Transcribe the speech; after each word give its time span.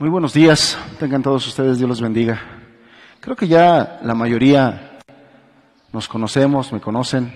Muy 0.00 0.10
buenos 0.10 0.32
días, 0.32 0.78
tengan 1.00 1.24
todos 1.24 1.44
ustedes, 1.48 1.78
Dios 1.78 1.88
los 1.88 2.00
bendiga. 2.00 2.40
Creo 3.18 3.34
que 3.34 3.48
ya 3.48 3.98
la 4.04 4.14
mayoría 4.14 5.00
nos 5.92 6.06
conocemos, 6.06 6.72
me 6.72 6.80
conocen, 6.80 7.32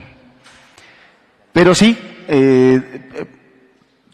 pero 1.53 1.75
sí, 1.75 1.99
eh, 2.29 3.27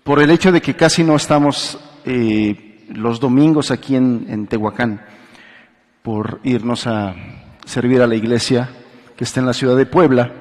por 0.02 0.22
el 0.22 0.30
hecho 0.30 0.50
de 0.50 0.62
que 0.62 0.74
casi 0.74 1.04
no 1.04 1.16
estamos 1.16 1.78
eh, 2.06 2.86
los 2.88 3.20
domingos 3.20 3.70
aquí 3.70 3.96
en, 3.96 4.46
Tehuacán, 4.46 5.02
por 6.00 6.40
irnos 6.42 6.86
a 6.86 7.14
servir 7.66 8.00
a 8.00 8.06
la 8.06 8.14
iglesia 8.14 8.70
que 9.14 9.24
está 9.24 9.40
en 9.40 9.46
la 9.46 9.52
ciudad 9.52 9.76
de 9.76 9.84
Puebla, 9.84 10.32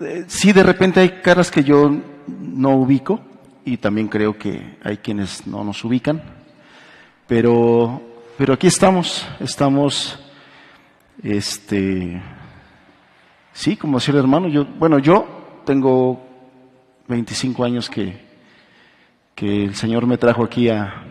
eh, 0.00 0.24
sí 0.26 0.54
de 0.54 0.62
repente 0.62 1.00
hay 1.00 1.20
caras 1.20 1.50
que 1.50 1.64
yo 1.64 1.94
no 2.28 2.76
ubico, 2.76 3.29
y 3.64 3.76
también 3.76 4.08
creo 4.08 4.36
que 4.38 4.78
hay 4.82 4.98
quienes 4.98 5.46
no 5.46 5.64
nos 5.64 5.84
ubican, 5.84 6.22
pero, 7.26 8.00
pero 8.36 8.54
aquí 8.54 8.66
estamos, 8.66 9.26
estamos, 9.38 10.18
este, 11.22 12.20
sí, 13.52 13.76
como 13.76 13.98
decía 13.98 14.12
el 14.14 14.20
hermano, 14.20 14.48
yo, 14.48 14.64
bueno, 14.64 14.98
yo 14.98 15.62
tengo 15.64 16.26
25 17.08 17.64
años 17.64 17.90
que, 17.90 18.20
que 19.34 19.64
el 19.64 19.74
Señor 19.74 20.06
me 20.06 20.18
trajo 20.18 20.44
aquí 20.44 20.68
a, 20.68 21.04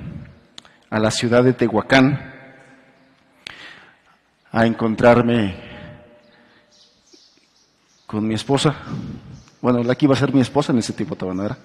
a 0.89 0.99
la 0.99 1.11
ciudad 1.11 1.43
de 1.43 1.53
Tehuacán 1.53 2.33
a 4.51 4.65
encontrarme 4.65 5.55
con 8.05 8.27
mi 8.27 8.33
esposa. 8.33 8.75
Bueno, 9.61 9.83
la 9.83 9.95
que 9.95 10.05
iba 10.05 10.15
a 10.15 10.17
ser 10.17 10.33
mi 10.33 10.41
esposa 10.41 10.71
en 10.71 10.79
ese 10.79 10.93
tiempo 10.93 11.15
todavía 11.15 11.45
era. 11.45 11.57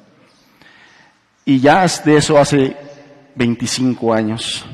Y 1.44 1.60
ya 1.60 1.86
de 1.86 2.16
eso 2.16 2.38
hace 2.38 2.76
25 3.34 4.14
años, 4.14 4.64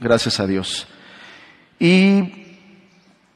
gracias 0.00 0.40
a 0.40 0.46
Dios. 0.46 0.86
Y 1.78 2.32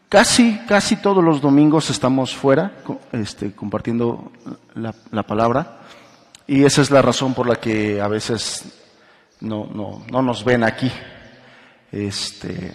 casi, 0.08 0.58
casi 0.66 0.96
todos 0.96 1.22
los 1.22 1.40
domingos 1.40 1.90
estamos 1.90 2.34
fuera, 2.34 2.72
este, 3.12 3.52
compartiendo 3.52 4.32
la, 4.74 4.94
la, 5.10 5.22
palabra. 5.24 5.80
Y 6.46 6.64
esa 6.64 6.80
es 6.80 6.90
la 6.90 7.02
razón 7.02 7.34
por 7.34 7.46
la 7.46 7.56
que 7.56 8.00
a 8.00 8.08
veces 8.08 8.64
no, 9.40 9.66
no, 9.66 10.04
no 10.10 10.22
nos 10.22 10.44
ven 10.44 10.64
aquí. 10.64 10.90
Este, 11.92 12.72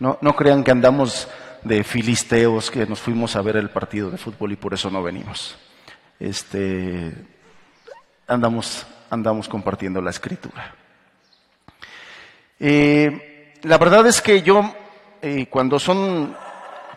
no, 0.00 0.18
no 0.20 0.34
crean 0.34 0.64
que 0.64 0.72
andamos 0.72 1.28
de 1.62 1.84
filisteos, 1.84 2.70
que 2.70 2.86
nos 2.86 3.00
fuimos 3.00 3.36
a 3.36 3.42
ver 3.42 3.56
el 3.56 3.70
partido 3.70 4.10
de 4.10 4.18
fútbol 4.18 4.52
y 4.52 4.56
por 4.56 4.74
eso 4.74 4.90
no 4.90 5.02
venimos. 5.02 5.56
Este, 6.18 7.12
andamos 8.26 8.86
andamos 9.12 9.46
compartiendo 9.46 10.00
la 10.00 10.10
escritura. 10.10 10.74
Eh, 12.58 13.52
la 13.62 13.76
verdad 13.76 14.06
es 14.06 14.22
que 14.22 14.40
yo, 14.40 14.74
eh, 15.20 15.46
cuando 15.50 15.78
son 15.78 16.34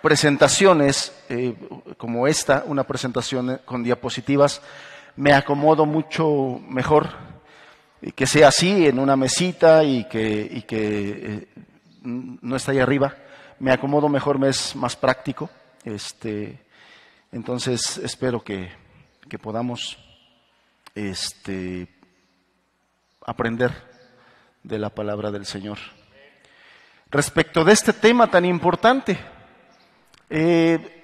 presentaciones 0.01 1.13
eh, 1.27 1.53
como 1.97 2.25
esta, 2.25 2.63
una 2.67 2.85
presentación 2.85 3.59
con 3.65 3.83
diapositivas, 3.83 4.61
me 5.17 5.33
acomodo 5.33 5.85
mucho 5.85 6.61
mejor 6.69 7.09
que 8.15 8.27
sea 8.27 8.47
así, 8.49 8.87
en 8.87 8.99
una 8.99 9.17
mesita 9.17 9.83
y 9.83 10.07
que, 10.07 10.47
y 10.51 10.61
que 10.61 11.47
no 12.03 12.55
está 12.55 12.71
ahí 12.71 12.79
arriba. 12.79 13.15
Me 13.59 13.71
acomodo 13.71 14.07
mejor, 14.07 14.37
me 14.37 14.49
es 14.49 14.75
más 14.75 14.95
práctico. 14.95 15.49
Este, 15.83 16.59
entonces 17.31 17.97
espero 17.97 18.43
que, 18.43 18.69
que 19.27 19.39
podamos 19.39 19.97
este, 20.95 21.87
aprender 23.25 23.71
de 24.63 24.79
la 24.79 24.89
palabra 24.89 25.31
del 25.31 25.45
Señor. 25.45 25.77
Respecto 27.09 27.63
de 27.63 27.73
este 27.73 27.93
tema 27.93 28.27
tan 28.27 28.45
importante, 28.45 29.17
eh, 30.29 31.03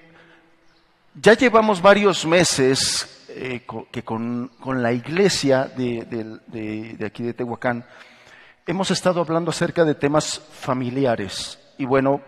ya 1.14 1.34
llevamos 1.34 1.82
varios 1.82 2.24
meses 2.24 3.24
eh, 3.28 3.64
que 3.90 4.02
con, 4.02 4.50
la 4.66 4.92
iglesia 4.92 5.64
de, 5.64 6.04
de, 6.46 7.06
aquí 7.06 7.22
de 7.22 7.34
Tehuacán 7.34 7.84
hemos 8.66 8.90
estado 8.90 9.20
hablando 9.20 9.50
acerca 9.50 9.84
de 9.84 9.94
temas 9.94 10.38
familiares. 10.38 11.58
Y 11.78 11.84
bueno, 11.84 12.20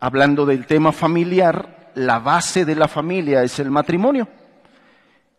hablando 0.00 0.44
del 0.44 0.66
tema 0.66 0.92
familiar, 0.92 1.90
la 1.94 2.18
base 2.18 2.64
de 2.64 2.74
la 2.74 2.88
familia 2.88 3.42
es 3.42 3.58
el 3.58 3.70
matrimonio. 3.70 4.28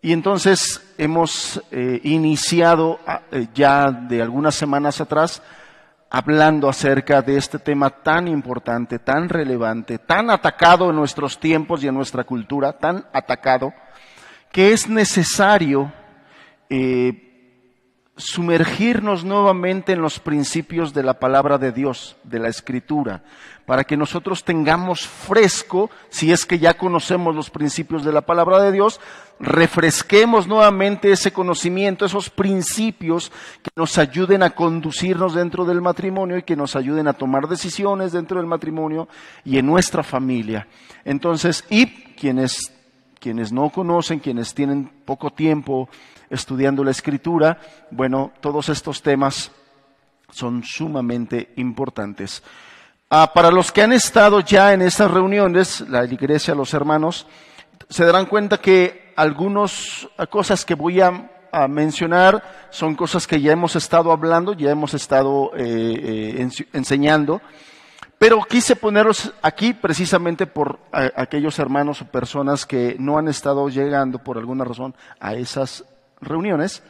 Y 0.06 0.14
entonces 0.14 0.94
hemos 1.00 1.60
eh, 1.72 2.00
iniciado 2.04 3.00
ah, 3.08 3.24
eh, 3.32 3.48
ya 3.56 3.90
de 3.90 4.22
algunas 4.22 4.54
semanas 4.54 5.02
atrás 5.02 5.42
hablando 6.12 6.70
acerca 6.70 7.24
de 7.24 7.38
este 7.38 7.58
tema 7.58 7.90
tan 7.90 8.28
importante, 8.28 9.00
tan 9.00 9.28
relevante, 9.28 9.98
tan 9.98 10.30
atacado 10.30 10.92
en 10.92 10.96
nuestros 10.96 11.40
tiempos 11.40 11.84
y 11.84 11.88
en 11.88 11.96
nuestra 11.96 12.24
cultura, 12.24 12.74
tan 12.74 13.08
atacado, 13.14 13.74
que 14.52 14.74
es 14.74 14.88
necesario 14.88 15.92
eh, 16.70 17.35
sumergirnos 18.18 19.26
nuevamente 19.26 19.92
en 19.92 20.02
los 20.02 20.20
principios 20.20 20.94
de 20.94 21.04
la 21.04 21.20
palabra 21.20 21.58
de 21.58 21.72
Dios, 21.72 22.16
de 22.24 22.40
la 22.40 22.48
escritura, 22.48 23.24
para 23.66 23.84
que 23.84 23.98
nosotros 23.98 24.44
tengamos 24.44 25.08
fresco, 25.08 25.90
si 26.10 26.32
es 26.32 26.46
que 26.46 26.60
ya 26.60 26.76
conocemos 26.76 27.36
los 27.36 27.50
principios 27.50 28.06
de 28.06 28.14
la 28.14 28.22
palabra 28.22 28.62
de 28.62 28.72
Dios, 28.72 29.02
refresquemos 29.40 30.48
nuevamente 30.48 31.12
ese 31.12 31.34
conocimiento, 31.34 32.06
esos 32.06 32.30
principios 32.30 33.32
que 33.62 33.72
nos 33.76 33.98
ayuden 33.98 34.44
a 34.44 34.52
conducirnos 34.52 35.34
dentro 35.34 35.66
del 35.66 35.82
matrimonio 35.82 36.38
y 36.38 36.44
que 36.44 36.56
nos 36.56 36.76
ayuden 36.76 37.08
a 37.08 37.14
tomar 37.14 37.48
decisiones 37.48 38.12
dentro 38.12 38.38
del 38.38 38.48
matrimonio 38.48 39.10
y 39.44 39.58
en 39.58 39.66
nuestra 39.66 40.04
familia. 40.04 40.68
Entonces, 41.04 41.66
y 41.70 41.88
quienes, 42.14 42.72
quienes 43.26 43.52
no 43.52 43.72
conocen, 43.72 44.20
quienes 44.20 44.54
tienen 44.54 44.88
poco 45.04 45.32
tiempo, 45.32 45.90
estudiando 46.30 46.84
la 46.84 46.92
escritura, 46.92 47.58
bueno, 47.90 48.32
todos 48.40 48.70
estos 48.70 49.02
temas 49.02 49.52
son 50.30 50.62
sumamente 50.64 51.52
importantes. 51.56 52.44
Ah, 53.10 53.32
para 53.34 53.50
los 53.50 53.72
que 53.72 53.82
han 53.82 53.94
estado 53.94 54.42
ya 54.42 54.74
en 54.74 54.84
estas 54.84 55.10
reuniones, 55.10 55.82
la 55.90 56.06
iglesia, 56.06 56.54
los 56.54 56.72
hermanos, 56.76 57.26
se 57.90 58.06
darán 58.06 58.28
cuenta 58.28 58.60
que 58.60 59.12
algunas 59.16 60.08
cosas 60.30 60.64
que 60.64 60.76
voy 60.76 61.02
a, 61.02 61.32
mencionar 61.68 62.68
son 62.70 62.94
cosas 62.94 63.26
que 63.26 63.42
ya 63.42 63.54
hemos 63.54 63.76
estado 63.76 64.12
hablando, 64.12 64.54
ya 64.54 64.70
hemos 64.70 64.94
estado 64.94 65.52
eh, 65.56 66.38
eh, 66.38 66.50
enseñando, 66.74 67.42
pero 68.18 68.42
quise 68.42 68.76
ponerlos 68.76 69.34
aquí 69.42 69.74
precisamente 69.74 70.48
por 70.48 70.80
aquellos 70.92 71.60
hermanos 71.60 72.02
o 72.02 72.06
personas 72.06 72.66
que 72.66 72.96
no 72.98 73.18
han 73.18 73.28
estado 73.28 73.68
llegando 73.70 74.20
por 74.20 74.38
alguna 74.38 74.64
razón 74.64 74.96
a 75.20 75.34
esas 75.34 75.84
reuniones 76.22 76.82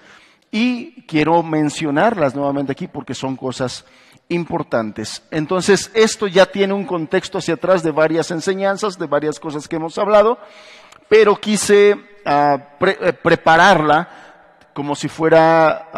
y 0.52 1.02
quiero 1.03 1.41
mencionarlas 1.44 2.35
nuevamente 2.35 2.72
aquí 2.72 2.88
porque 2.88 3.16
son 3.16 3.35
cosas 3.35 3.85
importantes. 4.30 5.24
Entonces, 5.31 5.91
esto 5.94 6.28
ya 6.28 6.46
tiene 6.46 6.74
un 6.74 6.85
contexto 6.85 7.40
hacia 7.40 7.56
atrás 7.56 7.84
de 7.84 7.91
varias 7.91 8.31
enseñanzas, 8.31 8.97
de 8.97 9.08
varias 9.08 9.40
cosas 9.40 9.68
que 9.68 9.75
hemos 9.75 9.97
hablado, 9.97 10.40
pero 11.09 11.35
quise 11.35 11.96
eh, 12.25 12.58
prepararla 13.22 14.09
como 14.74 14.96
si 14.96 15.08
fuera, 15.08 15.90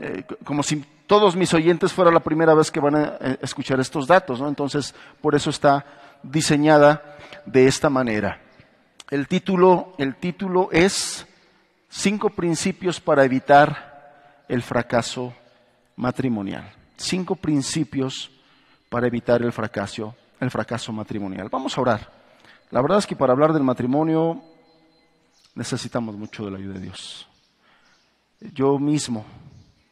eh, 0.00 0.24
como 0.44 0.62
si 0.62 0.84
todos 1.06 1.36
mis 1.36 1.52
oyentes 1.54 1.92
fuera 1.92 2.10
la 2.10 2.20
primera 2.20 2.54
vez 2.54 2.70
que 2.70 2.80
van 2.80 2.96
a 2.96 3.16
eh, 3.20 3.38
escuchar 3.42 3.80
estos 3.80 4.06
datos, 4.06 4.40
Entonces, 4.40 4.94
por 5.20 5.34
eso 5.34 5.50
está 5.50 5.84
diseñada 6.22 7.16
de 7.44 7.66
esta 7.66 7.90
manera. 7.90 8.40
El 9.10 9.28
título, 9.28 9.94
el 9.98 10.16
título 10.16 10.68
es 10.72 11.26
Cinco 11.88 12.30
principios 12.30 13.00
para 13.00 13.24
evitar 13.24 14.44
el 14.48 14.62
fracaso 14.62 15.32
matrimonial. 15.96 16.70
Cinco 16.96 17.36
principios 17.36 18.30
para 18.90 19.06
evitar 19.06 19.42
el 19.42 19.52
fracaso, 19.52 20.14
el 20.40 20.50
fracaso 20.50 20.92
matrimonial. 20.92 21.48
Vamos 21.48 21.76
a 21.76 21.80
orar. 21.80 22.12
La 22.70 22.82
verdad 22.82 22.98
es 22.98 23.06
que 23.06 23.16
para 23.16 23.32
hablar 23.32 23.52
del 23.52 23.62
matrimonio 23.62 24.42
necesitamos 25.54 26.16
mucho 26.16 26.44
de 26.44 26.50
la 26.50 26.58
ayuda 26.58 26.74
de 26.74 26.80
Dios. 26.80 27.28
Yo 28.40 28.78
mismo, 28.78 29.24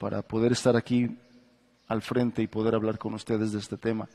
para 0.04 0.20
poder 0.20 0.52
estar 0.52 0.76
aquí 0.76 1.16
al 1.88 2.02
frente 2.02 2.42
y 2.42 2.46
poder 2.46 2.74
hablar 2.74 2.98
con 2.98 3.14
ustedes 3.14 3.52
de 3.52 3.58
este 3.58 3.78
tema, 3.78 4.06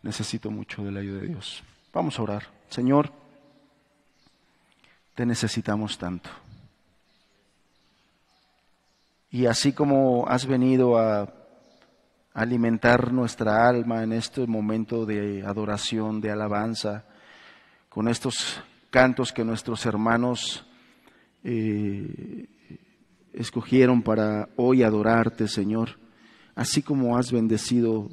necesito 0.00 0.52
mucho 0.52 0.84
de 0.84 0.92
la 0.92 1.00
ayuda 1.00 1.20
de 1.20 1.26
Dios. 1.26 1.64
Vamos 1.92 2.16
a 2.16 2.22
orar. 2.22 2.44
Señor, 2.68 3.10
te 5.16 5.26
necesitamos 5.26 5.98
tanto. 5.98 6.30
Y 9.32 9.46
así 9.46 9.72
como 9.72 10.28
has 10.28 10.46
venido 10.46 10.96
a 10.96 11.28
alimentar 12.32 13.12
nuestra 13.12 13.68
alma 13.68 14.04
en 14.04 14.12
este 14.12 14.46
momento 14.46 15.06
de 15.06 15.44
adoración, 15.44 16.20
de 16.20 16.30
alabanza, 16.30 17.04
con 17.88 18.06
estos 18.06 18.62
cantos 18.90 19.32
que 19.32 19.44
nuestros 19.44 19.86
hermanos 19.86 20.64
eh, 21.42 22.46
escogieron 23.36 24.02
para 24.02 24.48
hoy 24.56 24.82
adorarte, 24.82 25.46
Señor. 25.46 25.98
así 26.54 26.82
como 26.82 27.18
has 27.18 27.30
bendecido 27.30 28.08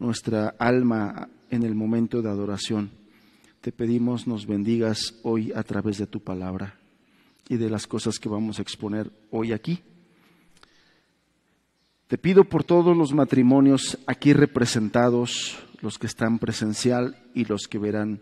nuestra 0.00 0.48
alma 0.58 1.28
en 1.48 1.62
el 1.62 1.76
momento 1.76 2.20
de 2.20 2.28
adoración. 2.28 2.90
Te 3.60 3.70
pedimos 3.70 4.26
nos 4.26 4.46
bendigas 4.46 5.14
hoy 5.22 5.52
a 5.54 5.62
través 5.62 5.98
de 5.98 6.08
tu 6.08 6.20
palabra 6.20 6.74
y 7.48 7.56
de 7.56 7.70
las 7.70 7.86
cosas 7.86 8.18
que 8.18 8.28
vamos 8.28 8.58
a 8.58 8.62
exponer 8.62 9.12
hoy 9.30 9.52
aquí. 9.52 9.80
Te 12.08 12.18
pido 12.18 12.42
por 12.44 12.64
todos 12.64 12.96
los 12.96 13.12
matrimonios 13.12 13.96
aquí 14.06 14.32
representados, 14.32 15.56
los 15.80 15.98
que 15.98 16.08
están 16.08 16.40
presencial 16.40 17.16
y 17.32 17.44
los 17.44 17.68
que 17.68 17.78
verán 17.78 18.20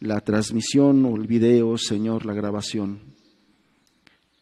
la 0.00 0.20
transmisión 0.20 1.04
o 1.06 1.14
el 1.16 1.28
video, 1.28 1.78
Señor, 1.78 2.26
la 2.26 2.34
grabación. 2.34 3.15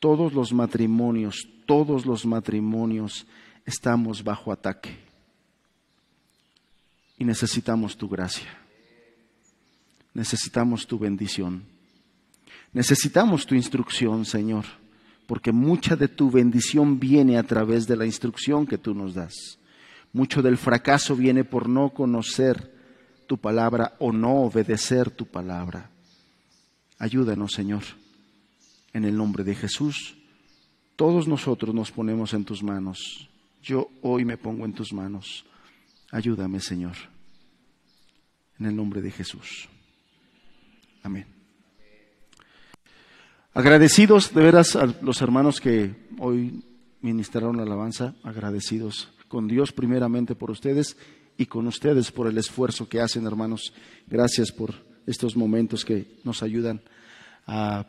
Todos 0.04 0.34
los 0.34 0.52
matrimonios, 0.52 1.48
todos 1.64 2.04
los 2.04 2.26
matrimonios 2.26 3.26
estamos 3.64 4.22
bajo 4.22 4.52
ataque 4.52 4.98
y 7.16 7.24
necesitamos 7.24 7.96
tu 7.96 8.06
gracia. 8.06 8.54
Necesitamos 10.12 10.86
tu 10.86 10.98
bendición. 10.98 11.64
Necesitamos 12.74 13.46
tu 13.46 13.54
instrucción, 13.54 14.26
Señor, 14.26 14.66
porque 15.26 15.52
mucha 15.52 15.96
de 15.96 16.08
tu 16.08 16.30
bendición 16.30 17.00
viene 17.00 17.38
a 17.38 17.42
través 17.42 17.86
de 17.86 17.96
la 17.96 18.04
instrucción 18.04 18.66
que 18.66 18.76
tú 18.76 18.92
nos 18.92 19.14
das. 19.14 19.32
Mucho 20.12 20.42
del 20.42 20.58
fracaso 20.58 21.16
viene 21.16 21.44
por 21.44 21.66
no 21.66 21.88
conocer 21.94 22.74
tu 23.26 23.38
palabra 23.38 23.94
o 23.98 24.12
no 24.12 24.42
obedecer 24.42 25.10
tu 25.10 25.24
palabra. 25.24 25.88
Ayúdanos, 26.98 27.52
Señor. 27.52 28.03
En 28.94 29.04
el 29.04 29.14
nombre 29.14 29.44
de 29.44 29.54
Jesús, 29.54 30.16
todos 30.96 31.28
nosotros 31.28 31.74
nos 31.74 31.90
ponemos 31.90 32.32
en 32.32 32.46
tus 32.46 32.62
manos. 32.62 33.28
Yo 33.62 33.90
hoy 34.00 34.24
me 34.24 34.38
pongo 34.38 34.64
en 34.64 34.72
tus 34.72 34.94
manos. 34.94 35.44
Ayúdame, 36.10 36.60
Señor. 36.60 36.96
En 38.58 38.66
el 38.66 38.74
nombre 38.74 39.02
de 39.02 39.10
Jesús. 39.10 39.68
Amén. 41.02 41.26
Agradecidos 43.52 44.32
de 44.34 44.42
veras 44.42 44.74
a 44.74 44.86
los 44.86 45.20
hermanos 45.20 45.60
que 45.60 46.08
hoy 46.18 46.64
ministraron 47.02 47.56
la 47.56 47.62
alabanza, 47.62 48.14
agradecidos 48.22 49.12
con 49.28 49.46
Dios 49.46 49.72
primeramente 49.72 50.34
por 50.34 50.50
ustedes 50.50 50.96
y 51.36 51.46
con 51.46 51.66
ustedes 51.66 52.10
por 52.10 52.26
el 52.26 52.38
esfuerzo 52.38 52.88
que 52.88 53.00
hacen, 53.00 53.26
hermanos. 53.26 53.72
Gracias 54.06 54.50
por 54.50 54.74
estos 55.06 55.36
momentos 55.36 55.84
que 55.84 56.18
nos 56.24 56.42
ayudan 56.42 56.80
a, 57.46 57.86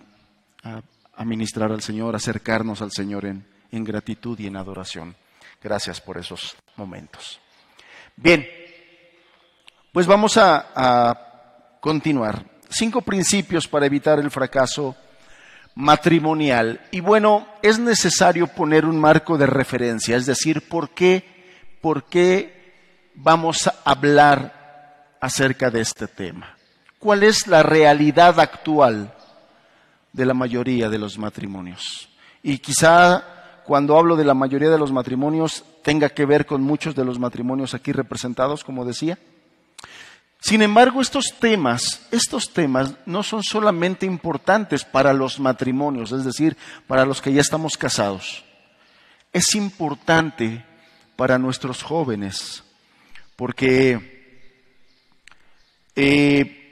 ministrar 1.24 1.72
al 1.72 1.82
Señor, 1.82 2.16
a 2.16 2.18
acercarnos 2.18 2.82
al 2.82 2.92
Señor 2.92 3.26
en, 3.26 3.46
en 3.72 3.84
gratitud 3.84 4.38
y 4.40 4.48
en 4.48 4.58
adoración. 4.58 5.16
Gracias 5.64 6.02
por 6.02 6.18
esos 6.18 6.56
momentos. 6.76 7.40
Bien, 8.16 8.48
pues 9.92 10.08
vamos 10.08 10.38
a, 10.38 11.22
continuar. 11.80 12.44
Cinco 12.70 13.02
principios 13.02 13.68
para 13.68 13.86
evitar 13.86 14.20
el 14.20 14.30
fracaso 14.30 14.96
matrimonial. 15.76 16.82
Y 16.92 17.00
bueno, 17.00 17.48
es 17.62 17.80
necesario 17.80 18.48
poner 18.48 18.86
un 18.86 19.00
marco 19.00 19.38
de 19.38 19.48
referencia, 19.48 20.18
es 20.18 20.26
decir, 20.26 20.68
¿por 20.68 20.90
qué, 20.90 21.78
por 21.82 22.06
qué 22.10 23.12
vamos 23.16 23.68
a 23.68 23.76
hablar 23.86 25.16
acerca 25.22 25.70
de 25.70 25.82
este 25.82 26.08
tema? 26.08 26.58
¿Cuál 27.00 27.24
es 27.24 27.48
la 27.48 27.64
realidad 27.64 28.40
actual 28.40 29.15
de 30.16 30.26
la 30.26 30.34
mayoría 30.34 30.90
de 30.90 30.98
los 30.98 31.18
matrimonios? 31.18 32.10
Y 32.42 32.60
quizá 32.60 33.62
cuando 33.66 33.98
hablo 33.98 34.16
de 34.16 34.24
la 34.24 34.34
mayoría 34.34 34.70
de 34.70 34.78
los 34.78 34.92
matrimonios, 34.92 35.66
tenga 35.84 36.10
que 36.10 36.26
ver 36.26 36.46
con 36.46 36.62
muchos 36.62 36.96
de 36.96 37.04
los 37.04 37.20
matrimonios 37.20 37.74
aquí 37.74 37.92
representados, 37.92 38.64
como 38.64 38.86
decía. 38.86 39.18
Sin 40.40 40.62
embargo, 40.62 41.02
estos 41.02 41.34
temas, 41.40 42.08
estos 42.12 42.54
temas 42.54 42.94
no 43.08 43.24
son 43.24 43.42
solamente 43.44 44.06
importantes 44.06 44.86
para 44.86 45.12
los 45.12 45.40
matrimonios, 45.40 46.12
es 46.12 46.24
decir, 46.24 46.56
para 46.88 47.06
los 47.06 47.22
que 47.22 47.34
ya 47.34 47.42
estamos 47.42 47.78
casados. 47.78 48.46
Es 49.34 49.56
importante 49.56 50.64
para 51.16 51.40
nuestros 51.40 51.82
jóvenes, 51.82 52.64
porque 53.36 54.16
eh, 55.96 56.65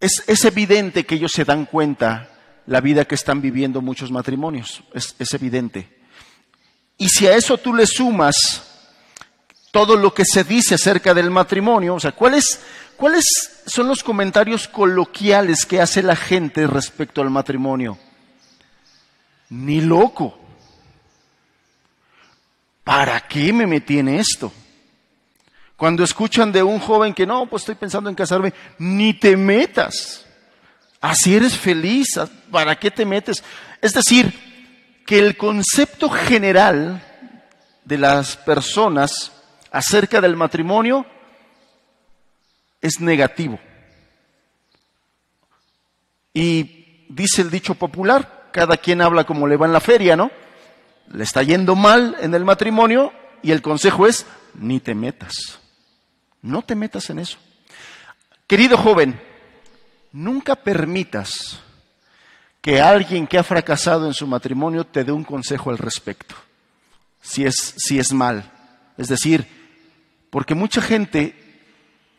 es, 0.00 0.44
evidente 0.44 1.04
que 1.04 1.16
ellos 1.16 1.32
se 1.34 1.44
dan 1.44 1.66
cuenta 1.66 2.30
la 2.66 2.80
vida 2.80 3.04
que 3.04 3.14
están 3.14 3.42
viviendo 3.42 3.82
muchos 3.82 4.10
matrimonios, 4.10 4.82
es, 4.94 5.34
evidente. 5.34 6.00
Y 6.96 7.08
si 7.08 7.26
a 7.26 7.36
eso 7.36 7.58
tú 7.58 7.74
le 7.74 7.86
sumas 7.86 8.36
todo 9.70 9.96
lo 9.96 10.12
que 10.14 10.24
se 10.24 10.44
dice 10.44 10.74
acerca 10.74 11.12
del 11.12 11.30
matrimonio, 11.30 11.94
o 11.94 12.00
sea, 12.00 12.12
¿cuáles, 12.12 12.60
¿cuáles 12.96 13.24
son 13.66 13.88
los 13.88 14.02
comentarios 14.02 14.68
coloquiales 14.68 15.66
que 15.66 15.80
hace 15.80 16.02
la 16.02 16.16
gente 16.16 16.66
respecto 16.66 17.20
al 17.20 17.30
matrimonio? 17.30 17.98
Ni 19.50 19.80
loco. 19.80 20.38
¿Para 22.84 23.20
qué 23.20 23.52
me 23.52 23.66
metí 23.66 23.98
en 23.98 24.08
esto? 24.08 24.52
Cuando 25.80 26.04
escuchan 26.04 26.52
de 26.52 26.62
un 26.62 26.78
joven 26.78 27.14
que 27.14 27.24
no, 27.24 27.46
pues 27.46 27.62
estoy 27.62 27.74
pensando 27.74 28.10
en 28.10 28.14
casarme, 28.14 28.52
ni 28.76 29.14
te 29.14 29.34
metas. 29.34 30.26
Así 31.00 31.34
eres 31.34 31.56
feliz, 31.56 32.20
¿para 32.50 32.78
qué 32.78 32.90
te 32.90 33.06
metes? 33.06 33.42
Es 33.80 33.94
decir, 33.94 34.30
que 35.06 35.18
el 35.18 35.38
concepto 35.38 36.10
general 36.10 37.02
de 37.82 37.96
las 37.96 38.36
personas 38.36 39.32
acerca 39.72 40.20
del 40.20 40.36
matrimonio 40.36 41.06
es 42.82 43.00
negativo. 43.00 43.58
Y 46.34 47.06
dice 47.08 47.40
el 47.40 47.50
dicho 47.50 47.74
popular, 47.74 48.50
cada 48.52 48.76
quien 48.76 49.00
habla 49.00 49.24
como 49.24 49.48
le 49.48 49.56
va 49.56 49.64
en 49.64 49.72
la 49.72 49.80
feria, 49.80 50.14
¿no? 50.14 50.30
Le 51.10 51.24
está 51.24 51.42
yendo 51.42 51.74
mal 51.74 52.18
en 52.20 52.34
el 52.34 52.44
matrimonio 52.44 53.14
y 53.40 53.50
el 53.50 53.62
consejo 53.62 54.06
es, 54.06 54.26
ni 54.52 54.78
te 54.78 54.94
metas. 54.94 55.59
No 56.42 56.62
te 56.62 56.74
metas 56.74 57.10
en 57.10 57.18
eso. 57.18 57.38
Querido 58.46 58.76
joven, 58.76 59.20
Nunca 60.12 60.56
permitas 60.56 61.60
que 62.60 62.80
alguien 62.80 63.26
que 63.26 63.38
ha 63.38 63.44
fracasado 63.44 64.06
en 64.06 64.14
su 64.14 64.26
matrimonio 64.26 64.84
te 64.84 65.04
dé 65.04 65.12
un 65.12 65.24
consejo 65.24 65.70
al 65.70 65.78
respecto, 65.78 66.34
si 67.20 67.46
es, 67.46 67.54
si 67.76 67.98
es 67.98 68.12
mal. 68.12 68.50
Es 68.98 69.08
decir, 69.08 69.46
porque 70.30 70.54
mucha 70.54 70.82
gente 70.82 71.34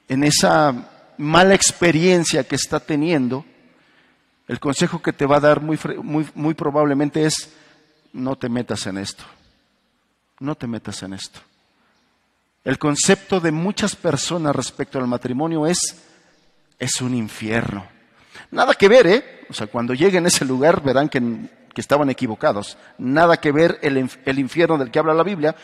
en 0.07 0.23
esa 0.23 1.13
mala 1.17 1.53
experiencia 1.53 2.45
que 2.45 2.55
está 2.55 2.79
teniendo, 2.79 3.45
el 4.47 4.59
consejo 4.59 5.01
que 5.01 5.13
te 5.13 5.25
va 5.25 5.37
a 5.37 5.41
dar 5.41 5.61
muy, 5.61 5.77
muy, 6.01 6.27
muy 6.33 6.53
probablemente 6.53 7.25
es, 7.25 7.53
no 8.13 8.37
te 8.37 8.49
metas 8.49 8.87
en 8.87 8.97
esto, 8.97 9.23
no 10.39 10.55
te 10.55 10.65
metas 10.65 11.03
en 11.03 11.13
esto. 11.13 11.41
El 12.63 12.77
concepto 12.77 13.39
de 13.39 13.51
muchas 13.51 13.95
personas 13.95 14.55
respecto 14.55 14.99
al 14.99 15.07
matrimonio 15.07 15.65
es, 15.65 15.79
es 16.77 17.01
un 17.01 17.15
infierno. 17.15 17.87
Nada 18.51 18.75
que 18.75 18.87
ver, 18.87 19.07
¿eh? 19.07 19.45
O 19.49 19.53
sea, 19.53 19.67
cuando 19.67 19.93
lleguen 19.93 20.25
a 20.25 20.27
ese 20.27 20.45
lugar 20.45 20.83
verán 20.83 21.09
que, 21.09 21.21
estaban 21.75 22.09
equivocados. 22.11 22.77
Nada 22.99 23.37
que 23.37 23.51
ver 23.51 23.79
el, 23.81 24.09
el 24.25 24.39
infierno 24.39 24.77
del 24.77 24.91
que 24.91 24.99
habla 24.99 25.13
la 25.13 25.23
Biblia 25.23 25.55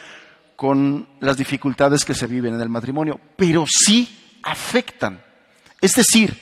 con 0.55 1.07
las 1.19 1.37
dificultades 1.37 2.03
que 2.03 2.15
se 2.15 2.25
viven 2.25 2.55
en 2.55 2.61
el 2.61 2.69
matrimonio, 2.69 3.19
pero 3.35 3.65
sí 3.67 4.39
afectan. 4.41 5.21
Es 5.79 5.93
decir, 5.93 6.35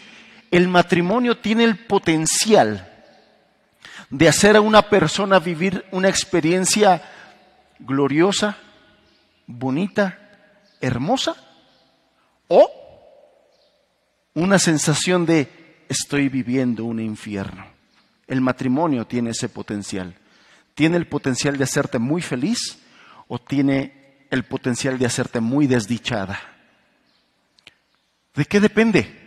el 0.51 0.69
matrimonio 0.69 1.37
tiene 1.37 1.65
el 1.65 1.85
potencial 1.85 2.89
de 4.09 4.29
hacer 4.29 4.55
a 4.55 4.61
una 4.61 4.83
persona 4.83 5.39
vivir 5.39 5.85
una 5.91 6.07
experiencia 6.07 7.01
gloriosa, 7.79 8.57
bonita, 9.47 10.24
hermosa, 10.81 11.35
o 12.47 12.71
una 14.33 14.59
sensación 14.59 15.25
de 15.25 15.85
estoy 15.89 16.29
viviendo 16.29 16.85
un 16.85 16.99
infierno. 16.99 17.65
El 18.27 18.41
matrimonio 18.41 19.05
tiene 19.05 19.31
ese 19.31 19.49
potencial. 19.49 20.15
¿Tiene 20.73 20.97
el 20.97 21.07
potencial 21.07 21.57
de 21.57 21.63
hacerte 21.63 21.99
muy 21.99 22.21
feliz 22.21 22.79
o 23.27 23.39
tiene 23.39 24.25
el 24.29 24.43
potencial 24.43 24.97
de 24.97 25.05
hacerte 25.05 25.39
muy 25.39 25.67
desdichada? 25.67 26.39
¿De 28.33 28.45
qué 28.45 28.59
depende? 28.59 29.23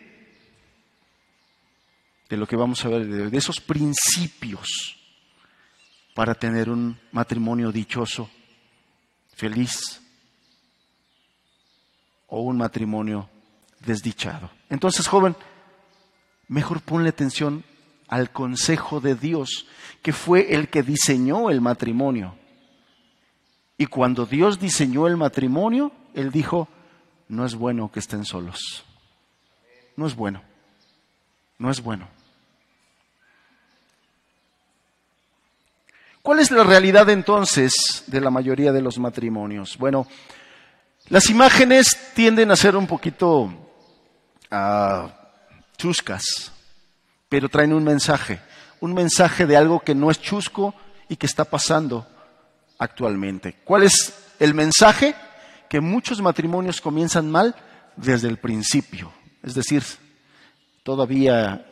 De 2.29 2.37
lo 2.37 2.47
que 2.47 2.57
vamos 2.57 2.85
a 2.85 2.89
ver, 2.89 3.07
de 3.07 3.39
esos 3.39 3.61
principios 3.61 4.99
para 6.15 6.35
tener 6.35 6.69
un 6.69 6.99
matrimonio 7.13 7.73
dichoso, 7.73 8.29
feliz 9.35 10.03
o 12.29 12.43
un 12.43 12.59
matrimonio 12.59 13.29
desdichado. 13.85 14.51
Entonces, 14.71 15.09
joven, 15.09 15.35
mejor 16.47 16.81
ponle 16.81 17.11
atención 17.11 17.65
al 18.09 18.31
consejo 18.31 19.01
de 19.01 19.15
Dios, 19.15 19.67
que 20.03 20.13
fue 20.13 20.55
el 20.55 20.69
que 20.69 20.83
diseñó 20.83 21.51
el 21.51 21.61
matrimonio. 21.61 22.37
Y 23.77 23.87
cuando 23.87 24.27
Dios 24.27 24.59
diseñó 24.59 25.07
el 25.07 25.17
matrimonio, 25.17 25.93
Él 26.15 26.31
dijo, 26.31 26.69
no 27.29 27.45
es 27.45 27.55
bueno 27.55 27.91
que 27.93 28.01
estén 28.01 28.25
solos. 28.25 28.85
No 29.97 30.07
es 30.07 30.17
bueno. 30.17 30.43
No 31.59 31.71
es 31.71 31.83
bueno. 31.83 32.09
¿Cuál 36.23 36.41
es 36.41 36.51
la 36.51 36.65
realidad 36.65 37.09
entonces 37.09 38.05
de 38.07 38.21
la 38.21 38.31
mayoría 38.31 38.73
de 38.73 38.83
los 38.83 38.99
matrimonios? 38.99 39.79
Bueno, 39.79 40.07
las 41.09 41.31
imágenes 41.31 41.97
tienden 42.15 42.51
a 42.51 42.57
ser 42.57 42.77
un 42.77 42.87
poquito 42.87 43.43
uh, 44.51 45.09
chuscas, 45.77 46.53
pero 47.29 47.49
traen 47.49 47.73
un 47.73 47.85
mensaje, 47.85 48.41
un 48.81 48.95
mensaje 48.95 49.47
de 49.47 49.57
algo 49.57 49.81
que 49.81 49.95
no 49.95 50.11
es 50.11 50.21
chusco 50.21 50.75
y 51.09 51.17
que 51.17 51.27
está 51.27 51.45
pasando 51.45 52.07
actualmente. 52.79 53.57
¿Cuál 53.65 53.85
es 53.85 54.15
el 54.39 54.55
mensaje? 54.55 55.15
Que 55.69 55.81
muchos 55.81 56.21
matrimonios 56.21 56.81
comienzan 56.81 57.31
mal 57.31 57.55
desde 57.97 58.29
el 58.29 58.39
principio, 58.39 59.13
es 59.43 59.55
decir, 59.55 59.83
todavía 60.83 61.65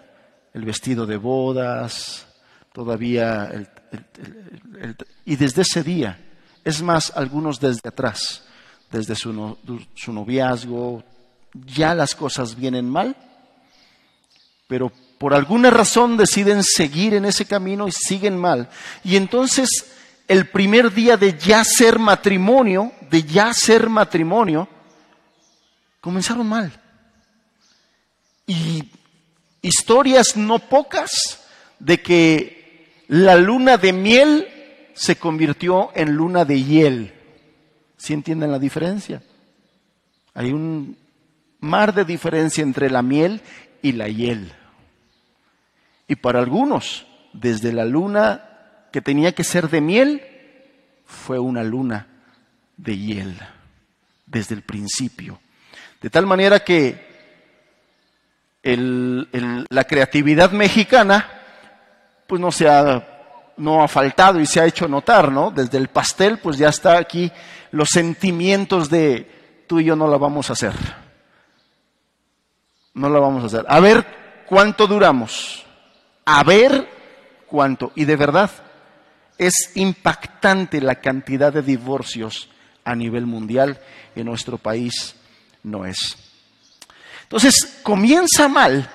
el 0.53 0.65
vestido 0.65 1.07
de 1.07 1.17
bodas, 1.17 2.27
todavía 2.73 3.45
el 3.45 3.69
y 5.25 5.37
desde 5.37 5.63
ese 5.63 5.83
día, 5.83 6.19
es 6.65 6.83
más, 6.83 7.13
algunos 7.15 7.61
desde 7.61 7.89
atrás, 7.89 8.45
desde 8.91 9.15
su, 9.15 9.57
su 9.95 10.13
noviazgo, 10.13 11.03
ya 11.53 11.95
las 11.95 12.15
cosas 12.15 12.57
vienen 12.57 12.89
mal, 12.89 13.17
pero 14.69 14.93
por 15.19 15.35
alguna 15.35 15.71
razón 15.71 16.17
deciden 16.17 16.63
seguir 16.63 17.15
en 17.15 17.25
ese 17.25 17.47
camino 17.47 17.89
y 17.89 17.93
siguen 17.93 18.37
mal. 18.37 18.69
Y 19.05 19.17
entonces 19.17 19.69
el 20.29 20.47
primer 20.49 20.93
día 20.93 21.17
de 21.17 21.39
ya 21.39 21.65
ser 21.65 21.99
matrimonio, 21.99 22.93
de 23.11 23.23
ya 23.23 23.53
ser 23.55 23.89
matrimonio, 23.89 24.69
comenzaron 26.01 26.47
mal. 26.47 26.73
Y 28.47 28.85
historias 29.63 30.37
no 30.37 30.59
pocas 30.59 31.41
de 31.79 32.03
que 32.03 33.05
la 33.09 33.37
luna 33.37 33.77
de 33.77 33.93
miel 33.93 34.49
se 34.95 35.17
convirtió 35.17 35.91
en 35.95 36.13
luna 36.13 36.45
de 36.45 36.63
hiel. 36.63 37.16
¿Sí 37.97 38.13
entienden 38.13 38.53
la 38.53 38.59
diferencia? 38.59 39.23
Hay 40.35 40.53
un 40.53 40.97
mar 41.61 41.95
de 41.95 42.05
diferencia 42.05 42.63
entre 42.63 42.91
la 42.91 43.03
miel 43.03 43.41
y 43.83 43.93
la 43.93 44.09
hiel. 44.09 44.53
Y 46.09 46.17
para 46.17 46.41
algunos, 46.41 47.07
desde 47.33 47.73
la 47.73 47.85
luna 47.85 48.89
que 48.93 49.01
tenía 49.01 49.33
que 49.33 49.45
ser 49.45 49.69
de 49.69 49.81
miel, 49.81 50.23
fue 51.05 51.39
una 51.39 51.63
luna 51.63 52.07
de 52.77 52.97
hiel, 52.97 53.37
desde 54.27 54.55
el 54.55 54.63
principio. 54.63 55.41
De 56.01 56.11
tal 56.11 56.27
manera 56.27 56.61
que 56.61 57.07
la 58.63 59.85
creatividad 59.85 60.51
mexicana 60.51 61.31
pues 62.27 62.41
no 62.41 62.51
se 62.51 62.69
ha, 62.69 63.53
no 63.57 63.83
ha 63.83 63.89
faltado 63.89 64.41
y 64.41 64.47
se 64.47 64.61
ha 64.61 64.67
hecho 64.67 64.89
notar, 64.89 65.31
¿no? 65.31 65.51
Desde 65.51 65.79
el 65.79 65.89
pastel, 65.89 66.39
pues 66.39 66.59
ya 66.59 66.69
está 66.69 66.99
aquí 66.99 67.31
los 67.77 67.89
sentimientos 67.91 68.91
de 68.91 69.65
tú 69.67 69.81
y 69.81 69.85
yo 69.85 69.97
no 69.97 70.09
la 70.09 70.17
vamos 70.17 70.51
a 70.51 70.55
hacer. 70.55 70.73
No 72.95 73.09
la 73.09 73.21
vamos 73.21 73.43
a 73.43 73.47
hacer. 73.47 73.65
A 73.69 73.81
ver 73.81 74.45
cuánto 74.47 74.87
duramos. 74.87 75.65
A 76.25 76.43
ver 76.43 76.89
cuánto. 77.47 77.93
Y 77.95 78.05
de 78.05 78.17
verdad, 78.17 78.51
es 79.39 79.73
impactante 79.75 80.81
la 80.81 80.97
cantidad 80.97 81.53
de 81.53 81.63
divorcios 81.63 82.49
a 82.85 82.95
nivel 82.95 83.27
mundial. 83.27 83.79
En 84.15 84.27
nuestro 84.27 84.59
país 84.59 85.15
no 85.63 85.85
es. 85.85 86.17
Entonces, 87.25 87.81
comienza 87.83 88.49
mal 88.49 88.89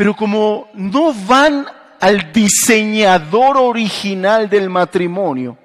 pero 0.00 0.16
como 0.16 0.70
no 0.72 1.12
van 1.12 1.66
al 2.00 2.32
diseñador 2.32 3.58
original 3.58 4.48
del 4.48 4.70
matrimonio, 4.70 5.58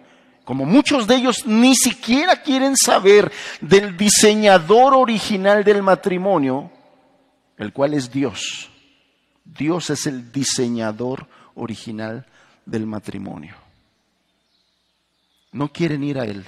como 0.46 0.64
muchos 0.66 1.08
de 1.08 1.16
ellos 1.16 1.46
ni 1.46 1.76
siquiera 1.76 2.42
quieren 2.42 2.78
saber 2.78 3.32
del 3.62 3.98
diseñador 3.98 4.94
original 4.94 5.64
del 5.64 5.82
matrimonio, 5.82 6.72
el 7.58 7.74
cual 7.74 7.96
es 7.96 8.12
Dios. 8.12 8.70
Dios 9.44 9.90
es 9.90 10.06
el 10.06 10.32
diseñador 10.32 11.28
original 11.56 12.26
del 12.66 12.86
matrimonio. 12.86 13.56
No 15.52 15.72
quieren 15.72 16.04
ir 16.04 16.20
a 16.20 16.26
Él, 16.26 16.46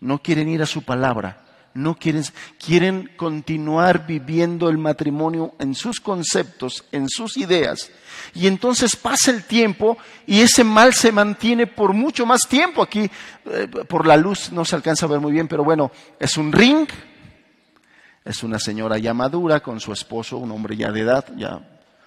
no 0.00 0.20
quieren 0.20 0.48
ir 0.48 0.62
a 0.62 0.66
su 0.66 0.82
palabra, 0.82 1.42
no 1.74 1.94
quieren, 1.94 2.24
quieren 2.64 3.10
continuar 3.16 4.06
viviendo 4.06 4.68
el 4.68 4.78
matrimonio 4.78 5.54
en 5.58 5.74
sus 5.74 6.00
conceptos, 6.00 6.84
en 6.92 7.08
sus 7.08 7.36
ideas. 7.36 7.90
Y 8.34 8.46
entonces 8.46 8.96
pasa 8.96 9.30
el 9.30 9.44
tiempo 9.44 9.96
y 10.26 10.40
ese 10.40 10.64
mal 10.64 10.94
se 10.94 11.12
mantiene 11.12 11.66
por 11.66 11.92
mucho 11.92 12.26
más 12.26 12.42
tiempo. 12.48 12.82
Aquí, 12.82 13.10
eh, 13.46 13.68
por 13.88 14.06
la 14.06 14.16
luz, 14.16 14.50
no 14.52 14.64
se 14.64 14.76
alcanza 14.76 15.06
a 15.06 15.08
ver 15.08 15.20
muy 15.20 15.32
bien, 15.32 15.48
pero 15.48 15.64
bueno, 15.64 15.90
es 16.18 16.36
un 16.36 16.52
ring, 16.52 16.88
es 18.24 18.42
una 18.42 18.58
señora 18.58 18.98
ya 18.98 19.14
madura 19.14 19.60
con 19.60 19.80
su 19.80 19.92
esposo, 19.92 20.38
un 20.38 20.50
hombre 20.50 20.76
ya 20.76 20.90
de 20.90 21.00
edad, 21.00 21.24
ya 21.36 21.60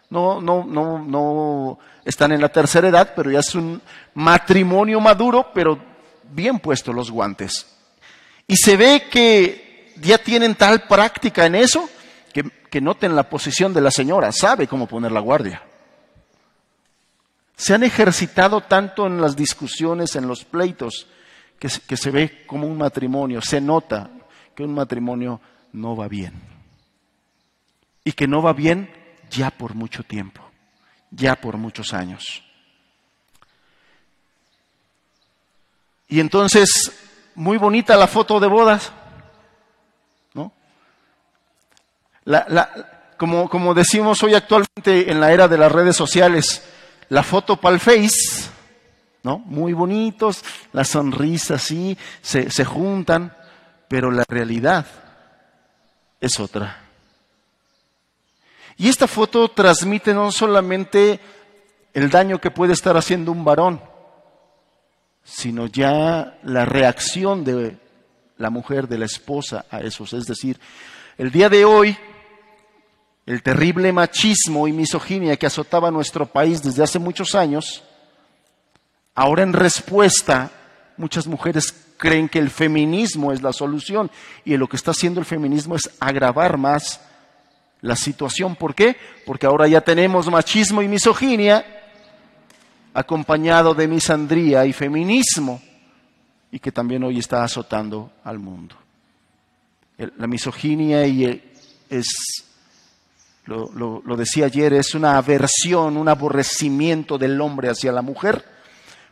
no, 0.09 0.39
no, 0.39 0.63
no, 0.63 0.99
no 0.99 1.79
están 2.05 2.33
en 2.33 2.41
la 2.41 2.49
tercera 2.49 2.87
edad, 2.87 3.13
pero 3.15 3.31
ya 3.31 3.39
es 3.39 3.55
un 3.55 3.81
matrimonio 4.13 4.99
maduro, 4.99 5.47
pero 5.53 5.79
bien 6.29 6.59
puestos 6.59 6.93
los 6.93 7.09
guantes. 7.09 7.65
Y 8.47 8.55
se 8.57 8.75
ve 8.75 9.07
que 9.09 9.93
ya 9.97 10.17
tienen 10.17 10.55
tal 10.55 10.83
práctica 10.87 11.45
en 11.45 11.55
eso 11.55 11.89
que, 12.69 12.81
noten 12.81 13.15
la 13.15 13.29
posición 13.29 13.71
de 13.71 13.81
la 13.81 13.91
señora, 13.91 14.31
sabe 14.31 14.67
cómo 14.67 14.87
poner 14.87 15.11
la 15.11 15.19
guardia. 15.19 15.61
Se 17.55 17.75
han 17.75 17.83
ejercitado 17.83 18.61
tanto 18.61 19.05
en 19.05 19.21
las 19.21 19.35
discusiones, 19.35 20.15
en 20.15 20.27
los 20.27 20.43
pleitos, 20.43 21.05
que, 21.59 21.69
que 21.87 21.95
se 21.95 22.09
ve 22.09 22.43
como 22.47 22.67
un 22.67 22.75
matrimonio, 22.75 23.41
se 23.43 23.61
nota 23.61 24.09
que 24.55 24.63
un 24.63 24.73
matrimonio 24.73 25.39
no 25.71 25.95
va 25.95 26.07
bien. 26.07 26.33
Y 28.03 28.13
que 28.13 28.27
no 28.27 28.41
va 28.41 28.53
bien 28.53 28.89
ya 29.29 29.51
por 29.51 29.75
mucho 29.75 30.01
tiempo, 30.01 30.41
ya 31.11 31.35
por 31.35 31.57
muchos 31.57 31.93
años. 31.93 32.43
Y 36.07 36.19
entonces 36.19 36.91
muy 37.35 37.57
bonita 37.57 37.95
la 37.95 38.07
foto 38.07 38.39
de 38.39 38.47
bodas, 38.47 38.91
¿no? 40.33 40.51
como, 43.17 43.49
como 43.49 43.73
decimos 43.73 44.21
hoy 44.23 44.33
actualmente 44.33 45.11
en 45.11 45.19
la 45.19 45.31
era 45.31 45.47
de 45.47 45.57
las 45.57 45.71
redes 45.71 45.95
sociales, 45.95 46.63
la 47.09 47.23
foto 47.23 47.57
para 47.57 47.79
Face, 47.79 48.49
¿no? 49.23 49.39
Muy 49.39 49.73
bonitos, 49.73 50.43
las 50.71 50.89
sonrisas 50.89 51.61
sí, 51.61 51.97
se, 52.21 52.49
se 52.49 52.65
juntan, 52.65 53.35
pero 53.87 54.11
la 54.11 54.25
realidad 54.27 54.85
es 56.19 56.39
otra. 56.39 56.79
Y 58.77 58.89
esta 58.89 59.07
foto 59.07 59.49
transmite 59.49 60.13
no 60.13 60.31
solamente 60.31 61.19
el 61.93 62.09
daño 62.09 62.41
que 62.41 62.51
puede 62.51 62.73
estar 62.73 62.97
haciendo 62.97 63.31
un 63.31 63.45
varón, 63.45 63.81
sino 65.23 65.67
ya 65.67 66.37
la 66.43 66.65
reacción 66.65 67.43
de 67.43 67.77
la 68.37 68.49
mujer, 68.49 68.87
de 68.87 68.97
la 68.97 69.05
esposa 69.05 69.65
a 69.69 69.79
esos. 69.79 70.13
Es 70.13 70.25
decir, 70.25 70.59
el 71.17 71.31
día 71.31 71.49
de 71.49 71.65
hoy, 71.65 71.97
el 73.25 73.41
terrible 73.41 73.91
machismo 73.91 74.67
y 74.67 74.73
misoginia 74.73 75.37
que 75.37 75.45
azotaba 75.45 75.91
nuestro 75.91 76.25
país 76.25 76.61
desde 76.61 76.83
hace 76.83 76.99
muchos 76.99 77.35
años, 77.35 77.83
ahora 79.15 79.43
en 79.43 79.53
respuesta, 79.53 80.51
muchas 80.97 81.27
mujeres 81.27 81.73
creen 81.97 82.27
que 82.27 82.39
el 82.39 82.49
feminismo 82.49 83.31
es 83.31 83.41
la 83.41 83.53
solución 83.53 84.11
y 84.43 84.57
lo 84.57 84.67
que 84.67 84.75
está 84.75 84.91
haciendo 84.91 85.21
el 85.21 85.25
feminismo 85.25 85.75
es 85.75 85.89
agravar 85.99 86.57
más 86.57 86.99
la 87.81 87.95
situación. 87.95 88.55
¿Por 88.55 88.75
qué? 88.75 88.97
Porque 89.25 89.45
ahora 89.45 89.67
ya 89.67 89.81
tenemos 89.81 90.29
machismo 90.29 90.81
y 90.81 90.87
misoginia 90.87 91.82
acompañado 92.93 93.73
de 93.73 93.87
misandría 93.87 94.65
y 94.65 94.73
feminismo, 94.73 95.61
y 96.51 96.59
que 96.59 96.71
también 96.71 97.03
hoy 97.03 97.19
está 97.19 97.43
azotando 97.43 98.11
al 98.23 98.39
mundo. 98.39 98.75
La 100.17 100.27
misoginia 100.27 101.05
y 101.07 101.41
es, 101.89 102.07
lo, 103.45 104.01
lo 104.05 104.15
decía 104.15 104.45
ayer, 104.45 104.73
es 104.73 104.93
una 104.93 105.17
aversión, 105.17 105.97
un 105.97 106.09
aborrecimiento 106.09 107.17
del 107.17 107.39
hombre 107.41 107.69
hacia 107.69 107.91
la 107.91 108.01
mujer, 108.01 108.45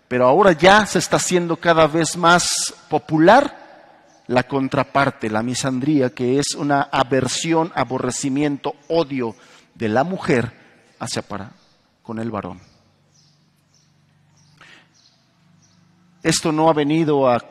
pero 0.07 0.27
ahora 0.27 0.51
ya 0.51 0.85
se 0.85 0.99
está 0.99 1.17
haciendo 1.17 1.57
cada 1.57 1.87
vez 1.87 2.17
más 2.17 2.73
popular 2.89 3.61
la 4.27 4.43
contraparte, 4.43 5.29
la 5.29 5.43
misandría, 5.43 6.11
que 6.11 6.39
es 6.39 6.55
una 6.55 6.83
aversión, 6.83 7.71
aborrecimiento, 7.75 8.75
odio 8.87 9.35
de 9.75 9.89
la 9.89 10.03
mujer 10.03 10.53
hacia 10.99 11.21
para 11.21 11.51
con 12.01 12.19
el 12.19 12.31
varón. 12.31 12.70
Esto 16.23 16.51
no 16.51 16.69
ha 16.69 16.73
venido 16.73 17.29
a 17.29 17.43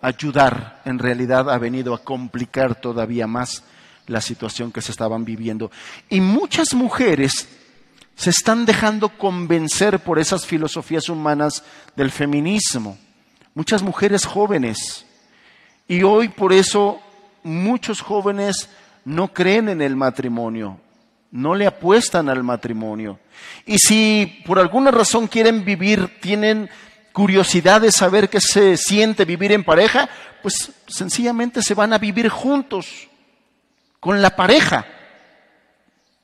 ayudar, 0.00 0.82
en 0.84 0.98
realidad 0.98 1.50
ha 1.50 1.58
venido 1.58 1.94
a 1.94 2.02
complicar 2.02 2.74
todavía 2.74 3.26
más 3.26 3.62
la 4.06 4.20
situación 4.20 4.70
que 4.70 4.82
se 4.82 4.92
estaban 4.92 5.24
viviendo. 5.24 5.70
Y 6.08 6.20
muchas 6.20 6.74
mujeres 6.74 7.48
se 8.16 8.30
están 8.30 8.64
dejando 8.66 9.08
convencer 9.08 10.00
por 10.00 10.18
esas 10.18 10.46
filosofías 10.46 11.08
humanas 11.08 11.64
del 11.96 12.10
feminismo. 12.10 12.98
Muchas 13.54 13.82
mujeres 13.82 14.24
jóvenes. 14.24 15.06
Y 15.88 16.02
hoy 16.02 16.28
por 16.28 16.52
eso 16.52 17.00
muchos 17.42 18.00
jóvenes 18.00 18.68
no 19.04 19.32
creen 19.32 19.68
en 19.68 19.82
el 19.82 19.96
matrimonio, 19.96 20.78
no 21.30 21.54
le 21.54 21.66
apuestan 21.66 22.28
al 22.28 22.42
matrimonio. 22.42 23.18
Y 23.66 23.78
si 23.78 24.42
por 24.46 24.58
alguna 24.58 24.90
razón 24.90 25.26
quieren 25.26 25.64
vivir, 25.64 26.18
tienen 26.20 26.70
curiosidad 27.14 27.80
de 27.80 27.92
saber 27.92 28.28
qué 28.28 28.40
se 28.40 28.76
siente 28.76 29.24
vivir 29.24 29.52
en 29.52 29.62
pareja, 29.62 30.10
pues 30.42 30.72
sencillamente 30.88 31.62
se 31.62 31.72
van 31.72 31.92
a 31.92 31.98
vivir 31.98 32.28
juntos, 32.28 33.08
con 34.00 34.20
la 34.20 34.34
pareja, 34.34 34.84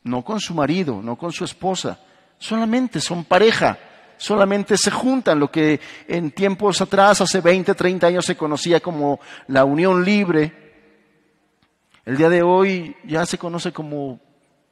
no 0.02 0.25
con 0.25 0.40
su 0.40 0.52
marido, 0.52 1.00
no 1.00 1.16
con 1.16 1.30
su 1.30 1.44
esposa, 1.44 2.00
solamente 2.38 3.00
son 3.00 3.25
pareja, 3.25 3.78
solamente 4.16 4.76
se 4.76 4.90
juntan, 4.90 5.38
lo 5.38 5.49
que 5.49 5.80
en 6.09 6.32
tiempos 6.32 6.80
atrás, 6.80 7.20
hace 7.20 7.40
20, 7.40 7.73
30 7.73 8.09
años 8.09 8.26
se 8.26 8.37
conocía 8.37 8.80
como 8.80 9.20
la 9.47 9.64
unión 9.64 10.04
libre, 10.04 10.52
el 12.04 12.16
día 12.16 12.28
de 12.28 12.42
hoy 12.42 12.97
ya 13.04 13.25
se 13.26 13.38
conoce 13.38 13.73
como 13.73 14.18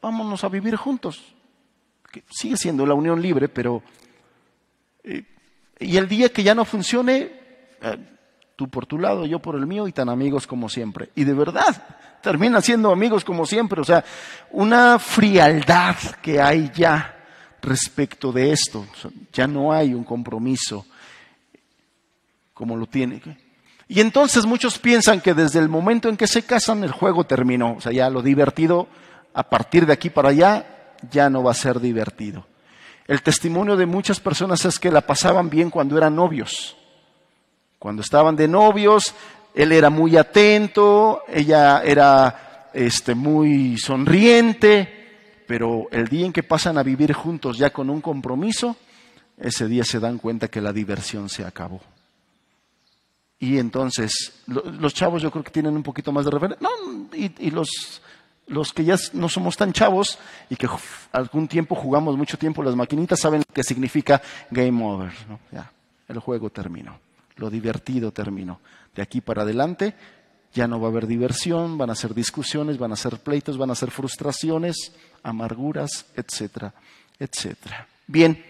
vámonos 0.03 0.43
a 0.43 0.49
vivir 0.49 0.75
juntos, 0.75 1.37
que 2.11 2.25
sigue 2.29 2.57
siendo 2.57 2.85
la 2.85 2.95
unión 2.95 3.23
libre, 3.23 3.49
pero 3.49 3.85
eh, 5.05 5.23
y 5.81 5.97
el 5.97 6.09
día 6.09 6.31
que 6.31 6.43
ya 6.43 6.55
no 6.55 6.65
funcione, 6.65 7.31
eh, 7.81 7.99
tú 8.57 8.69
por 8.69 8.87
tu 8.87 8.99
lado, 8.99 9.27
yo 9.27 9.39
por 9.39 9.55
el 9.55 9.67
mío 9.67 9.87
y 9.87 9.93
tan 9.93 10.09
amigos 10.09 10.47
como 10.47 10.69
siempre. 10.69 11.11
Y 11.15 11.25
de 11.25 11.35
verdad, 11.35 11.83
terminan 12.21 12.63
siendo 12.63 12.91
amigos 12.91 13.25
como 13.25 13.47
siempre. 13.47 13.81
O 13.81 13.85
sea, 13.85 14.05
una 14.51 14.99
frialdad 14.99 15.97
que 16.23 16.41
hay 16.41 16.71
ya 16.75 17.17
respecto 17.63 18.33
de 18.33 18.53
esto. 18.53 18.87
ya 19.33 19.47
no 19.47 19.73
hay 19.73 19.95
un 19.95 20.05
compromiso 20.05 20.87
como 22.55 22.77
lo 22.77 22.87
tiene. 22.87 23.23
Y 23.87 24.01
entonces 24.01 24.45
muchos 24.45 24.79
piensan 24.79 25.21
que 25.21 25.33
desde 25.33 25.61
el 25.61 25.69
momento 25.69 26.09
en 26.09 26.17
que 26.17 26.27
se 26.27 26.43
casan 26.43 26.83
el 26.83 26.91
juego 26.91 27.25
terminó. 27.25 27.75
O 27.75 27.81
sea, 27.81 27.93
ya 27.93 28.11
lo 28.11 28.23
divertido 28.23 28.89
a 29.33 29.45
partir 29.45 29.87
de 29.87 29.93
aquí 29.93 30.11
para 30.11 30.31
allá 30.31 30.95
ya 31.11 31.31
no 31.31 31.43
va 31.45 31.53
a 31.53 31.55
ser 31.55 31.79
divertido. 31.79 32.45
El 33.09 33.23
testimonio 33.23 33.75
de 33.75 33.87
muchas 33.87 34.21
personas 34.21 34.67
es 34.67 34.79
que 34.79 34.91
la 34.91 35.01
pasaban 35.01 35.49
bien 35.49 35.71
cuando 35.71 35.97
eran 35.97 36.15
novios. 36.15 36.77
Cuando 37.79 38.03
estaban 38.03 38.37
de 38.37 38.47
novios, 38.47 39.15
él 39.55 39.73
era 39.73 39.89
muy 39.89 40.19
atento, 40.19 41.23
ella 41.27 41.83
era 41.83 42.69
este, 42.75 43.15
muy 43.15 43.79
sonriente, 43.79 45.45
pero 45.47 45.89
el 45.91 46.07
día 46.09 46.27
en 46.27 46.35
que 46.35 46.43
pasan 46.43 46.77
a 46.77 46.83
vivir 46.83 47.15
juntos 47.15 47.57
ya 47.57 47.71
con 47.71 47.89
un 47.89 48.03
compromiso, 48.03 48.77
ese 49.39 49.67
día 49.67 49.85
se 49.85 50.01
dan 50.01 50.19
cuenta 50.19 50.49
que 50.49 50.61
la 50.61 50.75
diversión 50.75 51.31
se 51.31 51.47
acabó. 51.47 51.81
Y 53.39 53.57
entonces, 53.57 54.43
los 54.47 54.93
chavos 54.93 55.23
yo 55.23 55.31
creo 55.31 55.45
que 55.45 55.53
tienen 55.53 55.75
un 55.75 55.83
poquito 55.83 56.13
más 56.13 56.27
de 56.27 56.31
referencia. 56.33 56.69
No, 56.69 57.09
y 57.15 57.51
los 57.53 58.03
los 58.49 58.73
que 58.73 58.85
ya 58.85 58.97
no 59.13 59.29
somos 59.29 59.57
tan 59.57 59.73
chavos 59.73 60.19
y 60.51 60.57
que 60.57 60.69
algún 61.13 61.49
tiempo 61.49 61.75
jugamos 61.75 62.17
mucho 62.17 62.39
tiempo 62.39 62.63
las 62.63 62.75
maquinitas 62.75 63.21
saben 63.21 63.45
qué 63.53 63.63
significa 63.63 64.21
game 64.51 64.85
over. 64.85 65.13
Ya, 65.53 65.71
el 66.09 66.19
juego 66.19 66.51
terminó, 66.51 66.99
lo 67.37 67.51
divertido 67.51 68.11
terminó. 68.11 68.61
De 68.95 69.03
aquí 69.03 69.21
para 69.21 69.43
adelante 69.43 69.95
ya 70.53 70.67
no 70.67 70.81
va 70.81 70.89
a 70.89 70.91
haber 70.91 71.07
diversión, 71.07 71.79
van 71.79 71.91
a 71.91 71.95
ser 71.95 72.15
discusiones, 72.15 72.79
van 72.79 72.93
a 72.93 72.97
ser 72.97 73.19
pleitos, 73.19 73.59
van 73.59 73.71
a 73.71 73.75
ser 73.75 73.91
frustraciones, 73.91 74.93
amarguras, 75.23 76.07
etcétera, 76.17 76.73
etcétera. 77.19 77.87
Bien, 78.07 78.43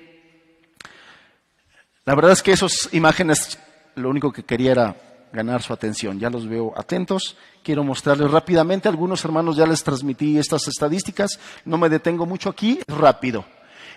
la 2.04 2.14
verdad 2.14 2.32
es 2.32 2.42
que 2.42 2.52
esas 2.52 2.88
imágenes 2.92 3.58
lo 3.96 4.08
único 4.08 4.32
que 4.32 4.44
quería 4.44 4.72
era 4.72 4.96
ganar 5.32 5.62
su 5.62 5.72
atención. 5.72 6.18
Ya 6.18 6.28
los 6.30 6.48
veo 6.48 6.72
atentos. 6.76 7.36
Quiero 7.62 7.84
mostrarles 7.84 8.30
rápidamente. 8.30 8.88
Algunos 8.88 9.24
hermanos 9.24 9.56
ya 9.56 9.66
les 9.66 9.82
transmití 9.82 10.38
estas 10.38 10.68
estadísticas. 10.68 11.40
No 11.64 11.78
me 11.78 11.88
detengo 11.88 12.26
mucho 12.26 12.50
aquí. 12.50 12.80
Rápido. 12.86 13.46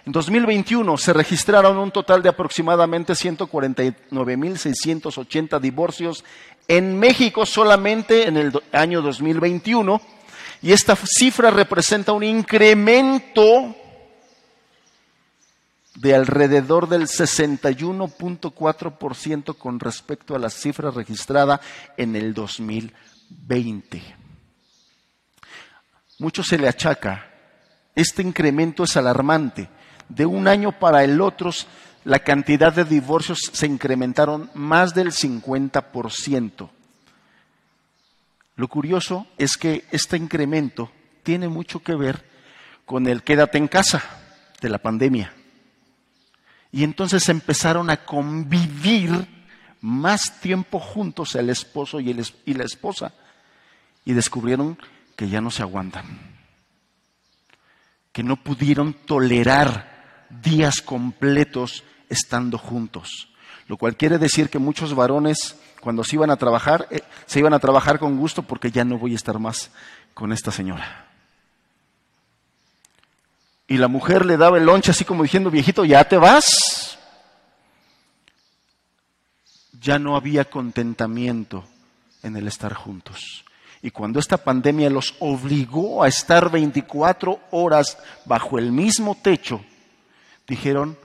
En 0.05 0.13
2021 0.13 0.97
se 0.97 1.13
registraron 1.13 1.77
un 1.77 1.91
total 1.91 2.23
de 2.23 2.29
aproximadamente 2.29 3.13
149.680 3.13 5.59
divorcios 5.59 6.23
en 6.67 6.97
México 6.97 7.45
solamente 7.45 8.27
en 8.27 8.37
el 8.37 8.51
año 8.71 9.03
2021. 9.03 10.01
Y 10.63 10.71
esta 10.71 10.95
cifra 10.95 11.51
representa 11.51 12.13
un 12.13 12.23
incremento 12.23 13.75
de 15.95 16.15
alrededor 16.15 16.87
del 16.87 17.03
61.4% 17.03 19.57
con 19.57 19.79
respecto 19.79 20.35
a 20.35 20.39
la 20.39 20.49
cifra 20.49 20.91
registrada 20.91 21.61
en 21.97 22.15
el 22.15 22.33
2020. 22.33 24.01
Mucho 26.19 26.43
se 26.43 26.57
le 26.57 26.67
achaca. 26.67 27.27
Este 27.95 28.21
incremento 28.21 28.83
es 28.83 28.95
alarmante. 28.95 29.69
De 30.07 30.25
un 30.25 30.47
año 30.47 30.77
para 30.77 31.03
el 31.03 31.19
otro, 31.19 31.51
la 32.03 32.19
cantidad 32.19 32.73
de 32.73 32.85
divorcios 32.85 33.39
se 33.51 33.67
incrementaron 33.67 34.49
más 34.53 34.93
del 34.93 35.11
50%. 35.11 36.69
Lo 38.55 38.67
curioso 38.67 39.27
es 39.37 39.57
que 39.57 39.85
este 39.91 40.17
incremento 40.17 40.91
tiene 41.23 41.47
mucho 41.47 41.81
que 41.81 41.95
ver 41.95 42.29
con 42.85 43.07
el 43.07 43.23
quédate 43.23 43.57
en 43.57 43.67
casa 43.67 44.03
de 44.61 44.69
la 44.69 44.77
pandemia. 44.77 45.33
Y 46.71 46.83
entonces 46.83 47.27
empezaron 47.29 47.89
a 47.89 48.05
convivir 48.05 49.27
más 49.81 50.39
tiempo 50.39 50.79
juntos 50.79 51.35
el 51.35 51.49
esposo 51.49 51.99
y, 51.99 52.15
y 52.45 52.53
la 52.53 52.63
esposa. 52.63 53.13
Y 54.05 54.13
descubrieron 54.13 54.77
que 55.15 55.29
ya 55.29 55.41
no 55.41 55.51
se 55.51 55.63
aguantan. 55.63 56.05
Que 58.11 58.23
no 58.23 58.37
pudieron 58.37 58.93
tolerar 58.93 60.27
días 60.41 60.81
completos 60.81 61.83
estando 62.09 62.57
juntos. 62.57 63.29
Lo 63.67 63.77
cual 63.77 63.95
quiere 63.95 64.17
decir 64.17 64.49
que 64.49 64.59
muchos 64.59 64.93
varones, 64.95 65.57
cuando 65.81 66.03
se 66.03 66.15
iban 66.15 66.29
a 66.29 66.37
trabajar, 66.37 66.87
eh, 66.91 67.01
se 67.25 67.39
iban 67.39 67.53
a 67.53 67.59
trabajar 67.59 67.99
con 67.99 68.17
gusto 68.17 68.43
porque 68.43 68.71
ya 68.71 68.83
no 68.83 68.97
voy 68.97 69.13
a 69.13 69.15
estar 69.15 69.39
más 69.39 69.71
con 70.13 70.33
esta 70.33 70.51
señora. 70.51 71.10
Y 73.71 73.77
la 73.77 73.87
mujer 73.87 74.25
le 74.25 74.35
daba 74.35 74.57
el 74.57 74.65
lonche 74.65 74.91
así 74.91 75.05
como 75.05 75.23
diciendo, 75.23 75.49
viejito, 75.49 75.85
ya 75.85 76.03
te 76.03 76.17
vas. 76.17 76.99
Ya 79.79 79.97
no 79.97 80.17
había 80.17 80.43
contentamiento 80.43 81.63
en 82.21 82.35
el 82.35 82.49
estar 82.49 82.73
juntos. 82.73 83.45
Y 83.81 83.91
cuando 83.91 84.19
esta 84.19 84.35
pandemia 84.35 84.89
los 84.89 85.15
obligó 85.21 86.03
a 86.03 86.09
estar 86.09 86.51
24 86.51 87.39
horas 87.51 87.97
bajo 88.25 88.59
el 88.59 88.73
mismo 88.73 89.15
techo, 89.15 89.63
dijeron, 90.45 90.99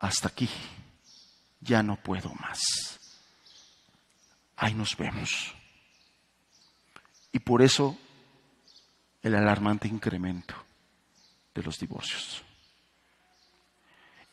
hasta 0.00 0.26
aquí, 0.26 0.50
ya 1.60 1.84
no 1.84 1.94
puedo 1.94 2.34
más. 2.34 2.98
Ahí 4.56 4.74
nos 4.74 4.96
vemos. 4.96 5.54
Y 7.30 7.38
por 7.38 7.62
eso 7.62 7.96
el 9.22 9.36
alarmante 9.36 9.86
incremento 9.86 10.56
de 11.54 11.62
los 11.62 11.78
divorcios. 11.78 12.42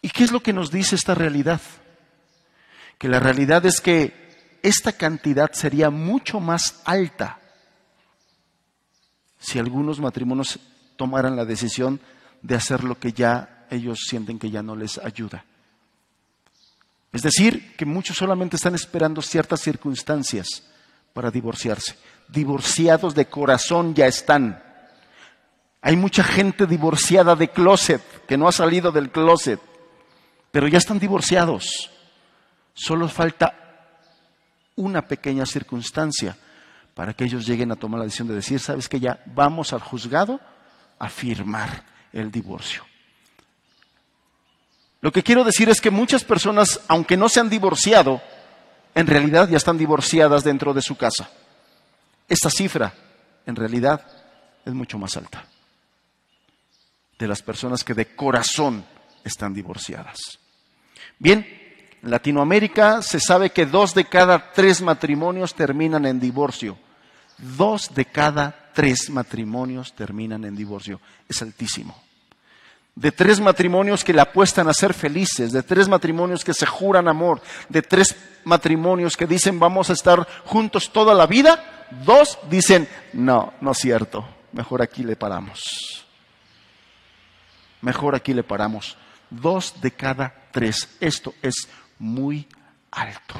¿Y 0.01 0.09
qué 0.09 0.23
es 0.23 0.31
lo 0.31 0.41
que 0.41 0.53
nos 0.53 0.71
dice 0.71 0.95
esta 0.95 1.13
realidad? 1.13 1.61
Que 2.97 3.07
la 3.07 3.19
realidad 3.19 3.65
es 3.65 3.81
que 3.81 4.59
esta 4.61 4.93
cantidad 4.93 5.51
sería 5.53 5.89
mucho 5.89 6.39
más 6.39 6.81
alta 6.85 7.39
si 9.39 9.57
algunos 9.57 9.99
matrimonios 9.99 10.59
tomaran 10.97 11.35
la 11.35 11.45
decisión 11.45 11.99
de 12.41 12.55
hacer 12.55 12.83
lo 12.83 12.99
que 12.99 13.13
ya 13.13 13.65
ellos 13.69 13.99
sienten 14.07 14.37
que 14.39 14.51
ya 14.51 14.61
no 14.61 14.75
les 14.75 14.97
ayuda. 14.97 15.45
Es 17.11 17.21
decir, 17.21 17.75
que 17.75 17.85
muchos 17.85 18.17
solamente 18.17 18.57
están 18.57 18.75
esperando 18.75 19.21
ciertas 19.21 19.61
circunstancias 19.61 20.63
para 21.13 21.31
divorciarse. 21.31 21.95
Divorciados 22.27 23.15
de 23.15 23.25
corazón 23.27 23.95
ya 23.95 24.05
están. 24.05 24.61
Hay 25.81 25.95
mucha 25.95 26.23
gente 26.23 26.65
divorciada 26.65 27.35
de 27.35 27.49
closet, 27.49 28.01
que 28.25 28.37
no 28.37 28.47
ha 28.47 28.51
salido 28.51 28.91
del 28.91 29.11
closet, 29.11 29.59
pero 30.51 30.67
ya 30.67 30.77
están 30.77 30.99
divorciados. 30.99 31.89
Solo 32.73 33.07
falta 33.07 33.53
una 34.75 35.07
pequeña 35.07 35.45
circunstancia 35.45 36.37
para 36.93 37.13
que 37.13 37.23
ellos 37.23 37.45
lleguen 37.45 37.71
a 37.71 37.77
tomar 37.77 37.99
la 37.99 38.05
decisión 38.05 38.27
de 38.27 38.35
decir, 38.35 38.59
sabes 38.59 38.89
que 38.89 38.99
ya 38.99 39.23
vamos 39.25 39.71
al 39.71 39.79
juzgado 39.79 40.41
a 40.97 41.09
firmar 41.09 41.85
el 42.11 42.29
divorcio. 42.29 42.85
Lo 45.01 45.13
que 45.13 45.23
quiero 45.23 45.45
decir 45.45 45.69
es 45.69 45.79
que 45.79 45.91
muchas 45.91 46.25
personas, 46.25 46.81
aunque 46.89 47.15
no 47.15 47.29
se 47.29 47.39
han 47.39 47.49
divorciado, 47.49 48.21
en 48.95 49.07
realidad 49.07 49.47
ya 49.47 49.55
están 49.55 49.77
divorciadas 49.77 50.43
dentro 50.43 50.73
de 50.73 50.81
su 50.81 50.97
casa. 50.97 51.29
Esta 52.27 52.49
cifra, 52.49 52.93
en 53.45 53.55
realidad, 53.55 54.05
es 54.65 54.73
mucho 54.73 54.97
más 54.97 55.15
alta 55.15 55.45
de 57.19 57.27
las 57.27 57.41
personas 57.41 57.83
que 57.83 57.93
de 57.93 58.15
corazón 58.15 58.85
están 59.23 59.53
divorciadas. 59.53 60.39
Bien, 61.19 61.45
en 62.01 62.09
Latinoamérica 62.09 63.01
se 63.01 63.19
sabe 63.19 63.49
que 63.49 63.65
dos 63.65 63.93
de 63.93 64.05
cada 64.05 64.53
tres 64.53 64.81
matrimonios 64.81 65.53
terminan 65.53 66.05
en 66.05 66.19
divorcio. 66.19 66.77
Dos 67.37 67.93
de 67.93 68.05
cada 68.05 68.71
tres 68.73 69.09
matrimonios 69.09 69.93
terminan 69.93 70.45
en 70.45 70.55
divorcio. 70.55 71.01
Es 71.27 71.41
altísimo. 71.41 72.01
De 72.95 73.11
tres 73.11 73.39
matrimonios 73.39 74.03
que 74.03 74.13
le 74.13 74.21
apuestan 74.21 74.67
a 74.69 74.73
ser 74.73 74.93
felices, 74.93 75.51
de 75.51 75.63
tres 75.63 75.87
matrimonios 75.87 76.43
que 76.43 76.53
se 76.53 76.65
juran 76.65 77.07
amor, 77.07 77.41
de 77.67 77.81
tres 77.81 78.15
matrimonios 78.45 79.15
que 79.15 79.27
dicen 79.27 79.59
vamos 79.59 79.89
a 79.89 79.93
estar 79.93 80.25
juntos 80.45 80.91
toda 80.91 81.13
la 81.13 81.27
vida, 81.27 81.87
dos 82.05 82.39
dicen 82.49 82.87
no, 83.13 83.53
no 83.61 83.71
es 83.71 83.77
cierto, 83.77 84.25
mejor 84.51 84.81
aquí 84.81 85.03
le 85.03 85.15
paramos. 85.15 86.08
Mejor 87.81 88.15
aquí 88.15 88.33
le 88.33 88.43
paramos. 88.43 88.97
Dos 89.29 89.79
de 89.81 89.91
cada 89.91 90.49
tres. 90.51 90.97
Esto 90.99 91.33
es 91.41 91.67
muy 91.97 92.47
alto. 92.91 93.35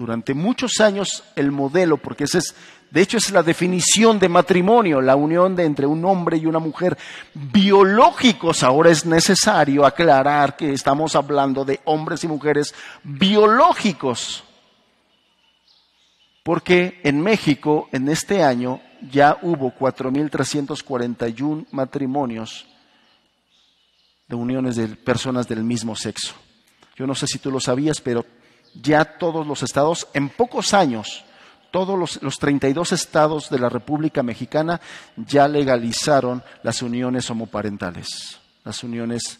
Durante 0.01 0.33
muchos 0.33 0.81
años 0.81 1.25
el 1.37 1.53
modelo, 1.53 1.99
porque 1.99 2.25
ese 2.25 2.39
es 2.39 2.55
de 2.91 3.03
hecho, 3.03 3.19
es 3.19 3.31
la 3.31 3.43
definición 3.43 4.19
de 4.19 4.31
matrimonio, 4.31 5.03
la 5.03 5.15
unión 5.15 5.55
de 5.55 5.65
entre 5.65 5.87
un 5.87 6.03
hombre 6.07 6.39
y 6.39 6.47
una 6.47 6.59
mujer. 6.59 6.97
Biológicos, 7.35 8.63
ahora 8.63 8.91
es 8.91 9.05
necesario 9.05 9.85
aclarar 9.85 10.57
que 10.57 10.73
estamos 10.73 11.15
hablando 11.15 11.67
de 11.67 11.81
hombres 11.85 12.25
y 12.25 12.29
mujeres 12.29 12.75
biológicos. 13.05 14.43
Porque 16.43 16.99
en 17.05 17.21
México, 17.21 17.89
en 17.93 18.09
este 18.09 18.43
año, 18.43 18.81
ya 19.13 19.37
hubo 19.43 19.73
4.341 19.73 21.67
matrimonios 21.73 22.67
de 24.27 24.35
uniones 24.35 24.77
de 24.77 24.89
personas 24.89 25.47
del 25.47 25.63
mismo 25.63 25.95
sexo. 25.95 26.33
Yo 26.97 27.07
no 27.07 27.15
sé 27.15 27.27
si 27.27 27.39
tú 27.39 27.51
lo 27.53 27.61
sabías, 27.61 28.01
pero 28.01 28.25
ya 28.74 29.04
todos 29.04 29.46
los 29.46 29.62
estados, 29.62 30.09
en 30.14 30.28
pocos 30.28 30.74
años, 30.74 31.24
todos 31.70 31.98
los, 31.98 32.22
los, 32.22 32.38
32 32.38 32.92
estados 32.92 33.50
de 33.50 33.59
la 33.59 33.68
República 33.68 34.22
Mexicana 34.22 34.80
ya 35.16 35.46
legalizaron 35.46 36.42
las 36.62 36.83
uniones 36.83 37.30
homoparentales, 37.30 38.38
las 38.64 38.83
uniones 38.83 39.38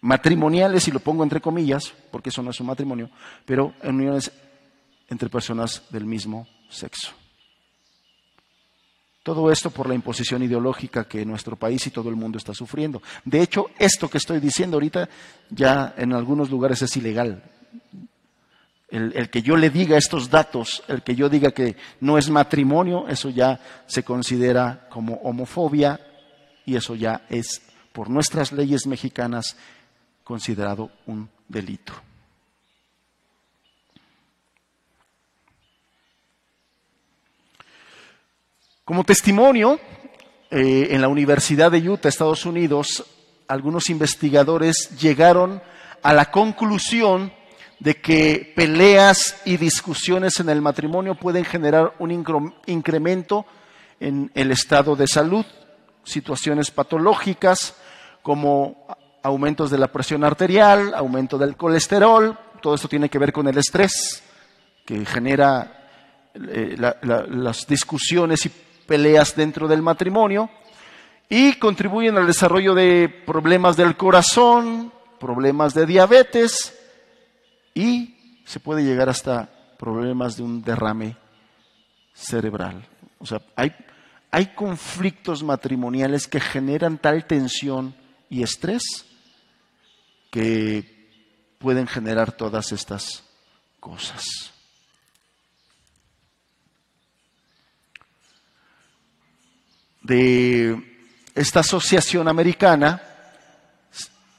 matrimoniales, 0.00 0.86
y 0.88 0.90
lo 0.92 1.00
pongo 1.00 1.22
entre 1.22 1.40
comillas, 1.40 1.92
porque 2.10 2.30
eso 2.30 2.42
no 2.42 2.50
es 2.50 2.60
un 2.60 2.66
matrimonio, 2.68 3.10
pero 3.44 3.74
uniones 3.82 4.30
entre 5.08 5.28
personas 5.28 5.82
del 5.90 6.04
mismo 6.04 6.46
sexo. 6.68 7.12
Todo 9.22 9.52
esto 9.52 9.70
por 9.70 9.88
la 9.88 9.94
imposición 9.94 10.42
ideológica 10.42 11.04
que 11.04 11.24
nuestro 11.24 11.54
país 11.54 11.86
y 11.86 11.90
todo 11.90 12.08
el 12.08 12.16
mundo 12.16 12.38
está 12.38 12.54
sufriendo. 12.54 13.00
De 13.24 13.40
hecho, 13.40 13.70
esto 13.78 14.08
que 14.10 14.18
estoy 14.18 14.40
diciendo 14.40 14.76
ahorita 14.76 15.08
ya 15.48 15.94
en 15.96 16.12
algunos 16.12 16.50
lugares 16.50 16.82
es 16.82 16.96
ilegal 16.96 17.42
el, 18.92 19.30
que 19.30 19.40
yo 19.40 19.56
le 19.56 19.70
diga 19.70 19.96
estos 19.96 20.28
datos, 20.28 20.82
el 20.86 21.02
que 21.02 21.14
yo 21.14 21.30
diga 21.30 21.52
que 21.52 21.76
no 22.00 22.18
es 22.18 22.28
matrimonio, 22.28 23.08
eso 23.08 23.30
ya 23.30 23.58
se 23.86 24.02
considera 24.02 24.86
como 24.90 25.14
homofobia 25.22 25.98
y 26.66 26.76
eso 26.76 26.94
ya 26.94 27.22
es, 27.30 27.62
por 27.92 28.10
nuestras 28.10 28.52
leyes 28.52 28.86
mexicanas, 28.86 29.56
considerado 30.24 30.90
un 31.06 31.30
delito. 31.48 31.94
Como 38.84 39.04
testimonio, 39.04 39.80
eh, 40.50 40.88
en 40.90 41.00
la 41.00 41.08
Universidad 41.08 41.70
de 41.70 41.88
Utah, 41.88 42.10
Estados 42.10 42.44
Unidos, 42.44 43.06
algunos 43.48 43.88
investigadores 43.88 44.90
llegaron 45.00 45.62
a 46.02 46.12
la 46.12 46.30
conclusión 46.30 47.32
de 47.82 48.00
que 48.00 48.52
peleas 48.54 49.42
y 49.44 49.56
discusiones 49.56 50.38
en 50.38 50.48
el 50.48 50.62
matrimonio 50.62 51.16
pueden 51.16 51.44
generar 51.44 51.94
un 51.98 52.12
incremento 52.66 53.44
en 53.98 54.30
el 54.34 54.52
estado 54.52 54.94
de 54.94 55.08
salud, 55.08 55.44
situaciones 56.04 56.70
patológicas 56.70 57.74
como 58.22 58.86
aumentos 59.24 59.68
de 59.68 59.78
la 59.78 59.88
presión 59.88 60.22
arterial, 60.22 60.94
aumento 60.94 61.36
del 61.36 61.56
colesterol, 61.56 62.38
todo 62.60 62.76
esto 62.76 62.86
tiene 62.86 63.08
que 63.08 63.18
ver 63.18 63.32
con 63.32 63.48
el 63.48 63.58
estrés 63.58 64.22
que 64.86 65.04
genera 65.04 65.88
eh, 66.34 66.76
las 66.78 67.66
discusiones 67.66 68.46
y 68.46 68.52
peleas 68.86 69.34
dentro 69.34 69.66
del 69.66 69.82
matrimonio 69.82 70.48
y 71.28 71.54
contribuyen 71.54 72.16
al 72.16 72.28
desarrollo 72.28 72.74
de 72.74 73.08
problemas 73.26 73.76
del 73.76 73.96
corazón, 73.96 74.92
problemas 75.18 75.74
de 75.74 75.84
diabetes, 75.84 76.78
y 77.74 78.42
se 78.44 78.60
puede 78.60 78.84
llegar 78.84 79.08
hasta 79.08 79.50
problemas 79.78 80.36
de 80.36 80.42
un 80.42 80.62
derrame 80.62 81.16
cerebral. 82.14 82.86
O 83.18 83.26
sea, 83.26 83.40
hay, 83.56 83.74
hay 84.30 84.54
conflictos 84.54 85.42
matrimoniales 85.42 86.26
que 86.26 86.40
generan 86.40 86.98
tal 86.98 87.26
tensión 87.26 87.94
y 88.28 88.42
estrés 88.42 88.82
que 90.30 91.10
pueden 91.58 91.86
generar 91.86 92.32
todas 92.32 92.72
estas 92.72 93.22
cosas. 93.78 94.24
De 100.00 100.92
esta 101.34 101.60
asociación 101.60 102.28
americana, 102.28 103.00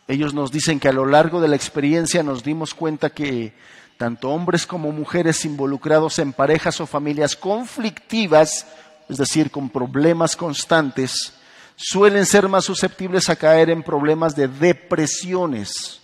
ellos 0.07 0.33
nos 0.33 0.51
dicen 0.51 0.79
que 0.79 0.89
a 0.89 0.93
lo 0.93 1.05
largo 1.05 1.39
de 1.39 1.47
la 1.47 1.55
experiencia 1.55 2.23
nos 2.23 2.43
dimos 2.43 2.73
cuenta 2.73 3.09
que 3.09 3.53
tanto 3.97 4.29
hombres 4.29 4.65
como 4.65 4.91
mujeres 4.91 5.45
involucrados 5.45 6.19
en 6.19 6.33
parejas 6.33 6.81
o 6.81 6.85
familias 6.85 7.35
conflictivas, 7.35 8.67
es 9.07 9.17
decir, 9.17 9.49
con 9.49 9.69
problemas 9.69 10.35
constantes, 10.35 11.33
suelen 11.75 12.25
ser 12.25 12.49
más 12.49 12.65
susceptibles 12.65 13.29
a 13.29 13.35
caer 13.35 13.69
en 13.69 13.83
problemas 13.83 14.35
de 14.35 14.47
depresiones, 14.47 16.01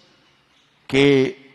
que 0.88 1.50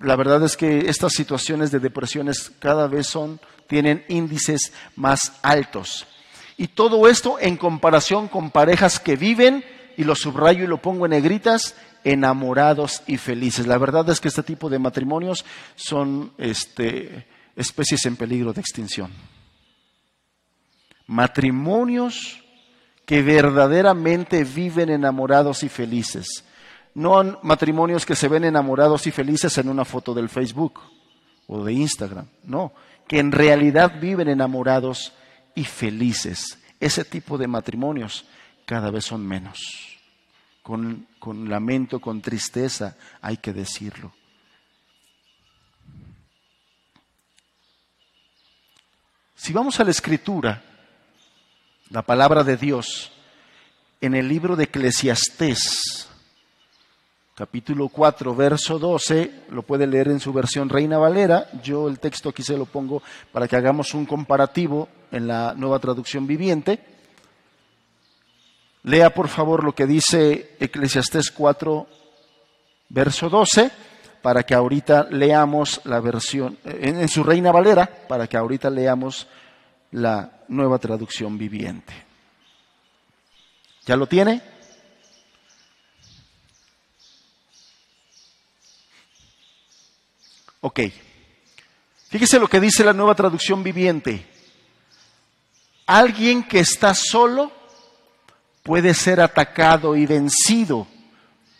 la 0.00 0.16
verdad 0.16 0.42
es 0.44 0.56
que 0.56 0.90
estas 0.90 1.12
situaciones 1.12 1.70
de 1.70 1.78
depresiones 1.78 2.52
cada 2.58 2.86
vez 2.86 3.06
son, 3.06 3.40
tienen 3.66 4.04
índices 4.08 4.72
más 4.96 5.32
altos. 5.42 6.06
Y 6.56 6.68
todo 6.68 7.08
esto 7.08 7.38
en 7.40 7.56
comparación 7.56 8.28
con 8.28 8.50
parejas 8.50 9.00
que 9.00 9.16
viven 9.16 9.64
y 9.96 10.04
lo 10.04 10.14
subrayo 10.14 10.64
y 10.64 10.66
lo 10.66 10.78
pongo 10.78 11.06
en 11.06 11.10
negritas, 11.10 11.76
enamorados 12.04 13.02
y 13.06 13.16
felices. 13.16 13.66
La 13.66 13.78
verdad 13.78 14.08
es 14.10 14.20
que 14.20 14.28
este 14.28 14.42
tipo 14.42 14.68
de 14.68 14.78
matrimonios 14.78 15.44
son 15.74 16.32
este, 16.38 17.26
especies 17.56 18.04
en 18.06 18.16
peligro 18.16 18.52
de 18.52 18.60
extinción. 18.60 19.10
Matrimonios 21.06 22.42
que 23.06 23.22
verdaderamente 23.22 24.44
viven 24.44 24.90
enamorados 24.90 25.62
y 25.62 25.68
felices. 25.68 26.44
No 26.94 27.38
matrimonios 27.42 28.06
que 28.06 28.16
se 28.16 28.28
ven 28.28 28.44
enamorados 28.44 29.06
y 29.06 29.10
felices 29.10 29.58
en 29.58 29.68
una 29.68 29.84
foto 29.84 30.14
del 30.14 30.28
Facebook 30.28 30.80
o 31.46 31.64
de 31.64 31.72
Instagram, 31.72 32.26
no, 32.44 32.72
que 33.06 33.18
en 33.18 33.32
realidad 33.32 34.00
viven 34.00 34.28
enamorados 34.28 35.12
y 35.54 35.64
felices. 35.64 36.58
Ese 36.80 37.04
tipo 37.04 37.36
de 37.36 37.48
matrimonios 37.48 38.24
cada 38.64 38.90
vez 38.90 39.04
son 39.04 39.26
menos. 39.26 39.58
Con, 40.62 41.06
con 41.18 41.48
lamento, 41.48 42.00
con 42.00 42.22
tristeza, 42.22 42.96
hay 43.20 43.36
que 43.36 43.52
decirlo. 43.52 44.12
Si 49.34 49.52
vamos 49.52 49.78
a 49.78 49.84
la 49.84 49.90
escritura, 49.90 50.62
la 51.90 52.00
palabra 52.00 52.44
de 52.44 52.56
Dios, 52.56 53.12
en 54.00 54.14
el 54.14 54.26
libro 54.26 54.56
de 54.56 54.64
Eclesiastés, 54.64 56.08
capítulo 57.34 57.88
4, 57.88 58.34
verso 58.34 58.78
12, 58.78 59.44
lo 59.50 59.62
puede 59.62 59.86
leer 59.86 60.08
en 60.08 60.20
su 60.20 60.32
versión 60.32 60.70
Reina 60.70 60.98
Valera, 60.98 61.48
yo 61.62 61.88
el 61.88 61.98
texto 61.98 62.30
aquí 62.30 62.42
se 62.42 62.56
lo 62.56 62.64
pongo 62.64 63.02
para 63.32 63.46
que 63.46 63.56
hagamos 63.56 63.92
un 63.92 64.06
comparativo 64.06 64.88
en 65.10 65.26
la 65.26 65.52
nueva 65.54 65.78
traducción 65.78 66.26
viviente. 66.26 66.93
Lea 68.84 69.10
por 69.10 69.28
favor 69.28 69.64
lo 69.64 69.74
que 69.74 69.86
dice 69.86 70.56
Eclesiastés 70.60 71.30
4, 71.30 71.86
verso 72.90 73.30
12, 73.30 73.70
para 74.20 74.42
que 74.42 74.54
ahorita 74.54 75.08
leamos 75.10 75.80
la 75.84 76.00
versión, 76.00 76.58
en, 76.64 77.00
en 77.00 77.08
su 77.08 77.24
Reina 77.24 77.50
Valera, 77.50 77.86
para 78.06 78.26
que 78.26 78.36
ahorita 78.36 78.68
leamos 78.68 79.26
la 79.92 80.44
nueva 80.48 80.78
traducción 80.78 81.38
viviente. 81.38 81.94
¿Ya 83.86 83.96
lo 83.96 84.06
tiene? 84.06 84.42
Ok. 90.60 90.80
Fíjese 92.08 92.38
lo 92.38 92.48
que 92.48 92.60
dice 92.60 92.84
la 92.84 92.92
nueva 92.92 93.14
traducción 93.14 93.62
viviente. 93.62 94.26
Alguien 95.86 96.42
que 96.42 96.60
está 96.60 96.94
solo 96.94 97.63
puede 98.64 98.94
ser 98.94 99.20
atacado 99.20 99.94
y 99.94 100.06
vencido. 100.06 100.88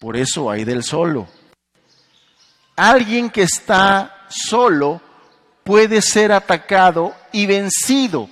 Por 0.00 0.16
eso 0.16 0.50
hay 0.50 0.64
del 0.64 0.82
solo. 0.82 1.28
Alguien 2.74 3.30
que 3.30 3.42
está 3.42 4.26
solo 4.28 5.00
puede 5.62 6.02
ser 6.02 6.32
atacado 6.32 7.14
y 7.30 7.46
vencido. 7.46 8.28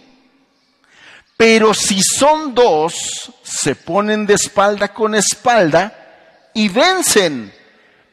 Pero 1.36 1.74
si 1.74 2.00
son 2.02 2.54
dos, 2.54 3.32
se 3.42 3.76
ponen 3.76 4.26
de 4.26 4.34
espalda 4.34 4.92
con 4.92 5.14
espalda 5.14 6.50
y 6.54 6.68
vencen. 6.68 7.52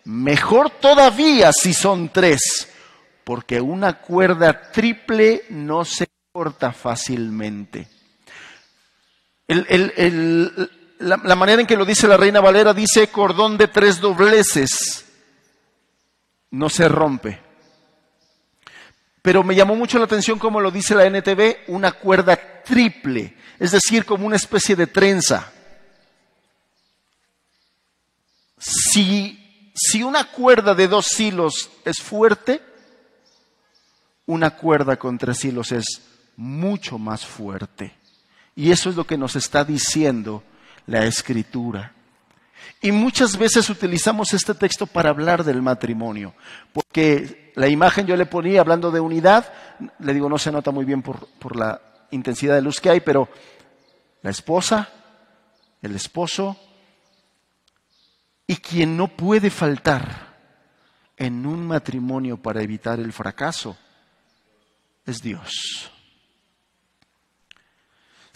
Mejor 0.05 0.71
todavía 0.71 1.51
si 1.53 1.73
son 1.73 2.09
tres, 2.09 2.67
porque 3.23 3.61
una 3.61 3.99
cuerda 3.99 4.71
triple 4.71 5.43
no 5.49 5.85
se 5.85 6.07
corta 6.31 6.71
fácilmente. 6.71 7.87
La, 10.99 11.35
manera 11.35 11.61
en 11.61 11.67
que 11.67 11.77
lo 11.77 11.85
dice 11.85 12.07
la 12.07 12.17
Reina 12.17 12.39
Valera 12.39 12.73
dice 12.73 13.07
cordón 13.07 13.57
de 13.57 13.67
tres 13.67 13.99
dobleces, 13.99 15.05
no 16.51 16.69
se 16.69 16.87
rompe. 16.87 17.41
Pero 19.21 19.43
me 19.43 19.55
llamó 19.55 19.75
mucho 19.75 19.99
la 19.99 20.05
atención 20.05 20.39
como 20.39 20.61
lo 20.61 20.71
dice 20.71 20.95
la 20.95 21.05
NTV, 21.05 21.67
una 21.67 21.91
cuerda 21.91 22.63
triple, 22.63 23.35
es 23.59 23.71
decir, 23.71 24.05
como 24.05 24.25
una 24.25 24.37
especie 24.37 24.75
de 24.75 24.87
trenza. 24.87 25.51
Si 28.57 29.39
si 29.81 30.03
una 30.03 30.25
cuerda 30.25 30.75
de 30.75 30.89
dos 30.89 31.17
hilos 31.19 31.69
es 31.85 32.01
fuerte, 32.01 32.61
una 34.25 34.51
cuerda 34.57 34.97
con 34.97 35.17
tres 35.17 35.45
hilos 35.45 35.71
es 35.71 35.85
mucho 36.35 36.97
más 36.97 37.25
fuerte. 37.25 37.95
Y 38.59 38.73
eso 38.73 38.89
es 38.89 38.97
lo 38.97 39.07
que 39.07 39.17
nos 39.17 39.37
está 39.37 39.63
diciendo 39.63 40.43
la 40.85 41.05
escritura. 41.05 41.93
Y 42.81 42.91
muchas 42.91 43.37
veces 43.37 43.69
utilizamos 43.69 44.33
este 44.33 44.53
texto 44.53 44.85
para 44.85 45.11
hablar 45.11 45.45
del 45.45 45.61
matrimonio, 45.61 46.33
porque 46.73 47.53
la 47.55 47.69
imagen 47.69 48.05
yo 48.05 48.17
le 48.17 48.25
ponía 48.25 48.59
hablando 48.59 48.91
de 48.91 48.99
unidad, 48.99 49.49
le 49.99 50.13
digo 50.13 50.27
no 50.27 50.37
se 50.37 50.51
nota 50.51 50.71
muy 50.71 50.83
bien 50.83 51.01
por, 51.01 51.25
por 51.39 51.55
la 51.55 51.79
intensidad 52.11 52.55
de 52.55 52.61
luz 52.61 52.81
que 52.81 52.89
hay, 52.89 52.99
pero 52.99 53.29
la 54.23 54.29
esposa, 54.29 54.89
el 55.81 55.95
esposo, 55.95 56.59
y 58.45 58.57
quien 58.57 58.97
no 58.97 59.07
puede 59.07 59.51
faltar 59.51 60.35
en 61.15 61.45
un 61.45 61.65
matrimonio 61.65 62.35
para 62.35 62.61
evitar 62.61 62.99
el 62.99 63.13
fracaso 63.13 63.77
es 65.05 65.21
Dios. 65.21 65.93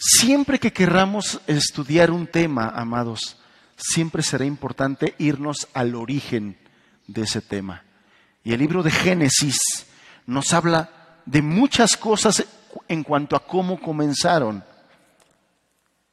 Siempre 0.06 0.58
que 0.58 0.70
querramos 0.70 1.40
estudiar 1.46 2.10
un 2.10 2.26
tema, 2.26 2.68
amados, 2.68 3.38
siempre 3.74 4.22
será 4.22 4.44
importante 4.44 5.14
irnos 5.16 5.66
al 5.72 5.94
origen 5.94 6.58
de 7.06 7.22
ese 7.22 7.40
tema. 7.40 7.84
Y 8.44 8.52
el 8.52 8.58
libro 8.58 8.82
de 8.82 8.90
Génesis 8.90 9.56
nos 10.26 10.52
habla 10.52 10.90
de 11.24 11.40
muchas 11.40 11.96
cosas 11.96 12.44
en 12.86 13.02
cuanto 13.02 13.34
a 13.34 13.46
cómo 13.46 13.80
comenzaron. 13.80 14.62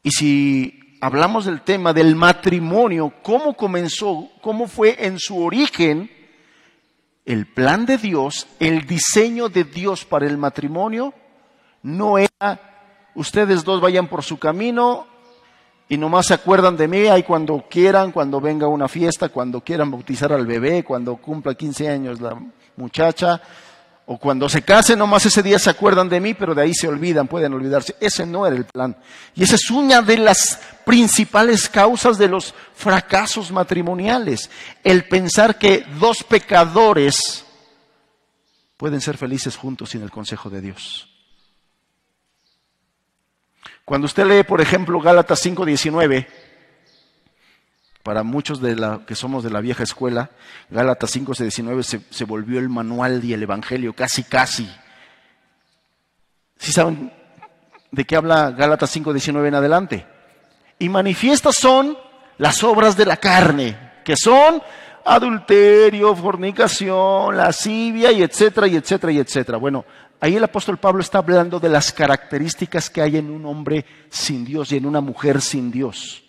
Y 0.04 0.12
si 0.12 0.98
hablamos 1.02 1.44
del 1.44 1.60
tema 1.60 1.92
del 1.92 2.16
matrimonio, 2.16 3.16
cómo 3.22 3.58
comenzó, 3.58 4.30
cómo 4.40 4.70
fue 4.70 5.06
en 5.06 5.20
su 5.20 5.38
origen 5.38 6.10
el 7.26 7.46
plan 7.46 7.86
de 7.86 7.98
Dios, 7.98 8.48
el 8.58 8.88
diseño 8.88 9.50
de 9.50 9.66
Dios 9.66 10.06
para 10.06 10.28
el 10.28 10.38
matrimonio, 10.38 11.14
no 11.84 12.18
era 12.18 12.72
ustedes 13.16 13.64
dos 13.64 13.82
vayan 13.82 14.08
por 14.08 14.24
su 14.24 14.38
camino 14.38 15.08
y 15.90 15.98
nomás 15.98 16.28
se 16.28 16.34
acuerdan 16.34 16.78
de 16.78 16.88
mí 16.88 17.08
ahí 17.08 17.24
cuando 17.24 17.66
quieran, 17.70 18.12
cuando 18.12 18.40
venga 18.40 18.68
una 18.68 18.88
fiesta, 18.88 19.30
cuando 19.30 19.62
quieran 19.62 19.92
bautizar 19.92 20.32
al 20.32 20.46
bebé, 20.46 20.84
cuando 20.84 21.18
cumpla 21.18 21.54
15 21.54 21.90
años 21.90 22.22
la 22.22 22.40
muchacha, 22.78 23.42
o 24.06 24.18
cuando 24.18 24.50
se 24.50 24.62
casen, 24.62 25.00
nomás 25.00 25.26
ese 25.26 25.44
día 25.44 25.60
se 25.60 25.70
acuerdan 25.70 26.10
de 26.10 26.20
mí, 26.20 26.34
pero 26.34 26.56
de 26.56 26.64
ahí 26.64 26.74
se 26.74 26.88
olvidan, 26.88 27.28
pueden 27.28 27.54
olvidarse. 27.54 27.96
Ese 28.00 28.26
no 28.26 28.46
era 28.48 28.56
el 28.56 28.66
plan. 28.66 28.98
Y 29.36 29.44
esa 29.44 29.56
es 29.56 29.70
una 29.70 30.02
de 30.02 30.18
las 30.18 30.60
principales 30.86 31.70
causas 31.70 32.18
de 32.18 32.28
los 32.28 32.54
fracasos 32.74 33.52
matrimoniales. 33.52 34.50
El 34.84 35.08
pensar 35.08 35.58
que 35.58 35.86
dos 36.00 36.24
pecadores 36.24 37.46
pueden 38.76 39.02
ser 39.02 39.18
felices 39.18 39.56
juntos 39.56 39.92
sin 39.92 40.02
el 40.02 40.12
consejo 40.12 40.50
de 40.50 40.62
Dios. 40.62 41.11
Cuando 43.92 44.06
usted 44.06 44.26
lee, 44.26 44.44
por 44.44 44.62
ejemplo, 44.62 45.02
Gálatas 45.02 45.46
5:19, 45.46 46.26
para 48.04 48.24
muchos 48.24 48.62
de 48.62 48.78
la, 48.78 49.02
que 49.06 49.16
somos 49.16 49.44
de 49.44 49.50
la 49.50 49.60
vieja 49.60 49.84
escuela, 49.84 50.30
Gálatas 50.70 51.12
5, 51.12 51.34
19 51.38 51.84
se, 51.84 52.00
se 52.10 52.24
volvió 52.24 52.58
el 52.58 52.70
manual 52.70 53.22
y 53.22 53.34
el 53.34 53.44
evangelio, 53.44 53.92
casi, 53.92 54.24
casi. 54.24 54.74
¿Sí 56.58 56.72
saben 56.72 57.12
de 57.92 58.06
qué 58.06 58.16
habla 58.16 58.52
Gálatas 58.52 58.92
5, 58.92 59.12
19 59.12 59.50
en 59.50 59.56
adelante? 59.56 60.08
Y 60.80 60.88
manifiestas 60.88 61.56
son 61.60 61.98
las 62.38 62.64
obras 62.64 62.96
de 62.96 63.06
la 63.06 63.18
carne, 63.18 63.78
que 64.06 64.16
son 64.16 64.64
adulterio, 65.04 66.16
fornicación, 66.16 67.36
lascivia, 67.36 68.14
y 68.14 68.24
etcétera, 68.24 68.68
y 68.68 68.78
etcétera, 68.78 69.12
y 69.12 69.20
etcétera. 69.20 69.58
Bueno, 69.58 69.84
ahí 70.22 70.38
el 70.38 70.44
apóstol 70.44 70.78
Pablo 70.78 71.02
está 71.02 71.18
hablando 71.18 71.60
de 71.60 71.68
las 71.68 71.92
características 71.92 72.90
que 72.90 73.02
hay 73.02 73.18
en 73.18 73.30
un 73.30 73.46
hombre 73.46 73.86
sin 74.10 74.46
Dios 74.46 74.72
y 74.72 74.78
en 74.78 74.86
una 74.86 75.02
mujer 75.02 75.42
sin 75.42 75.72
Dios. 75.72 76.24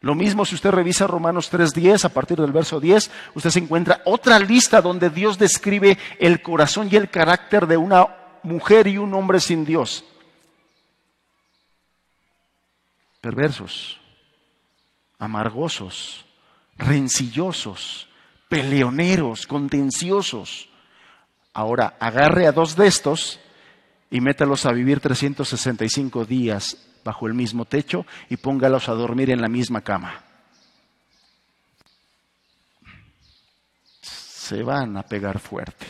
Lo 0.00 0.14
mismo 0.14 0.44
si 0.44 0.54
usted 0.54 0.70
revisa 0.70 1.08
Romanos 1.08 1.50
3.10, 1.52 2.04
a 2.04 2.10
partir 2.10 2.38
del 2.38 2.52
verso 2.52 2.78
10, 2.78 3.10
usted 3.34 3.50
se 3.50 3.58
encuentra 3.58 4.02
otra 4.04 4.38
lista 4.38 4.80
donde 4.80 5.10
Dios 5.10 5.38
describe 5.38 5.98
el 6.20 6.42
corazón 6.42 6.88
y 6.88 6.94
el 6.94 7.10
carácter 7.10 7.66
de 7.66 7.76
una 7.76 8.06
mujer 8.44 8.86
y 8.86 8.98
un 8.98 9.12
hombre 9.14 9.40
sin 9.40 9.64
Dios. 9.64 10.04
Perversos, 13.20 13.98
amargosos, 15.18 16.24
rencillosos, 16.76 18.08
peleoneros, 18.48 19.46
contenciosos. 19.46 20.68
Ahora, 21.56 21.96
agarre 21.98 22.46
a 22.46 22.52
dos 22.52 22.76
de 22.76 22.86
estos 22.86 23.40
y 24.10 24.20
métalos 24.20 24.66
a 24.66 24.72
vivir 24.72 25.00
365 25.00 26.26
días 26.26 26.76
bajo 27.02 27.26
el 27.26 27.32
mismo 27.32 27.64
techo 27.64 28.04
y 28.28 28.36
póngalos 28.36 28.90
a 28.90 28.92
dormir 28.92 29.30
en 29.30 29.40
la 29.40 29.48
misma 29.48 29.80
cama. 29.80 30.22
se 34.02 34.62
van 34.62 34.96
a 34.96 35.02
pegar 35.02 35.40
fuerte. 35.40 35.86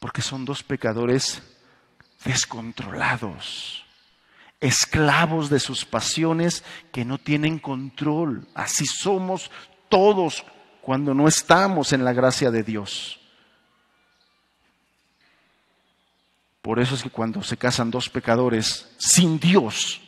Porque 0.00 0.20
son 0.20 0.44
dos 0.44 0.62
pecadores 0.62 1.40
descontrolados, 2.24 3.86
esclavos 4.60 5.48
de 5.48 5.60
sus 5.60 5.86
pasiones 5.86 6.62
que 6.92 7.06
no 7.06 7.16
tienen 7.16 7.58
control. 7.58 8.46
Así 8.54 8.84
somos 8.84 9.50
todos 9.88 10.44
cuando 10.86 11.14
no 11.14 11.26
estamos 11.26 11.92
en 11.92 12.04
la 12.04 12.12
gracia 12.12 12.52
de 12.52 12.62
Dios. 12.62 13.18
Por 16.62 16.78
eso 16.78 16.94
es 16.94 17.02
que 17.02 17.10
cuando 17.10 17.42
se 17.42 17.56
casan 17.56 17.90
dos 17.90 18.08
pecadores 18.08 18.88
sin 18.96 19.40
Dios, 19.40 20.00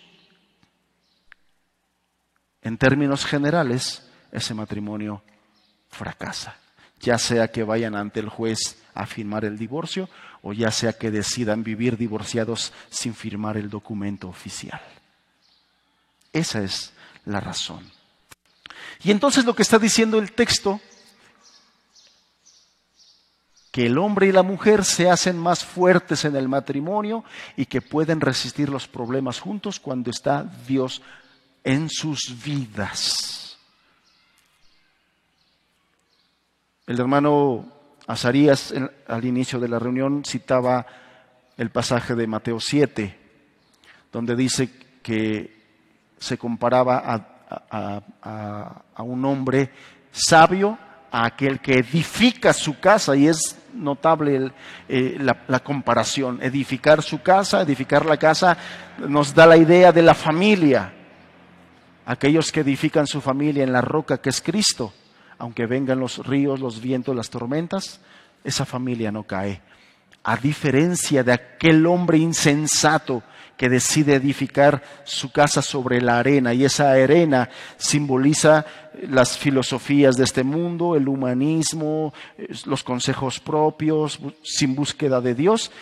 en 2.62 2.78
términos 2.78 3.24
generales, 3.24 4.08
ese 4.30 4.54
matrimonio 4.54 5.24
fracasa. 5.88 6.56
Ya 7.00 7.18
sea 7.18 7.48
que 7.48 7.64
vayan 7.64 7.96
ante 7.96 8.20
el 8.20 8.28
juez 8.28 8.80
a 8.94 9.04
firmar 9.04 9.44
el 9.44 9.58
divorcio 9.58 10.08
o 10.42 10.52
ya 10.52 10.70
sea 10.70 10.92
que 10.92 11.10
decidan 11.10 11.64
vivir 11.64 11.96
divorciados 11.96 12.72
sin 12.88 13.16
firmar 13.16 13.56
el 13.56 13.68
documento 13.68 14.28
oficial. 14.28 14.80
Esa 16.32 16.62
es 16.62 16.92
la 17.24 17.40
razón. 17.40 17.97
Y 19.02 19.10
entonces 19.10 19.44
lo 19.44 19.54
que 19.54 19.62
está 19.62 19.78
diciendo 19.78 20.18
el 20.18 20.32
texto, 20.32 20.80
que 23.70 23.86
el 23.86 23.98
hombre 23.98 24.26
y 24.26 24.32
la 24.32 24.42
mujer 24.42 24.84
se 24.84 25.08
hacen 25.08 25.38
más 25.38 25.64
fuertes 25.64 26.24
en 26.24 26.34
el 26.34 26.48
matrimonio 26.48 27.24
y 27.56 27.66
que 27.66 27.80
pueden 27.80 28.20
resistir 28.20 28.68
los 28.68 28.88
problemas 28.88 29.40
juntos 29.40 29.78
cuando 29.78 30.10
está 30.10 30.42
Dios 30.66 31.02
en 31.64 31.88
sus 31.88 32.42
vidas. 32.42 33.58
El 36.86 36.98
hermano 36.98 37.70
Azarías 38.06 38.72
al 39.06 39.24
inicio 39.26 39.60
de 39.60 39.68
la 39.68 39.78
reunión 39.78 40.24
citaba 40.24 40.86
el 41.58 41.70
pasaje 41.70 42.14
de 42.14 42.26
Mateo 42.26 42.58
7, 42.58 43.18
donde 44.10 44.34
dice 44.34 44.70
que 45.02 45.54
se 46.18 46.38
comparaba 46.38 47.02
a, 47.04 47.37
un 48.98 49.24
hombre 49.24 49.70
sabio, 50.10 50.78
a 51.10 51.24
aquel 51.24 51.60
que 51.60 51.78
edifica 51.78 52.52
su 52.52 52.78
casa, 52.78 53.16
y 53.16 53.28
es 53.28 53.56
notable 53.74 54.52
eh, 54.88 55.16
la, 55.18 55.60
comparación. 55.60 56.38
Edificar 56.42 57.02
su 57.02 57.22
casa, 57.22 57.62
edificar 57.62 58.04
la 58.04 58.18
casa, 58.18 58.56
nos 58.98 59.34
da 59.34 59.46
la 59.46 59.56
idea 59.56 59.92
de 59.92 60.02
la 60.02 60.14
familia. 60.14 60.92
Aquellos 62.04 62.52
que 62.52 62.60
edifican 62.60 63.06
su 63.06 63.20
familia 63.20 63.64
en 63.64 63.72
la 63.72 63.80
roca 63.80 64.18
que 64.18 64.30
es 64.30 64.40
Cristo 64.40 64.92
aunque 65.38 65.66
vengan 65.66 66.00
los 66.00 66.26
ríos, 66.26 66.60
los 66.60 66.80
vientos, 66.80 67.14
las 67.14 67.30
tormentas, 67.30 68.00
esa 68.44 68.64
familia 68.64 69.12
no 69.12 69.22
cae. 69.22 69.62
A 70.24 70.36
diferencia 70.36 71.22
de 71.22 71.32
aquel 71.32 71.86
hombre 71.86 72.18
insensato 72.18 73.22
que 73.58 73.68
decide 73.68 74.14
edificar 74.14 74.82
su 75.04 75.32
casa 75.32 75.60
sobre 75.60 76.00
la 76.00 76.20
arena 76.20 76.54
y 76.54 76.64
esa 76.64 76.92
arena 76.92 77.50
simboliza 77.76 78.64
las 79.02 79.36
filosofías 79.36 80.16
de 80.16 80.24
este 80.24 80.44
mundo, 80.44 80.94
el 80.94 81.08
humanismo, 81.08 82.14
los 82.64 82.84
consejos 82.84 83.40
propios, 83.40 84.20
sin 84.44 84.76
búsqueda 84.76 85.20
de 85.20 85.34
Dios. 85.34 85.72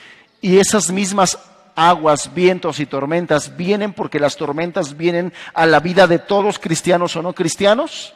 Y 0.41 0.57
esas 0.57 0.91
mismas 0.91 1.39
aguas, 1.77 2.35
vientos 2.35 2.81
y 2.81 2.87
tormentas 2.87 3.55
vienen 3.59 3.93
porque 3.93 4.19
las 4.19 4.37
tormentas 4.37 4.97
vienen 4.97 5.35
a 5.53 5.67
la 5.67 5.79
vida 5.79 6.07
de 6.07 6.19
todos, 6.19 6.59
cristianos 6.59 7.15
o 7.15 7.23
no 7.23 7.35
cristianos. 7.35 8.15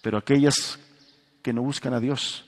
Pero 0.00 0.16
aquellas 0.16 0.78
que 1.42 1.52
no 1.52 1.60
buscan 1.60 1.92
a 1.92 2.00
Dios 2.00 2.46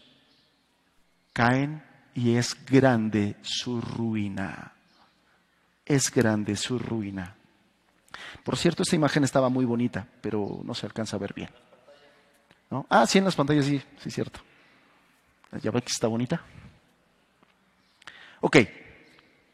caen 1.34 1.91
y 2.14 2.36
es 2.36 2.56
grande 2.64 3.36
su 3.42 3.80
ruina. 3.80 4.72
Es 5.84 6.10
grande 6.10 6.56
su 6.56 6.78
ruina. 6.78 7.34
Por 8.44 8.56
cierto, 8.56 8.82
esta 8.82 8.96
imagen 8.96 9.24
estaba 9.24 9.48
muy 9.48 9.64
bonita, 9.64 10.06
pero 10.20 10.60
no 10.64 10.74
se 10.74 10.86
alcanza 10.86 11.16
a 11.16 11.20
ver 11.20 11.34
bien. 11.34 11.50
Ah, 12.88 13.06
sí, 13.06 13.18
en 13.18 13.24
las 13.24 13.36
pantallas 13.36 13.66
sí, 13.66 13.82
sí, 14.02 14.10
cierto. 14.10 14.40
Ya 15.60 15.70
ve 15.70 15.82
que 15.82 15.92
está 15.92 16.06
bonita. 16.06 16.42
Ok, 18.40 18.56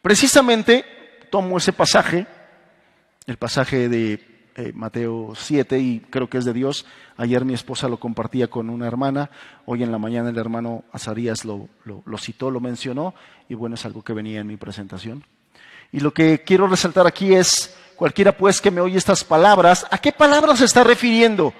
precisamente 0.01 0.85
tomo 1.31 1.59
ese 1.59 1.73
pasaje, 1.73 2.27
el 3.27 3.37
pasaje 3.37 3.88
de 3.88 4.28
eh, 4.59 4.73
Mateo 4.75 5.35
7 5.37 5.79
y 5.79 6.01
creo 6.01 6.29
que 6.29 6.37
es 6.37 6.44
de 6.44 6.53
Dios. 6.53 6.85
Ayer 7.16 7.44
mi 7.44 7.55
esposa 7.55 7.88
lo 7.88 8.01
compartía 8.01 8.49
con 8.49 8.71
una 8.71 8.88
hermana, 8.88 9.31
hoy 9.66 9.85
en 9.85 9.92
la 9.92 9.99
mañana 9.99 10.31
el 10.31 10.37
hermano 10.37 10.83
Azarías 10.90 11.44
lo, 11.44 11.68
citó, 12.18 12.51
lo 12.51 12.59
mencionó 12.59 13.14
y 13.49 13.55
bueno, 13.55 13.77
es 13.77 13.85
algo 13.85 14.03
que 14.03 14.12
venía 14.12 14.40
en 14.40 14.49
mi 14.49 14.57
presentación. 14.57 15.25
Y 15.92 16.01
lo 16.01 16.12
que 16.12 16.42
quiero 16.42 16.66
resaltar 16.66 17.07
aquí 17.07 17.35
es, 17.35 17.77
cualquiera 17.94 18.37
pues 18.37 18.61
que 18.61 18.73
me 18.73 18.81
oye 18.81 18.99
estas 18.99 19.23
palabras, 19.23 19.87
¿a 19.92 19.99
qué 19.99 20.11
palabras 20.11 20.59
se 20.59 20.64
está 20.64 20.83
refiriendo? 20.83 21.55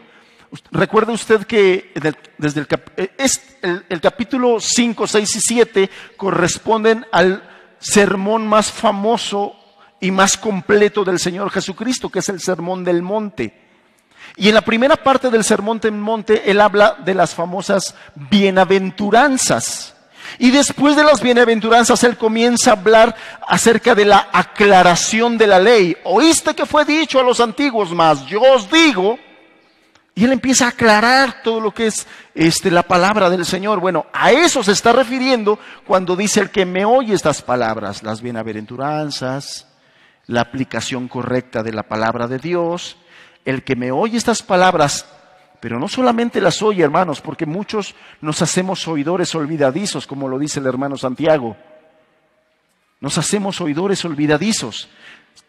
Recuerde 0.73 1.13
usted 1.13 1.45
que 1.45 1.93
desde 2.37 2.63
el, 2.63 2.67
eh, 2.97 3.11
el, 3.63 3.85
el, 3.89 4.01
capítulo 4.01 4.59
5, 4.59 5.07
6 5.07 5.37
y 5.37 5.41
7 5.41 5.91
corresponden 6.17 7.07
al 7.13 7.45
sermón 7.79 8.49
más 8.49 8.73
famoso 8.73 9.55
y 10.01 10.11
más 10.11 10.37
completo 10.37 11.05
del 11.05 11.19
Señor 11.19 11.51
Jesucristo, 11.51 12.09
que 12.09 12.21
es 12.21 12.29
el 12.29 12.41
Sermón 12.41 12.85
del 12.85 13.03
Monte. 13.03 13.69
Y 14.37 14.49
en 14.49 14.55
la 14.55 14.61
primera 14.61 14.97
parte 14.97 15.31
del 15.31 15.45
Sermón 15.45 15.81
del 15.81 15.93
Monte, 15.93 16.51
Él 16.51 16.61
habla 16.61 16.97
de 17.05 17.15
las 17.15 17.35
famosas 17.35 17.95
bienaventuranzas. 18.15 19.95
Y 20.39 20.51
después 20.51 20.95
de 20.95 21.05
las 21.05 21.23
bienaventuranzas, 21.23 22.05
Él 22.05 22.17
comienza 22.17 22.71
a 22.71 22.75
hablar 22.75 23.17
acerca 23.47 23.95
de 23.95 24.05
la 24.05 24.29
aclaración 24.33 25.39
de 25.39 25.47
la 25.47 25.59
ley. 25.59 25.97
Oíste 26.05 26.55
que 26.55 26.67
fue 26.67 26.85
dicho 26.85 27.19
a 27.19 27.23
los 27.23 27.41
antiguos, 27.41 27.93
más 27.93 28.27
yo 28.27 28.43
os 28.43 28.71
digo. 28.71 29.19
Y 30.15 30.25
Él 30.25 30.33
empieza 30.33 30.67
a 30.67 30.71
aclarar 30.71 31.43
todo 31.43 31.61
lo 31.61 31.73
que 31.73 31.87
es 31.87 32.07
este, 32.35 32.71
la 32.71 32.83
palabra 32.83 33.31
del 33.31 33.47
Señor. 33.47 33.81
Bueno, 33.81 34.07
a 34.13 34.33
eso 34.33 34.63
se 34.63 34.73
está 34.73 34.93
refiriendo 34.93 35.59
cuando 35.87 36.17
dice 36.17 36.41
el 36.41 36.51
que 36.51 36.67
me 36.67 36.85
oye 36.85 37.15
estas 37.15 37.41
palabras, 37.41 38.03
las 38.03 38.21
bienaventuranzas, 38.21 39.68
la 40.29 40.43
aplicación 40.43 41.09
correcta 41.09 41.65
de 41.65 41.73
la 41.73 41.83
palabra 41.83 42.29
de 42.29 42.39
Dios. 42.39 42.97
El 43.45 43.65
que 43.65 43.75
me 43.75 43.91
oye 43.91 44.17
estas 44.17 44.43
palabras, 44.43 45.07
pero 45.59 45.81
no 45.81 45.89
solamente 45.89 46.41
las 46.41 46.63
oye, 46.63 46.85
hermanos, 46.85 47.21
porque 47.21 47.47
muchos 47.47 47.97
nos 48.21 48.41
hacemos 48.43 48.87
oidores 48.87 49.35
olvidadizos, 49.35 50.07
como 50.07 50.29
lo 50.29 50.39
dice 50.39 50.61
el 50.61 50.67
hermano 50.67 50.97
Santiago. 50.97 51.57
Nos 53.01 53.17
hacemos 53.17 53.61
oidores 53.61 54.05
olvidadizos. 54.05 54.89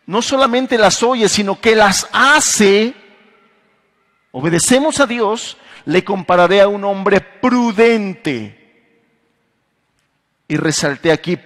No 0.05 0.21
solamente 0.21 0.77
las 0.77 1.03
oye, 1.03 1.27
sino 1.27 1.59
que 1.59 1.75
las 1.75 2.07
hace. 2.13 2.95
Obedecemos 4.31 4.99
a 5.01 5.07
Dios, 5.07 5.57
le 5.85 6.03
compararé 6.05 6.61
a 6.61 6.69
un 6.69 6.85
hombre 6.85 7.19
prudente. 7.19 8.55
Y 10.47 10.55
resalté 10.55 11.11
aquí, 11.11 11.37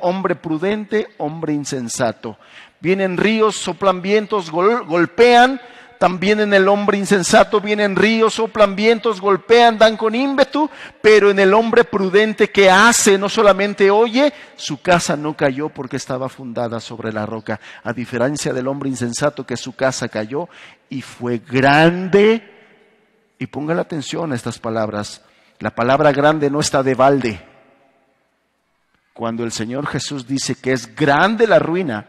hombre 0.00 0.36
prudente, 0.36 1.08
hombre 1.16 1.54
insensato 1.54 2.38
vienen 2.84 3.16
ríos, 3.16 3.56
soplan 3.56 4.02
vientos, 4.02 4.50
golpean, 4.50 5.58
también 5.98 6.40
en 6.40 6.52
el 6.52 6.68
hombre 6.68 6.98
insensato 6.98 7.62
vienen 7.62 7.96
ríos, 7.96 8.34
soplan 8.34 8.76
vientos, 8.76 9.22
golpean, 9.22 9.78
dan 9.78 9.96
con 9.96 10.14
ímpetu, 10.14 10.68
pero 11.00 11.30
en 11.30 11.38
el 11.38 11.54
hombre 11.54 11.84
prudente 11.84 12.50
que 12.50 12.70
hace, 12.70 13.16
no 13.16 13.30
solamente 13.30 13.90
oye, 13.90 14.34
su 14.56 14.82
casa 14.82 15.16
no 15.16 15.34
cayó 15.34 15.70
porque 15.70 15.96
estaba 15.96 16.28
fundada 16.28 16.78
sobre 16.78 17.10
la 17.10 17.24
roca, 17.24 17.58
a 17.82 17.94
diferencia 17.94 18.52
del 18.52 18.68
hombre 18.68 18.90
insensato 18.90 19.46
que 19.46 19.56
su 19.56 19.74
casa 19.74 20.10
cayó 20.10 20.50
y 20.90 21.00
fue 21.00 21.38
grande. 21.38 22.50
Y 23.38 23.46
ponga 23.46 23.74
la 23.74 23.82
atención 23.82 24.30
a 24.32 24.34
estas 24.34 24.58
palabras, 24.58 25.22
la 25.58 25.74
palabra 25.74 26.12
grande 26.12 26.50
no 26.50 26.60
está 26.60 26.82
de 26.82 26.94
balde. 26.94 27.40
Cuando 29.14 29.42
el 29.42 29.52
Señor 29.52 29.86
Jesús 29.86 30.26
dice 30.26 30.54
que 30.54 30.72
es 30.72 30.94
grande 30.94 31.46
la 31.46 31.58
ruina, 31.58 32.08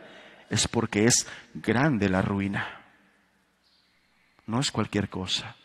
es 0.55 0.67
porque 0.67 1.05
es 1.05 1.27
grande 1.53 2.09
la 2.09 2.21
ruina. 2.21 2.81
No 4.47 4.59
es 4.59 4.71
cualquier 4.71 5.09
cosa, 5.09 5.55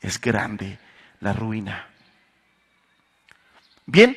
es 0.00 0.20
grande 0.20 0.78
la 1.20 1.32
ruina. 1.32 1.88
Bien, 3.86 4.16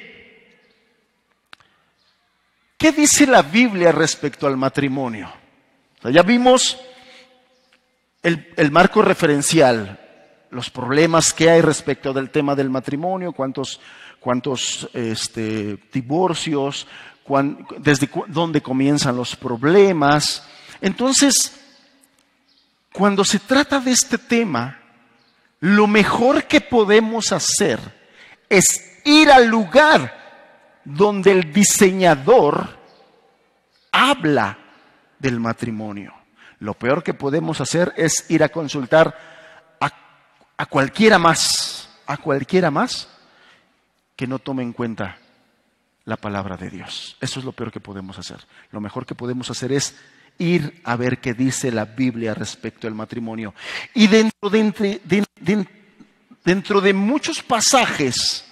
¿qué 2.77 2.91
dice 2.91 3.27
la 3.27 3.41
Biblia 3.41 3.91
respecto 3.91 4.47
al 4.47 4.57
matrimonio? 4.57 5.31
ya 6.01 6.23
vimos 6.23 6.77
el, 8.23 8.71
marco 8.71 9.01
referencial, 9.01 9.99
los 10.49 10.69
problemas 10.69 11.33
que 11.33 11.49
hay 11.49 11.61
respecto 11.61 12.13
del 12.13 12.29
tema 12.29 12.55
del 12.55 12.69
matrimonio, 12.69 13.33
cuántos, 13.33 13.79
cuántos 14.19 14.89
este, 14.93 15.77
divorcios, 15.91 16.87
desde 17.77 18.09
dónde 18.27 18.61
comienzan 18.61 19.15
los 19.15 19.35
problemas. 19.35 20.43
Entonces, 20.81 21.53
cuando 22.93 23.23
se 23.23 23.39
trata 23.39 23.79
de 23.79 23.91
este 23.91 24.17
tema, 24.17 24.79
lo 25.59 25.87
mejor 25.87 26.45
que 26.45 26.61
podemos 26.61 27.31
hacer 27.31 27.79
es 28.49 28.99
ir 29.05 29.31
al 29.31 29.47
lugar 29.47 30.17
donde 30.83 31.31
el 31.31 31.53
diseñador 31.53 32.77
habla 33.91 34.57
del 35.19 35.39
matrimonio. 35.39 36.13
Lo 36.59 36.73
peor 36.73 37.03
que 37.03 37.13
podemos 37.13 37.61
hacer 37.61 37.93
es 37.95 38.25
ir 38.29 38.43
a 38.43 38.49
consultar 38.49 39.15
a, 40.57 40.65
cualquiera 40.65 41.17
más, 41.17 41.89
a 42.05 42.17
cualquiera 42.17 42.69
más 42.69 43.07
que 44.15 44.27
no 44.27 44.39
tome 44.39 44.61
en 44.63 44.73
cuenta 44.73 45.17
la 46.09 46.17
palabra 46.17 46.57
de 46.57 46.69
Dios. 46.69 47.15
Eso 47.21 47.39
es 47.39 47.45
lo 47.45 47.51
peor 47.53 47.71
que 47.71 47.79
podemos 47.79 48.17
hacer. 48.17 48.39
Lo 48.71 48.81
mejor 48.81 49.05
que 49.05 49.15
podemos 49.15 49.49
hacer 49.49 49.71
es 49.71 49.95
ir 50.39 50.81
a 50.83 50.95
ver 50.95 51.19
qué 51.19 51.33
dice 51.33 51.71
la 51.71 51.85
Biblia 51.85 52.33
respecto 52.33 52.87
al 52.87 52.95
matrimonio. 52.95 53.53
Y 53.93 54.07
dentro 54.07 54.49
de, 54.49 55.27
dentro 56.43 56.81
de 56.81 56.93
muchos 56.93 57.43
pasajes, 57.43 58.43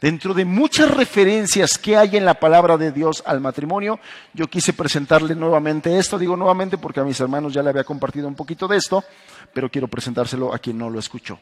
dentro 0.00 0.32
de 0.32 0.46
muchas 0.46 0.90
referencias 0.90 1.76
que 1.76 1.96
hay 1.96 2.16
en 2.16 2.24
la 2.24 2.34
palabra 2.34 2.78
de 2.78 2.90
Dios 2.90 3.22
al 3.26 3.40
matrimonio, 3.40 4.00
yo 4.32 4.46
quise 4.46 4.72
presentarle 4.72 5.34
nuevamente 5.34 5.98
esto. 5.98 6.18
Digo 6.18 6.36
nuevamente 6.36 6.78
porque 6.78 7.00
a 7.00 7.04
mis 7.04 7.20
hermanos 7.20 7.52
ya 7.52 7.62
le 7.62 7.68
había 7.68 7.84
compartido 7.84 8.26
un 8.26 8.34
poquito 8.34 8.66
de 8.66 8.78
esto, 8.78 9.04
pero 9.52 9.70
quiero 9.70 9.88
presentárselo 9.88 10.54
a 10.54 10.58
quien 10.58 10.78
no 10.78 10.88
lo 10.88 10.98
escuchó. 10.98 11.38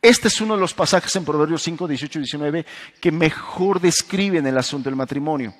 Este 0.00 0.28
es 0.28 0.40
uno 0.40 0.54
de 0.54 0.60
los 0.60 0.74
pasajes 0.74 1.14
en 1.16 1.24
Proverbios 1.24 1.62
5, 1.62 1.88
18 1.88 2.18
y 2.18 2.22
19 2.22 2.66
que 3.00 3.10
mejor 3.10 3.80
describen 3.80 4.46
el 4.46 4.56
asunto 4.56 4.88
del 4.88 4.96
matrimonio. 4.96 5.52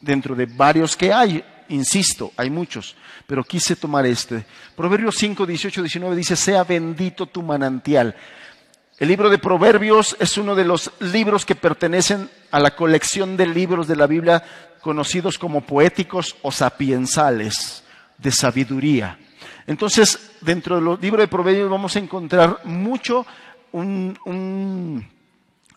Dentro 0.00 0.34
de 0.34 0.46
varios 0.46 0.96
que 0.96 1.12
hay, 1.12 1.44
insisto, 1.68 2.32
hay 2.36 2.48
muchos, 2.48 2.96
pero 3.26 3.42
quise 3.42 3.74
tomar 3.74 4.06
este. 4.06 4.44
Proverbios 4.76 5.16
5, 5.18 5.46
18 5.46 5.80
y 5.80 5.82
19 5.82 6.16
dice, 6.16 6.36
sea 6.36 6.62
bendito 6.62 7.26
tu 7.26 7.42
manantial. 7.42 8.14
El 8.98 9.08
libro 9.08 9.28
de 9.28 9.38
Proverbios 9.38 10.16
es 10.20 10.38
uno 10.38 10.54
de 10.54 10.64
los 10.64 10.92
libros 11.00 11.44
que 11.44 11.56
pertenecen 11.56 12.30
a 12.52 12.60
la 12.60 12.76
colección 12.76 13.36
de 13.36 13.46
libros 13.46 13.88
de 13.88 13.96
la 13.96 14.06
Biblia 14.06 14.44
conocidos 14.80 15.38
como 15.38 15.62
poéticos 15.62 16.36
o 16.42 16.52
sapiensales, 16.52 17.82
de 18.18 18.30
sabiduría. 18.30 19.18
Entonces, 19.66 20.32
dentro 20.40 20.76
del 20.76 21.00
libro 21.00 21.20
de 21.20 21.28
Proverbios 21.28 21.70
vamos 21.70 21.96
a 21.96 22.00
encontrar 22.00 22.60
mucho 22.64 23.26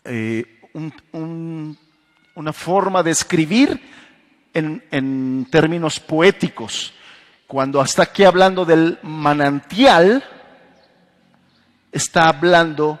eh, 0.04 0.44
una 2.34 2.52
forma 2.52 3.02
de 3.02 3.10
escribir 3.10 3.80
en, 4.52 4.84
en 4.90 5.46
términos 5.50 5.98
poéticos. 6.00 6.92
Cuando 7.46 7.80
hasta 7.80 8.02
aquí 8.02 8.24
hablando 8.24 8.64
del 8.64 8.98
manantial, 9.02 10.22
está 11.92 12.28
hablando 12.28 13.00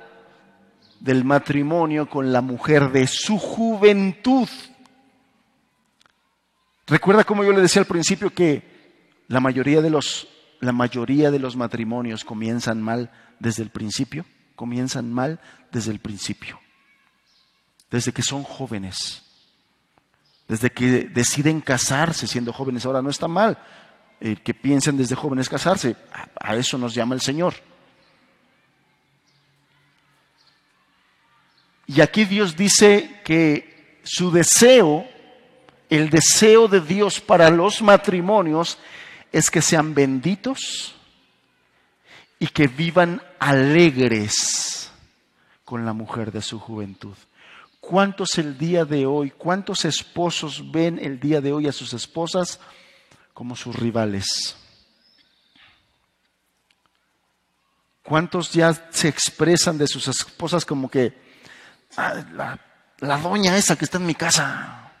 del 1.00 1.24
matrimonio 1.24 2.08
con 2.08 2.32
la 2.32 2.40
mujer 2.40 2.90
de 2.90 3.06
su 3.06 3.38
juventud. 3.38 4.48
Recuerda 6.86 7.24
como 7.24 7.44
yo 7.44 7.52
le 7.52 7.60
decía 7.60 7.82
al 7.82 7.86
principio 7.86 8.30
que 8.30 8.62
la 9.28 9.40
mayoría 9.40 9.82
de 9.82 9.90
los, 9.90 10.28
la 10.60 10.72
mayoría 10.72 11.30
de 11.30 11.40
los 11.40 11.56
matrimonios 11.56 12.24
comienzan 12.24 12.80
mal 12.80 13.10
desde 13.40 13.64
el 13.64 13.70
principio 13.70 14.24
comienzan 14.56 15.12
mal 15.12 15.38
desde 15.70 15.92
el 15.92 16.00
principio, 16.00 16.58
desde 17.90 18.12
que 18.12 18.22
son 18.22 18.42
jóvenes, 18.42 19.22
desde 20.48 20.70
que 20.70 21.04
deciden 21.04 21.60
casarse 21.60 22.26
siendo 22.26 22.52
jóvenes. 22.52 22.84
Ahora 22.84 23.02
no 23.02 23.10
está 23.10 23.28
mal 23.28 23.58
eh, 24.20 24.36
que 24.42 24.54
piensen 24.54 24.96
desde 24.96 25.14
jóvenes 25.14 25.48
casarse, 25.48 25.94
a 26.40 26.56
eso 26.56 26.78
nos 26.78 26.94
llama 26.94 27.14
el 27.14 27.20
Señor. 27.20 27.54
Y 31.86 32.00
aquí 32.00 32.24
Dios 32.24 32.56
dice 32.56 33.20
que 33.24 34.00
su 34.02 34.30
deseo, 34.32 35.06
el 35.88 36.10
deseo 36.10 36.66
de 36.66 36.80
Dios 36.80 37.20
para 37.20 37.48
los 37.50 37.80
matrimonios, 37.80 38.78
es 39.30 39.50
que 39.50 39.62
sean 39.62 39.94
benditos 39.94 40.95
y 42.38 42.48
que 42.48 42.66
vivan 42.66 43.22
alegres 43.38 44.90
con 45.64 45.84
la 45.84 45.92
mujer 45.92 46.32
de 46.32 46.42
su 46.42 46.58
juventud. 46.58 47.16
¿Cuántos 47.80 48.38
el 48.38 48.58
día 48.58 48.84
de 48.84 49.06
hoy, 49.06 49.30
cuántos 49.30 49.84
esposos 49.84 50.70
ven 50.72 50.98
el 50.98 51.20
día 51.20 51.40
de 51.40 51.52
hoy 51.52 51.68
a 51.68 51.72
sus 51.72 51.92
esposas 51.94 52.60
como 53.32 53.54
sus 53.56 53.76
rivales? 53.76 54.56
¿Cuántos 58.02 58.52
ya 58.52 58.72
se 58.90 59.08
expresan 59.08 59.78
de 59.78 59.86
sus 59.86 60.08
esposas 60.08 60.64
como 60.64 60.88
que 60.90 61.16
ah, 61.96 62.24
la, 62.32 62.60
la 62.98 63.18
doña 63.18 63.56
esa 63.56 63.76
que 63.76 63.84
está 63.84 63.98
en 63.98 64.06
mi 64.06 64.14
casa? 64.14 64.92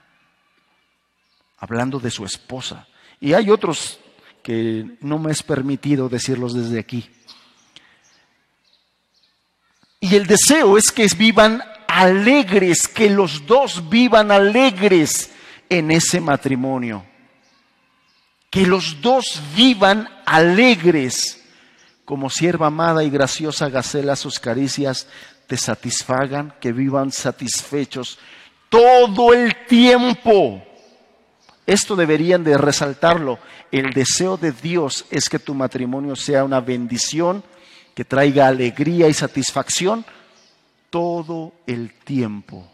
Hablando 1.58 1.98
de 1.98 2.10
su 2.10 2.24
esposa. 2.24 2.86
Y 3.20 3.32
hay 3.32 3.50
otros 3.50 4.00
que 4.42 4.96
no 5.00 5.18
me 5.18 5.32
es 5.32 5.42
permitido 5.42 6.08
decirlos 6.08 6.54
desde 6.54 6.78
aquí. 6.78 7.10
Y 10.08 10.14
el 10.14 10.28
deseo 10.28 10.78
es 10.78 10.92
que 10.92 11.08
vivan 11.18 11.60
alegres, 11.88 12.86
que 12.86 13.10
los 13.10 13.44
dos 13.44 13.88
vivan 13.88 14.30
alegres 14.30 15.32
en 15.68 15.90
ese 15.90 16.20
matrimonio. 16.20 17.04
Que 18.48 18.64
los 18.68 19.00
dos 19.00 19.42
vivan 19.56 20.08
alegres. 20.24 21.42
Como 22.04 22.30
sierva 22.30 22.68
amada 22.68 23.02
y 23.02 23.10
graciosa 23.10 23.68
Gacela, 23.68 24.14
sus 24.14 24.38
caricias 24.38 25.08
te 25.48 25.56
satisfagan, 25.56 26.54
que 26.60 26.70
vivan 26.70 27.10
satisfechos 27.10 28.20
todo 28.68 29.34
el 29.34 29.66
tiempo. 29.66 30.62
Esto 31.66 31.96
deberían 31.96 32.44
de 32.44 32.56
resaltarlo. 32.56 33.40
El 33.72 33.92
deseo 33.92 34.36
de 34.36 34.52
Dios 34.52 35.04
es 35.10 35.28
que 35.28 35.40
tu 35.40 35.52
matrimonio 35.52 36.14
sea 36.14 36.44
una 36.44 36.60
bendición 36.60 37.42
que 37.96 38.04
traiga 38.04 38.46
alegría 38.46 39.08
y 39.08 39.14
satisfacción 39.14 40.04
todo 40.90 41.54
el 41.66 41.94
tiempo. 41.94 42.70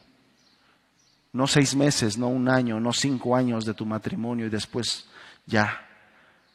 No 1.32 1.46
seis 1.46 1.76
meses, 1.76 2.18
no 2.18 2.26
un 2.26 2.48
año, 2.48 2.80
no 2.80 2.92
cinco 2.92 3.36
años 3.36 3.64
de 3.64 3.72
tu 3.72 3.86
matrimonio 3.86 4.46
y 4.46 4.50
después 4.50 5.06
ya. 5.46 5.80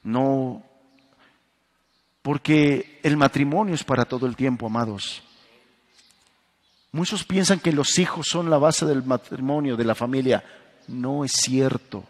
No, 0.04 0.62
porque 2.22 3.00
el 3.04 3.16
matrimonio 3.16 3.74
es 3.74 3.86
para 3.86 4.04
todo 4.04 4.26
el 4.26 4.36
tiempo, 4.36 4.68
amados. 4.68 5.24
Muchos 6.92 7.24
piensan 7.24 7.62
que 7.62 7.72
los 7.72 7.98
hijos 7.98 8.26
son 8.30 8.50
la 8.50 8.58
base 8.58 8.86
del 8.86 9.02
matrimonio, 9.02 9.78
de 9.78 9.86
la 9.86 9.96
familia. 9.96 10.44
No 10.90 11.24
es 11.24 11.32
cierto. 11.32 12.04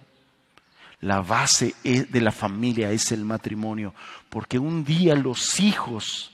La 1.01 1.22
base 1.22 1.76
de 1.84 2.20
la 2.20 2.32
familia 2.32 2.89
es 2.89 3.12
el 3.12 3.26
matrimonio, 3.26 3.93
porque 4.28 4.58
un 4.58 4.84
día 4.84 5.14
los 5.14 5.60
hijos 5.60 6.32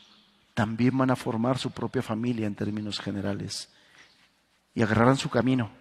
también 0.53 0.97
van 0.97 1.11
a 1.11 1.15
formar 1.15 1.57
su 1.57 1.71
propia 1.71 2.01
familia 2.01 2.47
en 2.47 2.55
términos 2.55 2.99
generales 2.99 3.69
y 4.75 4.81
agarrarán 4.81 5.17
su 5.17 5.29
camino. 5.29 5.71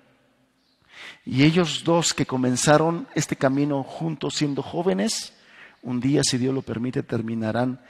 Y 1.24 1.44
ellos 1.44 1.84
dos 1.84 2.14
que 2.14 2.26
comenzaron 2.26 3.08
este 3.14 3.36
camino 3.36 3.82
juntos 3.82 4.34
siendo 4.34 4.62
jóvenes, 4.62 5.34
un 5.82 6.00
día, 6.00 6.22
si 6.22 6.38
Dios 6.38 6.54
lo 6.54 6.62
permite, 6.62 7.02
terminarán 7.02 7.80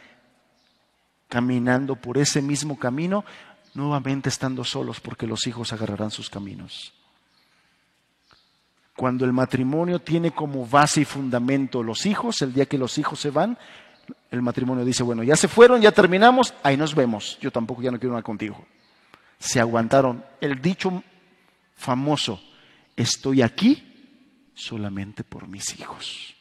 caminando 1.28 1.96
por 1.96 2.18
ese 2.18 2.42
mismo 2.42 2.78
camino, 2.78 3.24
nuevamente 3.74 4.28
estando 4.28 4.64
solos 4.64 5.00
porque 5.00 5.26
los 5.26 5.46
hijos 5.46 5.72
agarrarán 5.72 6.10
sus 6.10 6.28
caminos. 6.28 6.92
Cuando 8.96 9.24
el 9.24 9.32
matrimonio 9.32 9.98
tiene 10.00 10.32
como 10.32 10.66
base 10.66 11.00
y 11.00 11.04
fundamento 11.04 11.82
los 11.82 12.04
hijos, 12.04 12.42
el 12.42 12.52
día 12.52 12.66
que 12.66 12.76
los 12.76 12.98
hijos 12.98 13.20
se 13.20 13.30
van, 13.30 13.58
el 14.30 14.42
matrimonio 14.42 14.84
dice, 14.84 15.02
bueno, 15.02 15.22
ya 15.22 15.36
se 15.36 15.48
fueron, 15.48 15.80
ya 15.80 15.92
terminamos, 15.92 16.54
ahí 16.62 16.76
nos 16.76 16.94
vemos. 16.94 17.38
Yo 17.40 17.50
tampoco 17.50 17.82
ya 17.82 17.90
no 17.90 17.98
quiero 17.98 18.12
nada 18.12 18.22
contigo. 18.22 18.64
Se 19.38 19.60
aguantaron. 19.60 20.24
El 20.40 20.60
dicho 20.60 21.02
famoso, 21.74 22.42
estoy 22.96 23.42
aquí 23.42 24.50
solamente 24.54 25.24
por 25.24 25.48
mis 25.48 25.78
hijos. 25.78 26.34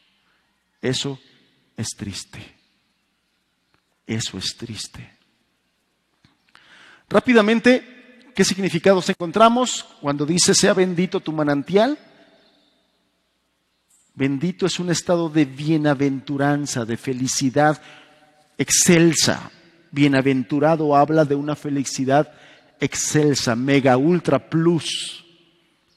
Eso 0.80 1.18
es 1.76 1.88
triste. 1.96 2.40
Eso 4.06 4.38
es 4.38 4.56
triste. 4.56 5.18
Rápidamente, 7.08 8.30
¿qué 8.34 8.44
significados 8.44 9.08
encontramos 9.08 9.84
cuando 10.00 10.24
dice 10.24 10.54
sea 10.54 10.74
bendito 10.74 11.20
tu 11.20 11.32
manantial? 11.32 11.98
Bendito 14.14 14.66
es 14.66 14.78
un 14.78 14.90
estado 14.90 15.28
de 15.28 15.44
bienaventuranza, 15.44 16.84
de 16.84 16.96
felicidad 16.96 17.80
excelsa. 18.58 19.50
Bienaventurado 19.90 20.94
habla 20.96 21.24
de 21.24 21.34
una 21.34 21.56
felicidad 21.56 22.32
excelsa, 22.78 23.56
mega, 23.56 23.96
ultra, 23.96 24.50
plus. 24.50 25.24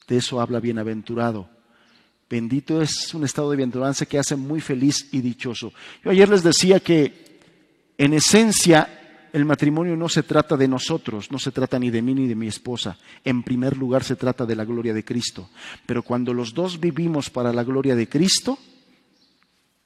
De 0.08 0.18
eso 0.18 0.40
habla 0.40 0.60
bienaventurado. 0.60 1.48
Bendito 2.28 2.82
es 2.82 3.12
un 3.14 3.24
estado 3.24 3.50
de 3.50 3.56
bienaventuranza 3.56 4.06
que 4.06 4.18
hace 4.18 4.34
muy 4.34 4.60
feliz 4.60 5.08
y 5.12 5.20
dichoso. 5.20 5.72
Yo 6.02 6.10
ayer 6.10 6.28
les 6.28 6.42
decía 6.42 6.80
que 6.80 7.40
en 7.98 8.14
esencia 8.14 9.05
el 9.36 9.44
matrimonio 9.44 9.94
no 9.98 10.08
se 10.08 10.22
trata 10.22 10.56
de 10.56 10.66
nosotros, 10.66 11.30
no 11.30 11.38
se 11.38 11.50
trata 11.50 11.78
ni 11.78 11.90
de 11.90 12.00
mí 12.00 12.14
ni 12.14 12.26
de 12.26 12.34
mi 12.34 12.48
esposa. 12.48 12.96
En 13.22 13.42
primer 13.42 13.76
lugar 13.76 14.02
se 14.02 14.16
trata 14.16 14.46
de 14.46 14.56
la 14.56 14.64
gloria 14.64 14.94
de 14.94 15.04
Cristo. 15.04 15.50
Pero 15.84 16.02
cuando 16.02 16.32
los 16.32 16.54
dos 16.54 16.80
vivimos 16.80 17.28
para 17.28 17.52
la 17.52 17.62
gloria 17.62 17.94
de 17.94 18.08
Cristo, 18.08 18.58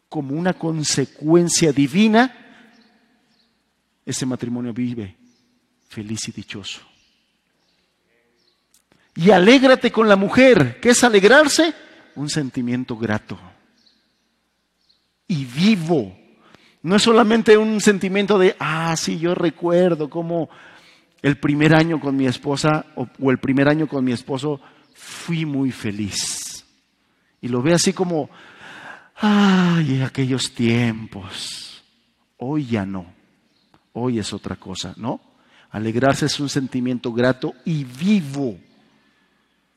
como 0.08 0.36
una 0.36 0.52
consecuencia 0.52 1.72
divina, 1.72 2.32
ese 4.06 4.24
matrimonio 4.24 4.72
vive 4.72 5.16
feliz 5.88 6.28
y 6.28 6.30
dichoso. 6.30 6.82
Y 9.16 9.32
alégrate 9.32 9.90
con 9.90 10.08
la 10.08 10.14
mujer. 10.14 10.78
¿Qué 10.80 10.90
es 10.90 11.02
alegrarse? 11.02 11.74
Un 12.14 12.30
sentimiento 12.30 12.96
grato 12.96 13.36
y 15.26 15.44
vivo. 15.44 16.19
No 16.82 16.96
es 16.96 17.02
solamente 17.02 17.58
un 17.58 17.80
sentimiento 17.80 18.38
de, 18.38 18.56
ah, 18.58 18.94
sí, 18.96 19.18
yo 19.18 19.34
recuerdo 19.34 20.08
cómo 20.08 20.48
el 21.22 21.36
primer 21.36 21.74
año 21.74 22.00
con 22.00 22.16
mi 22.16 22.26
esposa 22.26 22.86
o, 22.94 23.30
el 23.30 23.38
primer 23.38 23.68
año 23.68 23.86
con 23.86 24.04
mi 24.04 24.12
esposo 24.12 24.60
fui 24.94 25.44
muy 25.44 25.72
feliz. 25.72 26.64
Y 27.42 27.48
lo 27.48 27.62
ve 27.62 27.74
así 27.74 27.92
como, 27.92 28.30
ay, 29.16 30.02
aquellos 30.02 30.54
tiempos. 30.54 31.82
Hoy 32.38 32.66
ya 32.66 32.86
no. 32.86 33.06
Hoy 33.92 34.18
es 34.18 34.32
otra 34.32 34.56
cosa, 34.56 34.94
¿no? 34.96 35.20
Alegrarse 35.70 36.26
es 36.26 36.40
un 36.40 36.48
sentimiento 36.48 37.12
grato 37.12 37.54
y 37.64 37.84
vivo 37.84 38.58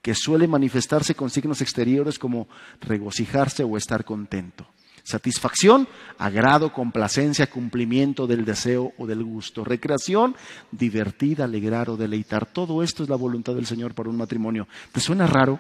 que 0.01 0.15
suele 0.15 0.47
manifestarse 0.47 1.15
con 1.15 1.29
signos 1.29 1.61
exteriores 1.61 2.17
como 2.17 2.47
regocijarse 2.81 3.63
o 3.63 3.77
estar 3.77 4.03
contento. 4.03 4.67
Satisfacción, 5.03 5.87
agrado, 6.17 6.71
complacencia, 6.71 7.49
cumplimiento 7.49 8.25
del 8.25 8.45
deseo 8.45 8.93
o 8.97 9.05
del 9.05 9.21
gusto. 9.23 9.65
Recreación, 9.65 10.35
divertir, 10.71 11.41
alegrar 11.41 11.89
o 11.89 11.97
deleitar. 11.97 12.45
Todo 12.45 12.81
esto 12.81 13.03
es 13.03 13.09
la 13.09 13.17
voluntad 13.17 13.53
del 13.53 13.65
Señor 13.65 13.93
para 13.93 14.09
un 14.09 14.15
matrimonio. 14.15 14.67
¿Te 14.93 15.01
suena 15.01 15.27
raro? 15.27 15.59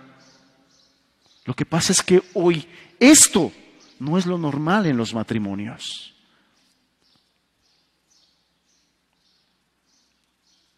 Lo 1.43 1.53
que 1.53 1.65
pasa 1.65 1.91
es 1.91 2.01
que 2.01 2.23
hoy 2.35 2.65
esto 2.99 3.51
no 3.99 4.17
es 4.17 4.25
lo 4.25 4.37
normal 4.37 4.85
en 4.85 4.95
los 4.95 5.13
matrimonios. 5.13 6.13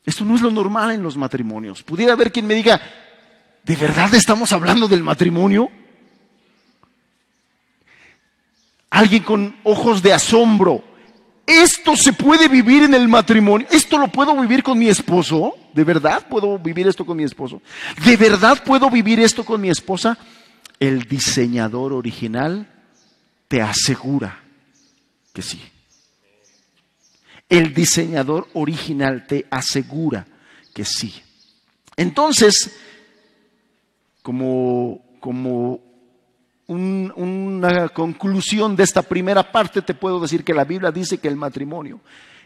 Esto 0.03 0.26
no 0.26 0.36
es 0.36 0.41
lo 0.41 0.49
normal 0.49 0.91
en 0.91 1.03
los 1.03 1.18
matrimonios. 1.18 1.84
Pudiera 1.84 2.13
haber 2.13 2.32
quien 2.32 2.47
me 2.47 2.55
diga, 2.55 2.82
¿de 3.63 3.76
verdad 3.76 4.13
estamos 4.16 4.51
hablando 4.53 4.88
del 4.88 5.03
matrimonio? 5.03 5.70
Alguien 8.95 9.23
con 9.23 9.57
ojos 9.65 10.01
de 10.01 10.13
asombro. 10.13 10.81
¿Esto 11.45 11.97
se 11.97 12.13
puede 12.13 12.47
vivir 12.47 12.83
en 12.83 12.93
el 12.93 13.09
matrimonio? 13.09 13.67
¿Esto 13.69 13.97
lo 13.97 14.07
puedo 14.07 14.39
vivir 14.39 14.63
con 14.63 14.79
mi 14.79 14.87
esposo? 14.87 15.53
¿De 15.73 15.83
verdad 15.83 16.25
puedo 16.29 16.57
vivir 16.57 16.87
esto 16.87 17.05
con 17.05 17.17
mi 17.17 17.25
esposo? 17.25 17.61
¿De 18.05 18.15
verdad 18.15 18.63
puedo 18.63 18.89
vivir 18.89 19.19
esto 19.19 19.43
con 19.43 19.59
mi 19.59 19.69
esposa? 19.69 20.17
El 20.79 21.03
diseñador 21.09 21.91
original 21.91 22.71
te 23.49 23.61
asegura 23.61 24.41
que 25.33 25.41
sí. 25.41 25.61
El 27.49 27.73
diseñador 27.73 28.47
original 28.53 29.27
te 29.27 29.45
asegura 29.51 30.25
que 30.73 30.85
sí. 30.85 31.13
Entonces, 31.97 32.71
como, 34.21 35.03
como 35.19 35.84
una 36.68 37.89
conclusión 37.89 38.76
de 38.76 38.84
esta 38.84 39.01
primera 39.01 39.51
parte, 39.51 39.82
te 39.82 39.93
puedo 39.93 40.20
decir 40.20 40.43
que 40.43 40.53
la 40.53 40.63
Biblia 40.63 40.91
dice 40.91 41.20
que 41.20 41.28
el 41.28 41.36
matrimonio 41.36 42.01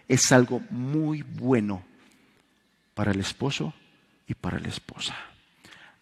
es 0.08 0.32
algo 0.32 0.62
muy 0.70 1.22
bueno 1.22 1.84
para 2.94 3.12
el 3.12 3.20
esposo 3.20 3.74
y 4.28 4.34
para 4.34 4.60
la 4.60 4.68
esposa. 4.68 5.16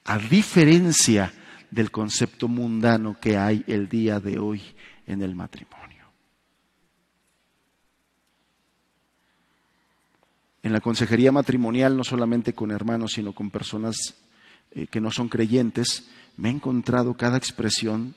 A 0.05 0.18
diferencia 0.18 1.32
del 1.70 1.91
concepto 1.91 2.47
mundano 2.47 3.18
que 3.20 3.38
hay 3.38 3.63
el 3.68 3.89
día 3.89 4.20
de 4.20 4.39
hoy 4.39 4.61
en 5.05 5.22
el 5.22 5.36
matrimonio. 5.36 5.78
En 10.63 10.74
la 10.74 10.82
consejería 10.82 11.32
matrimonial, 11.32 11.95
no 11.95 12.03
solamente 12.03 12.53
con 12.53 12.72
hermanos, 12.72 13.13
sino 13.13 13.34
con 13.34 13.49
personas 13.49 13.95
eh, 14.72 14.88
que 14.88 14.99
no 14.99 15.11
son 15.11 15.30
creyentes, 15.30 16.09
me 16.38 16.49
he 16.49 16.51
encontrado 16.51 17.15
cada 17.15 17.38
expresión 17.38 18.15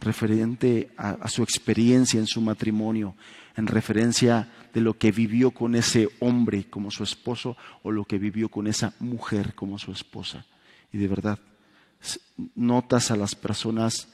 referente 0.00 0.90
a, 0.96 1.28
su 1.28 1.42
experiencia 1.42 2.20
en 2.20 2.26
su 2.26 2.40
matrimonio, 2.40 3.14
en 3.56 3.66
referencia 3.66 4.48
de 4.74 4.80
lo 4.80 4.98
que 4.98 5.12
vivió 5.12 5.52
con 5.52 5.74
ese 5.74 6.08
hombre 6.20 6.68
como 6.68 6.90
su 6.90 7.02
esposo 7.02 7.56
o 7.82 7.90
lo 7.90 8.04
que 8.04 8.18
vivió 8.18 8.48
con 8.48 8.66
esa 8.66 8.94
mujer 9.00 9.54
como 9.54 9.78
su 9.78 9.92
esposa. 9.92 10.44
Y 10.92 10.98
de 10.98 11.08
verdad, 11.08 11.38
notas 12.54 13.10
a 13.10 13.16
las 13.16 13.34
personas 13.34 14.08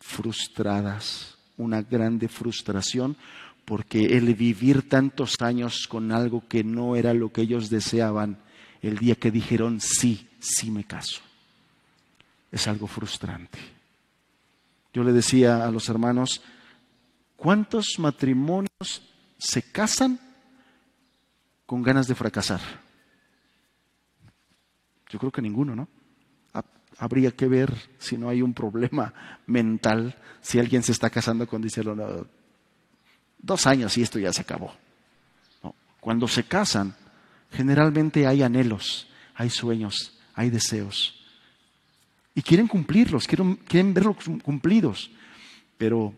frustradas, 0.00 1.36
una 1.56 1.82
grande 1.82 2.28
frustración, 2.28 3.16
porque 3.64 4.16
el 4.16 4.34
vivir 4.34 4.88
tantos 4.88 5.36
años 5.40 5.86
con 5.88 6.12
algo 6.12 6.46
que 6.48 6.64
no 6.64 6.96
era 6.96 7.14
lo 7.14 7.32
que 7.32 7.42
ellos 7.42 7.68
deseaban, 7.68 8.38
el 8.80 8.98
día 8.98 9.14
que 9.16 9.30
dijeron 9.30 9.80
sí, 9.80 10.28
sí 10.40 10.70
me 10.70 10.84
caso 10.84 11.20
es 12.52 12.68
algo 12.68 12.86
frustrante. 12.86 13.58
Yo 14.92 15.02
le 15.02 15.12
decía 15.12 15.64
a 15.64 15.70
los 15.70 15.88
hermanos, 15.88 16.42
¿cuántos 17.34 17.98
matrimonios 17.98 19.02
se 19.38 19.62
casan 19.62 20.20
con 21.64 21.82
ganas 21.82 22.06
de 22.06 22.14
fracasar? 22.14 22.60
Yo 25.08 25.18
creo 25.18 25.32
que 25.32 25.40
ninguno, 25.40 25.74
¿no? 25.74 25.88
Habría 26.98 27.30
que 27.32 27.48
ver 27.48 27.74
si 27.98 28.18
no 28.18 28.28
hay 28.28 28.42
un 28.42 28.52
problema 28.52 29.40
mental, 29.46 30.16
si 30.42 30.58
alguien 30.58 30.82
se 30.82 30.92
está 30.92 31.08
casando 31.08 31.46
con, 31.46 31.62
dice, 31.62 31.82
dos 33.38 33.66
años 33.66 33.96
y 33.96 34.02
esto 34.02 34.18
ya 34.18 34.32
se 34.32 34.42
acabó. 34.42 34.74
Cuando 36.00 36.28
se 36.28 36.44
casan, 36.44 36.94
generalmente 37.50 38.26
hay 38.26 38.42
anhelos, 38.42 39.08
hay 39.34 39.48
sueños, 39.48 40.18
hay 40.34 40.50
deseos 40.50 41.21
y 42.34 42.42
quieren 42.42 42.66
cumplirlos, 42.66 43.26
quieren, 43.26 43.56
quieren 43.56 43.94
verlos 43.94 44.16
cumplidos. 44.42 45.10
Pero 45.76 46.14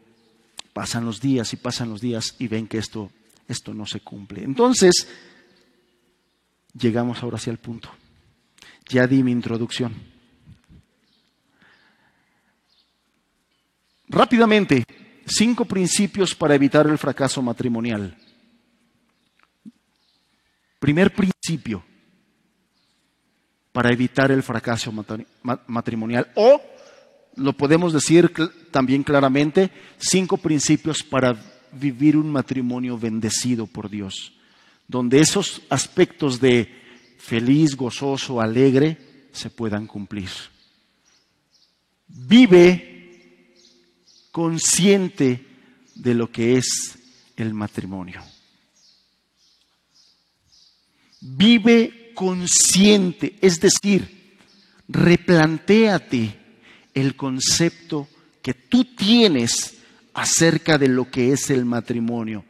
pasan 0.73 1.05
los 1.05 1.21
días 1.21 1.53
y 1.53 1.57
pasan 1.57 1.91
los 1.91 2.01
días 2.01 2.37
y 2.39 2.49
ven 2.49 2.67
que 2.67 2.79
esto, 2.79 3.11
esto 3.49 3.75
no 3.75 3.87
se 3.87 4.01
cumple. 4.01 4.43
Entonces, 4.43 5.09
llegamos 6.79 7.23
ahora 7.23 7.37
hacia 7.37 7.51
el 7.51 7.59
punto. 7.59 7.91
Ya 8.89 9.07
di 9.07 9.23
mi 9.23 9.33
introducción. 9.33 9.95
Rápidamente, 14.09 14.85
cinco 15.27 15.65
principios 15.65 16.35
para 16.35 16.55
evitar 16.55 16.87
el 16.87 16.99
fracaso 16.99 17.43
matrimonial. 17.43 18.17
Primer 20.79 21.15
principio, 21.15 21.83
para 23.75 23.93
evitar 23.93 24.31
el 24.31 24.45
fracaso 24.45 24.95
matrimonial. 25.67 26.31
O, 26.37 26.63
lo 27.35 27.55
podemos 27.55 27.93
decir 27.93 28.33
también 28.71 29.03
claramente, 29.03 29.73
cinco 29.99 30.37
principios 30.37 31.03
para 31.03 31.37
vivir 31.73 32.17
un 32.17 32.31
matrimonio 32.31 32.97
bendecido 32.97 33.67
por 33.67 33.91
Dios, 33.91 34.33
donde 34.87 35.19
esos 35.19 35.61
aspectos 35.71 36.41
de 36.41 36.73
feliz, 37.19 37.75
gozoso, 37.75 38.41
alegre 38.41 38.97
se 39.33 39.51
puedan 39.51 39.89
cumplir. 39.89 40.31
Vive 42.07 43.51
consciente 44.31 45.45
de 45.97 46.15
lo 46.15 46.31
que 46.31 46.59
es 46.59 46.97
el 47.37 47.53
matrimonio. 47.55 48.23
Vive 51.21 52.04
consciente, 52.15 53.37
es 53.41 53.61
decir, 53.61 54.39
replantéate 54.89 56.39
el 56.95 57.17
concepto 57.17 58.09
que 58.43 58.55
tú 58.55 58.85
tienes 58.85 59.79
acerca 60.15 60.79
de 60.79 60.89
lo 60.89 61.11
que 61.11 61.33
es 61.33 61.51
el 61.51 61.65
matrimonio, 61.65 62.45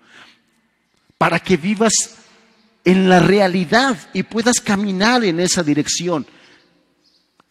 para 1.17 1.39
que 1.41 1.57
vivas 1.57 1.93
en 2.85 3.09
la 3.09 3.21
realidad 3.21 3.97
y 4.13 4.23
puedas 4.23 4.61
caminar 4.61 5.25
en 5.25 5.41
esa 5.41 5.63
dirección. 5.63 6.27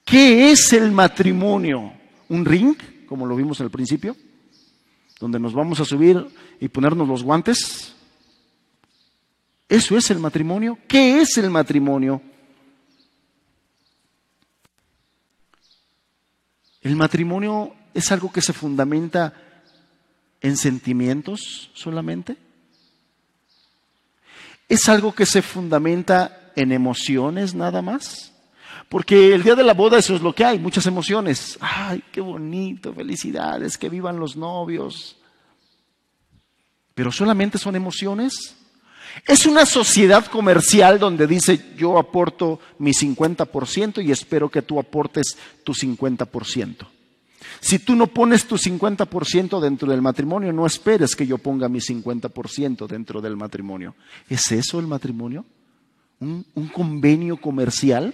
¿Qué 0.06 0.52
es 0.52 0.74
el 0.74 0.92
matrimonio? 0.92 1.94
¿Un 2.30 2.46
ring, 2.46 2.76
como 3.08 3.26
lo 3.26 3.36
vimos 3.36 3.60
al 3.62 3.72
principio? 3.72 4.16
Donde 5.20 5.40
nos 5.40 5.54
vamos 5.54 5.80
a 5.80 5.86
subir 5.86 6.24
y 6.60 6.68
ponernos 6.68 7.08
los 7.08 7.24
guantes 7.24 7.93
¿Eso 9.74 9.98
es 9.98 10.12
el 10.12 10.20
matrimonio? 10.20 10.78
¿Qué 10.88 11.20
es 11.20 11.36
el 11.40 11.50
matrimonio? 11.50 12.22
El 16.80 16.96
matrimonio 16.96 17.74
es 17.92 18.12
algo 18.12 18.32
que 18.32 18.44
se 18.44 18.54
fundamenta 18.54 19.34
en 20.42 20.58
sentimientos 20.58 21.72
solamente. 21.74 22.38
es 24.70 24.88
algo 24.90 25.12
que 25.16 25.26
se 25.26 25.42
fundamenta 25.42 26.52
en 26.56 26.72
emociones 26.72 27.56
nada 27.56 27.82
más. 27.82 28.32
Porque 28.90 29.34
el 29.34 29.42
día 29.42 29.56
de 29.56 29.64
la 29.64 29.74
boda 29.74 29.98
eso 29.98 30.16
es 30.16 30.22
lo 30.22 30.36
que 30.36 30.46
hay, 30.46 30.60
muchas 30.60 30.86
emociones. 30.86 31.58
Ay, 31.60 32.04
qué 32.12 32.22
bonito, 32.22 32.94
felicidades, 32.94 33.80
que 33.80 33.90
vivan 33.90 34.20
los 34.20 34.36
novios. 34.36 35.18
Pero 36.94 37.12
solamente 37.12 37.58
son 37.58 37.76
emociones. 37.76 38.56
Es 39.28 39.46
una 39.46 39.66
sociedad 39.66 40.26
comercial 40.26 41.00
donde 41.00 41.28
dice 41.28 41.74
yo 41.78 41.98
aporto 41.98 42.60
mi 42.80 42.92
50% 42.92 44.04
y 44.04 44.12
espero 44.12 44.50
que 44.50 44.62
tú 44.62 44.80
aportes 44.80 45.38
tu 45.64 45.74
50%. 45.74 46.88
Si 47.60 47.80
tú 47.80 47.96
no 47.96 48.08
pones 48.08 48.46
tu 48.46 48.58
50% 48.58 49.60
dentro 49.60 49.90
del 49.90 50.02
matrimonio, 50.02 50.52
no 50.52 50.66
esperes 50.66 51.16
que 51.16 51.28
yo 51.28 51.38
ponga 51.38 51.70
mi 51.70 51.80
50% 51.80 52.88
dentro 52.88 53.22
del 53.22 53.38
matrimonio. 53.38 53.96
¿Es 54.28 54.52
eso 54.52 54.80
el 54.80 54.88
matrimonio? 54.88 55.46
¿Un, 56.20 56.44
convenio 56.74 57.38
comercial? 57.38 58.14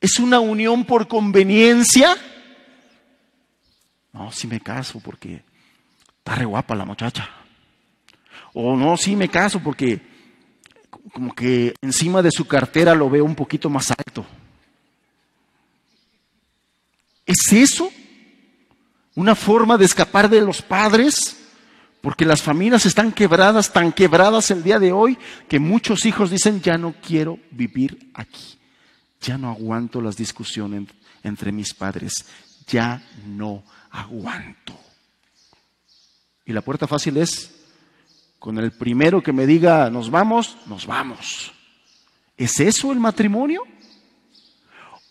¿Es 0.00 0.18
una 0.18 0.40
unión 0.40 0.84
por 0.84 1.08
conveniencia? 1.08 2.16
No, 4.12 4.32
si 4.32 4.46
me 4.46 4.60
caso 4.60 5.00
porque 5.00 5.42
está 6.18 6.34
re 6.34 6.44
guapa 6.44 6.74
la 6.74 6.84
muchacha. 6.84 7.37
O 8.60 8.76
no, 8.76 8.96
sí 8.96 9.14
me 9.14 9.28
caso 9.28 9.60
porque 9.60 10.00
como 11.12 11.32
que 11.32 11.76
encima 11.80 12.22
de 12.22 12.32
su 12.32 12.44
cartera 12.44 12.92
lo 12.92 13.08
veo 13.08 13.24
un 13.24 13.36
poquito 13.36 13.70
más 13.70 13.92
alto. 13.92 14.26
¿Es 17.24 17.52
eso? 17.52 17.88
¿Una 19.14 19.36
forma 19.36 19.78
de 19.78 19.84
escapar 19.84 20.28
de 20.28 20.40
los 20.40 20.60
padres? 20.60 21.36
Porque 22.00 22.24
las 22.24 22.42
familias 22.42 22.84
están 22.84 23.12
quebradas, 23.12 23.72
tan 23.72 23.92
quebradas 23.92 24.50
el 24.50 24.64
día 24.64 24.80
de 24.80 24.90
hoy, 24.90 25.16
que 25.48 25.60
muchos 25.60 26.04
hijos 26.04 26.32
dicen, 26.32 26.60
ya 26.60 26.76
no 26.76 26.96
quiero 27.00 27.38
vivir 27.52 28.10
aquí. 28.12 28.58
Ya 29.20 29.38
no 29.38 29.50
aguanto 29.50 30.00
las 30.00 30.16
discusiones 30.16 30.88
entre 31.22 31.52
mis 31.52 31.72
padres. 31.74 32.26
Ya 32.66 33.04
no 33.24 33.62
aguanto. 33.92 34.76
Y 36.44 36.52
la 36.52 36.60
puerta 36.60 36.88
fácil 36.88 37.18
es, 37.18 37.57
con 38.38 38.58
el 38.58 38.72
primero 38.72 39.22
que 39.22 39.32
me 39.32 39.46
diga, 39.46 39.90
nos 39.90 40.10
vamos, 40.10 40.56
nos 40.66 40.86
vamos. 40.86 41.52
¿Es 42.36 42.60
eso 42.60 42.92
el 42.92 43.00
matrimonio? 43.00 43.62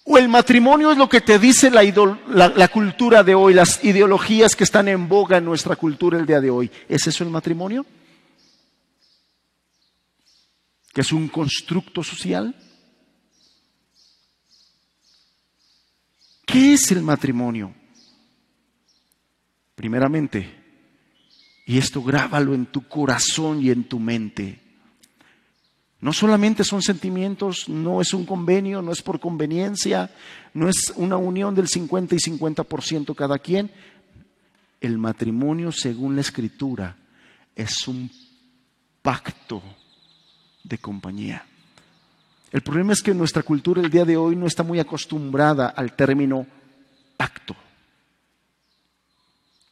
¿O 0.06 0.18
el 0.18 0.30
matrimonio 0.30 0.92
es 0.92 0.98
lo 0.98 1.10
que 1.10 1.20
te 1.20 1.38
dice 1.38 1.70
la, 1.70 2.68
cultura 2.70 3.24
de 3.24 3.36
hoy, 3.36 3.54
las 3.54 3.84
ideologías 3.84 4.56
que 4.56 4.64
están 4.64 4.88
en 4.88 5.10
boga 5.10 5.38
en 5.38 5.44
nuestra 5.44 5.76
cultura 5.76 6.18
el 6.18 6.26
día 6.26 6.40
de 6.40 6.50
hoy? 6.50 6.72
¿Es 6.88 7.06
eso 7.08 7.26
el 7.26 7.30
matrimonio? 7.30 7.86
¿Que 10.94 11.02
es 11.02 11.12
un 11.12 11.28
constructo 11.28 12.02
social? 12.02 12.56
¿Qué 16.46 16.76
es 16.76 16.90
el 16.94 17.02
matrimonio? 17.02 17.76
Primeramente, 19.76 20.57
y 21.68 21.78
esto 21.78 22.02
grábalo 22.02 22.56
en 22.56 22.66
tu 22.66 22.88
corazón 22.88 23.62
y 23.62 23.70
en 23.70 23.84
tu 23.84 24.00
mente 24.00 24.68
no 26.00 26.14
solamente 26.14 26.64
son 26.64 26.82
sentimientos, 26.82 27.68
no 27.68 28.02
es 28.02 28.14
un 28.14 28.26
convenio, 28.26 28.82
no 28.82 28.92
es 28.92 29.02
por 29.02 29.20
conveniencia, 29.20 30.12
no 30.54 30.70
es 30.70 30.94
una 30.96 31.18
unión 31.18 31.56
del 31.56 31.68
50 31.68 32.16
y 32.16 32.20
50% 32.20 33.16
cada 33.16 33.40
quien. 33.40 33.72
El 34.80 35.00
matrimonio, 35.00 35.72
según 35.72 36.16
la 36.16 36.22
escritura, 36.22 36.96
es 37.56 37.88
un 37.88 38.12
pacto 39.02 39.64
de 40.64 40.78
compañía. 40.78 41.44
El 42.52 42.62
problema 42.62 42.94
es 42.94 43.02
que 43.02 43.16
nuestra 43.16 43.42
cultura 43.42 43.82
el 43.82 43.90
día 43.90 44.06
de 44.06 44.18
hoy 44.18 44.36
no 44.36 44.46
está 44.46 44.62
muy 44.62 44.80
acostumbrada 44.80 45.70
al 45.70 45.96
término 45.96 46.46
pacto. 47.18 47.56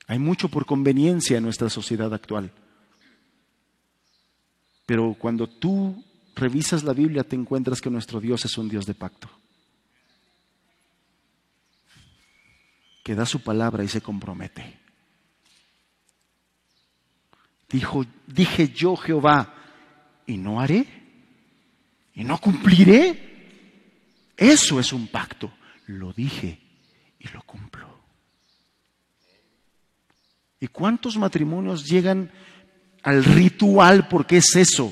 Hay 0.08 0.20
mucho 0.20 0.50
por 0.50 0.66
conveniencia 0.66 1.38
en 1.38 1.44
nuestra 1.44 1.70
sociedad 1.70 2.14
actual. 2.14 2.52
Pero 4.86 5.16
cuando 5.18 5.48
tú 5.48 6.04
revisas 6.36 6.84
la 6.84 6.94
Biblia 6.94 7.24
te 7.24 7.36
encuentras 7.36 7.82
que 7.82 7.90
nuestro 7.90 8.20
Dios 8.20 8.46
es 8.46 8.58
un 8.58 8.70
Dios 8.70 8.86
de 8.86 8.94
pacto. 8.94 9.30
Que 13.04 13.16
da 13.16 13.26
su 13.26 13.42
palabra 13.42 13.84
y 13.84 13.88
se 13.88 14.02
compromete. 14.02 14.80
Dijo, 17.70 18.06
dije 18.28 18.70
yo 18.70 18.96
Jehová, 18.96 19.54
y 20.28 20.38
no 20.38 20.60
haré, 20.60 20.86
y 22.14 22.24
no 22.24 22.40
cumpliré. 22.40 24.34
Eso 24.38 24.80
es 24.80 24.94
un 24.94 25.08
pacto. 25.08 25.52
Lo 25.88 26.14
dije 26.14 26.60
y 27.20 27.28
lo 27.30 27.42
cumplo. 27.44 28.05
¿Y 30.66 30.68
cuántos 30.68 31.16
matrimonios 31.16 31.86
llegan 31.86 32.32
al 33.04 33.24
ritual 33.24 34.08
porque 34.08 34.38
es 34.38 34.56
eso? 34.56 34.92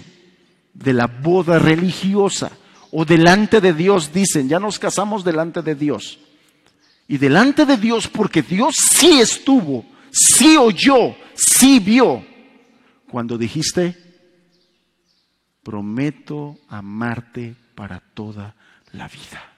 de 0.74 0.94
la 0.94 1.08
boda 1.08 1.60
religiosa 1.60 2.52
o 2.92 3.06
delante 3.06 3.62
de 3.62 3.74
Dios, 3.74 4.12
dicen, 4.14 4.50
ya 4.50 4.60
nos 4.60 4.78
casamos 4.78 5.24
delante 5.24 5.62
de 5.62 5.76
Dios. 5.76 6.20
Y 7.08 7.18
delante 7.18 7.66
de 7.66 7.78
Dios 7.78 8.08
porque 8.08 8.42
Dios 8.42 8.76
sí 8.76 9.20
estuvo, 9.20 9.86
sí 10.12 10.58
oyó, 10.58 11.16
sí 11.34 11.80
vio. 11.80 12.24
Cuando 13.10 13.38
dijiste, 13.38 13.98
prometo 15.64 16.58
amarte 16.68 17.56
para 17.76 18.00
toda 18.00 18.56
la 18.92 19.08
vida. 19.08 19.54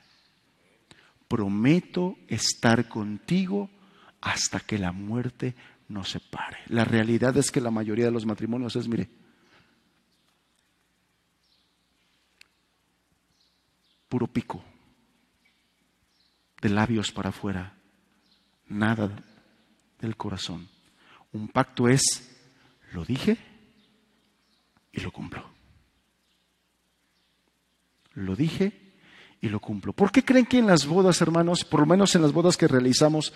Prometo 1.27 2.17
estar 2.27 2.87
contigo 2.87 3.69
hasta 4.21 4.59
que 4.61 4.77
la 4.77 4.91
muerte 4.91 5.55
nos 5.87 6.09
separe. 6.09 6.59
La 6.67 6.85
realidad 6.85 7.35
es 7.37 7.51
que 7.51 7.61
la 7.61 7.71
mayoría 7.71 8.05
de 8.05 8.11
los 8.11 8.25
matrimonios 8.25 8.75
es, 8.75 8.87
mire, 8.87 9.09
puro 14.09 14.27
pico, 14.27 14.63
de 16.61 16.69
labios 16.69 17.11
para 17.11 17.29
afuera, 17.29 17.77
nada 18.67 19.23
del 19.99 20.15
corazón. 20.15 20.67
Un 21.31 21.49
pacto 21.49 21.87
es, 21.87 22.31
lo 22.93 23.03
dije 23.03 23.37
y 24.91 25.01
lo 25.01 25.11
cumplo. 25.11 25.43
Lo 28.13 28.35
dije 28.35 28.84
y 29.45 29.49
lo 29.49 29.59
cumplo. 29.59 29.93
¿Por 29.93 30.11
qué 30.11 30.25
creen 30.25 30.47
que 30.47 30.57
en 30.57 30.65
las 30.65 30.87
bodas, 30.87 31.21
hermanos, 31.21 31.63
por 31.63 31.81
lo 31.81 31.85
menos 31.85 32.15
en 32.15 32.23
las 32.23 32.31
bodas 32.31 32.57
que 32.57 32.67
realizamos, 32.67 33.31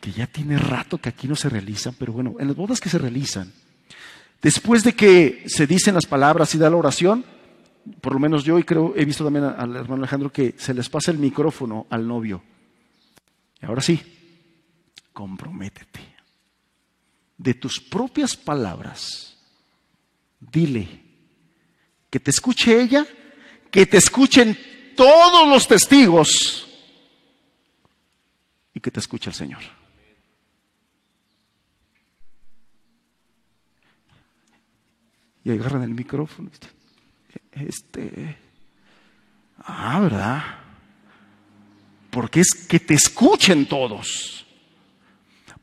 que 0.00 0.10
ya 0.10 0.26
tiene 0.26 0.58
rato 0.58 0.98
que 0.98 1.10
aquí 1.10 1.28
no 1.28 1.36
se 1.36 1.50
realizan, 1.50 1.94
pero 1.98 2.12
bueno, 2.12 2.36
en 2.38 2.48
las 2.48 2.56
bodas 2.56 2.80
que 2.80 2.88
se 2.88 2.98
realizan, 2.98 3.52
después 4.40 4.82
de 4.84 4.94
que 4.94 5.44
se 5.46 5.66
dicen 5.66 5.94
las 5.94 6.06
palabras 6.06 6.54
y 6.54 6.58
da 6.58 6.70
la 6.70 6.76
oración, 6.76 7.24
por 8.00 8.14
lo 8.14 8.18
menos 8.18 8.44
yo 8.44 8.58
y 8.58 8.64
creo, 8.64 8.94
he 8.96 9.04
visto 9.04 9.22
también 9.22 9.44
al 9.44 9.76
hermano 9.76 10.02
Alejandro 10.02 10.32
que 10.32 10.54
se 10.56 10.72
les 10.72 10.88
pasa 10.88 11.10
el 11.10 11.18
micrófono 11.18 11.86
al 11.90 12.08
novio. 12.08 12.42
Y 13.60 13.66
ahora 13.66 13.82
sí, 13.82 14.00
comprométete. 15.12 16.00
De 17.36 17.54
tus 17.54 17.80
propias 17.80 18.36
palabras, 18.36 19.36
dile 20.38 20.88
que 22.08 22.20
te 22.20 22.30
escuche 22.30 22.80
ella, 22.80 23.06
que 23.70 23.86
te 23.86 23.98
escuchen 23.98 24.56
todos 25.00 25.48
los 25.48 25.66
testigos 25.66 26.68
y 28.74 28.80
que 28.80 28.90
te 28.90 29.00
escuche 29.00 29.30
el 29.30 29.34
Señor. 29.34 29.62
Y 35.42 35.52
agarran 35.52 35.84
el 35.84 35.94
micrófono 35.94 36.50
este, 37.52 38.36
ah, 39.64 40.00
¿verdad? 40.00 40.44
Porque 42.10 42.40
es 42.40 42.52
que 42.52 42.78
te 42.78 42.92
escuchen 42.92 43.66
todos, 43.66 44.44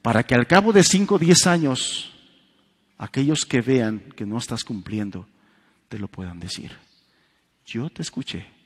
para 0.01 0.25
que 0.25 0.33
al 0.33 0.47
cabo 0.47 0.73
de 0.73 0.81
5 0.81 1.13
o 1.13 1.19
10 1.19 1.45
años, 1.45 2.11
aquellos 2.97 3.45
que 3.45 3.61
vean 3.61 3.99
que 4.15 4.25
no 4.25 4.39
estás 4.39 4.63
cumpliendo, 4.63 5.27
te 5.89 5.99
lo 5.99 6.07
puedan 6.07 6.39
decir. 6.39 6.75
Yo 7.67 7.91
te 7.91 8.01
escuché 8.01 8.56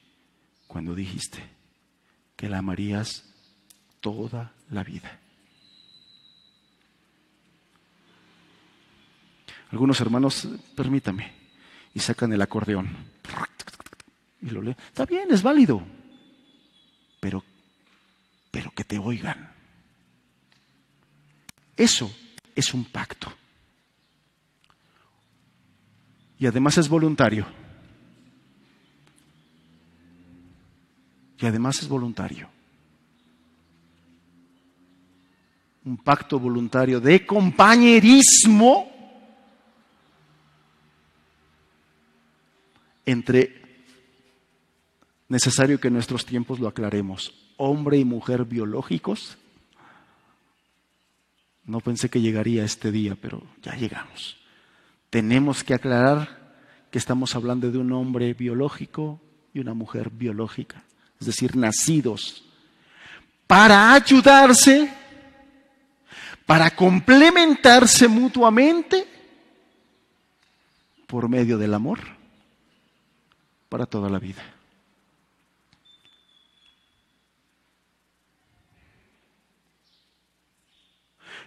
cuando 0.72 0.96
dijiste 0.96 1.44
que 2.38 2.48
la 2.48 2.60
amarías 2.60 3.26
toda 4.00 4.54
la 4.70 4.86
vida. 4.86 5.20
Algunos 9.72 10.00
hermanos, 10.00 10.48
permítame, 10.74 11.34
y 11.94 12.00
sacan 12.00 12.32
el 12.32 12.42
acordeón. 12.42 12.88
Y 14.42 14.50
lo 14.50 14.62
leen. 14.62 14.78
Está 14.88 15.06
bien, 15.06 15.30
es 15.32 15.44
válido. 15.44 15.84
Pero, 17.20 17.44
pero 18.50 18.72
que 18.72 18.86
te 18.86 18.98
oigan. 18.98 19.52
Eso 21.76 22.10
es 22.56 22.74
un 22.74 22.86
pacto. 22.86 23.30
Y 26.40 26.48
además 26.48 26.78
es 26.78 26.88
voluntario. 26.88 27.61
Y 31.42 31.46
además 31.46 31.80
es 31.82 31.90
voluntario. 31.90 32.48
Un 35.84 35.98
pacto 35.98 36.40
voluntario 36.40 37.00
de 37.00 37.26
compañerismo 37.26 38.92
entre, 43.06 43.62
necesario 45.28 45.80
que 45.80 45.88
en 45.88 45.96
nuestros 45.96 46.26
tiempos 46.26 46.60
lo 46.60 46.68
aclaremos, 46.68 47.34
hombre 47.58 47.98
y 47.98 48.06
mujer 48.06 48.46
biológicos. 48.46 49.38
No 51.66 51.80
pensé 51.80 52.10
que 52.10 52.22
llegaría 52.22 52.64
este 52.64 52.92
día, 52.92 53.18
pero 53.20 53.42
ya 53.64 53.76
llegamos. 53.76 54.38
Tenemos 55.10 55.64
que 55.64 55.74
aclarar 55.74 56.56
que 56.92 57.00
estamos 57.00 57.36
hablando 57.36 57.72
de 57.72 57.78
un 57.78 57.92
hombre 57.94 58.34
biológico 58.34 59.20
y 59.54 59.60
una 59.60 59.74
mujer 59.74 60.10
biológica, 60.12 60.84
es 61.22 61.28
decir, 61.28 61.56
nacidos, 61.56 62.44
para 63.46 63.94
ayudarse, 63.94 64.92
para 66.48 66.76
complementarse 66.76 68.08
mutuamente 68.08 69.08
por 71.06 71.30
medio 71.30 71.60
del 71.60 71.76
amor 71.76 72.00
para 73.70 73.86
toda 73.86 74.10
la 74.10 74.18
vida. 74.18 74.42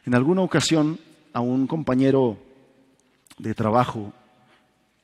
En 0.06 0.14
alguna 0.14 0.42
ocasión 0.42 1.00
a 1.32 1.40
un 1.40 1.66
compañero 1.66 2.38
de 3.38 3.54
trabajo 3.54 4.12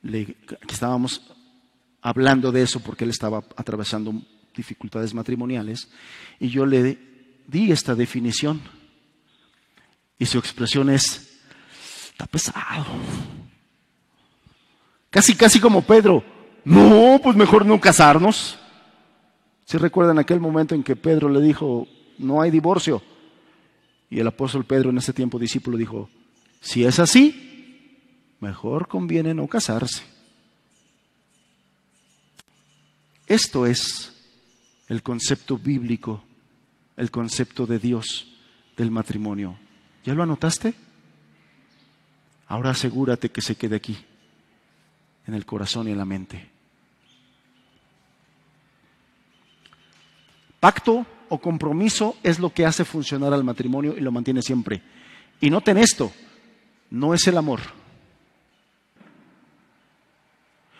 le, 0.01 0.37
estábamos 0.69 1.29
hablando 2.01 2.53
de 2.53 2.61
eso 2.61 2.79
porque 2.79 3.03
él 3.03 3.09
estaba 3.09 3.39
atravesando 3.57 4.13
dificultades 4.55 5.13
matrimoniales 5.13 5.89
y 6.39 6.49
yo 6.49 6.65
le 6.65 6.97
di 7.47 7.71
esta 7.71 7.95
definición 7.95 8.61
y 10.17 10.25
su 10.25 10.37
expresión 10.37 10.89
es, 10.89 11.39
está 12.11 12.25
pesado. 12.27 12.85
Casi, 15.09 15.35
casi 15.35 15.59
como 15.59 15.81
Pedro, 15.81 16.23
no, 16.63 17.19
pues 17.21 17.35
mejor 17.35 17.65
no 17.65 17.81
casarnos. 17.81 18.57
Si 19.65 19.77
recuerdan 19.77 20.19
aquel 20.19 20.39
momento 20.39 20.75
en 20.75 20.83
que 20.83 20.95
Pedro 20.95 21.27
le 21.27 21.41
dijo, 21.41 21.87
no 22.17 22.41
hay 22.41 22.51
divorcio. 22.51 23.01
Y 24.09 24.19
el 24.19 24.27
apóstol 24.27 24.65
Pedro 24.65 24.89
en 24.89 24.99
ese 24.99 25.13
tiempo 25.13 25.39
discípulo 25.39 25.77
dijo, 25.77 26.09
si 26.59 26.85
es 26.85 26.99
así, 26.99 27.97
mejor 28.39 28.87
conviene 28.87 29.33
no 29.33 29.47
casarse. 29.47 30.03
Esto 33.27 33.65
es 33.65 34.20
el 34.91 35.01
concepto 35.03 35.57
bíblico, 35.57 36.21
el 36.97 37.09
concepto 37.09 37.65
de 37.65 37.79
Dios 37.79 38.27
del 38.75 38.91
matrimonio. 38.91 39.57
¿Ya 40.03 40.13
lo 40.13 40.21
anotaste? 40.21 40.73
Ahora 42.49 42.71
asegúrate 42.71 43.29
que 43.29 43.41
se 43.41 43.55
quede 43.55 43.77
aquí, 43.77 43.97
en 45.27 45.33
el 45.33 45.45
corazón 45.45 45.87
y 45.87 45.91
en 45.91 45.97
la 45.97 46.03
mente. 46.03 46.45
Pacto 50.59 51.05
o 51.29 51.39
compromiso 51.39 52.17
es 52.21 52.39
lo 52.39 52.53
que 52.53 52.65
hace 52.65 52.83
funcionar 52.83 53.33
al 53.33 53.45
matrimonio 53.45 53.95
y 53.97 54.01
lo 54.01 54.11
mantiene 54.11 54.41
siempre. 54.41 54.81
Y 55.39 55.49
noten 55.49 55.77
esto, 55.77 56.11
no 56.89 57.13
es 57.13 57.25
el 57.27 57.37
amor. 57.37 57.61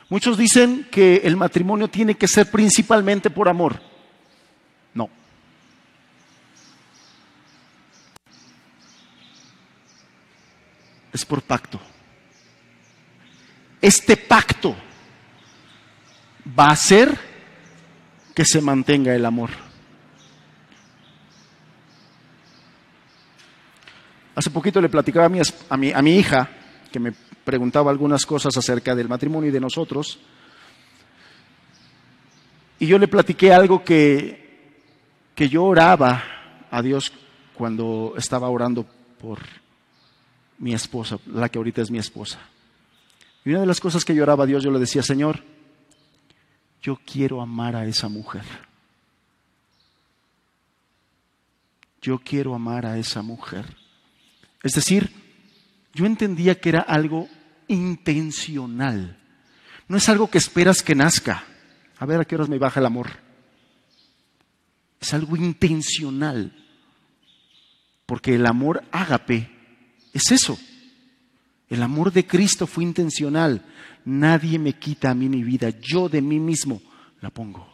Muchos 0.10 0.38
dicen 0.38 0.90
que 0.92 1.22
el 1.24 1.38
matrimonio 1.38 1.88
tiene 1.88 2.16
que 2.16 2.28
ser 2.28 2.52
principalmente 2.52 3.30
por 3.30 3.48
amor. 3.48 3.90
No. 4.94 5.10
Es 11.14 11.26
por 11.26 11.42
pacto. 11.42 11.80
Este 13.82 14.16
pacto 14.16 14.76
va 16.58 16.66
a 16.68 16.72
hacer 16.72 17.18
que 18.34 18.46
se 18.46 18.62
mantenga 18.62 19.14
el 19.16 19.26
amor. 19.26 19.50
Hace 24.36 24.50
poquito 24.50 24.80
le 24.80 24.90
platicaba 24.90 25.26
a 25.26 25.30
mi, 25.78 25.92
a 25.94 26.02
mi, 26.02 26.16
hija, 26.16 26.50
que 26.92 27.00
me 27.00 27.12
preguntaba 27.44 27.92
algunas 27.92 28.26
cosas 28.26 28.56
acerca 28.56 28.96
del 28.96 29.10
matrimonio 29.10 29.50
y 29.50 29.54
de 29.54 29.60
nosotros, 29.60 30.20
y 32.80 32.88
yo 32.88 32.98
le 32.98 33.08
platiqué 33.08 33.54
algo 33.54 33.84
que, 33.84 34.72
que 35.36 35.50
yo 35.50 35.66
oraba 35.66 36.24
a 36.72 36.82
Dios 36.82 37.12
cuando 37.54 38.14
estaba 38.18 38.50
orando 38.50 38.88
por 39.20 39.40
mi 40.62 40.76
esposa, 40.76 41.18
la 41.26 41.50
que 41.50 41.58
ahorita 41.58 41.82
es 41.82 41.90
mi 41.90 41.98
esposa. 41.98 42.40
Y 43.44 43.50
una 43.50 43.62
de 43.62 43.66
las 43.66 43.80
cosas 43.80 44.06
que 44.06 44.14
yo 44.14 44.22
oraba 44.22 44.44
a 44.44 44.48
Dios, 44.48 44.64
yo 44.64 44.70
le 44.70 44.78
decía, 44.78 45.02
Señor, 45.02 45.44
yo 46.84 47.00
quiero 47.04 47.42
amar 47.42 47.76
a 47.76 47.86
esa 47.86 48.08
mujer. 48.08 48.46
Yo 52.00 52.20
quiero 52.20 52.54
amar 52.54 52.86
a 52.86 53.00
esa 53.00 53.24
mujer. 53.24 53.76
Es 54.62 54.74
decir, 54.74 55.12
yo 55.94 56.06
entendía 56.06 56.60
que 56.60 56.70
era 56.70 56.82
algo 56.82 57.28
intencional. 57.68 59.18
No 59.88 59.98
es 59.98 60.08
algo 60.10 60.30
que 60.30 60.38
esperas 60.38 60.84
que 60.84 60.94
nazca. 60.94 61.44
A 61.98 62.06
ver 62.06 62.22
a 62.22 62.26
qué 62.26 62.36
horas 62.36 62.50
me 62.50 62.60
baja 62.60 62.80
el 62.80 62.86
amor. 62.86 63.10
Es 65.00 65.12
algo 65.16 65.36
intencional. 65.36 66.54
Porque 68.06 68.36
el 68.36 68.46
amor 68.46 68.84
ágape 68.92 69.61
es 70.14 70.32
eso. 70.32 70.58
El 71.70 71.84
amor 71.84 72.12
de 72.12 72.28
Cristo 72.28 72.68
fue 72.68 72.84
intencional. 72.84 73.66
Nadie 74.04 74.60
me 74.60 74.74
quita 74.74 75.12
a 75.12 75.16
mí 75.16 75.30
mi 75.30 75.44
vida. 75.44 75.70
Yo 75.70 76.10
de 76.10 76.22
mí 76.22 76.40
mismo 76.40 76.82
la 77.22 77.30
pongo. 77.30 77.72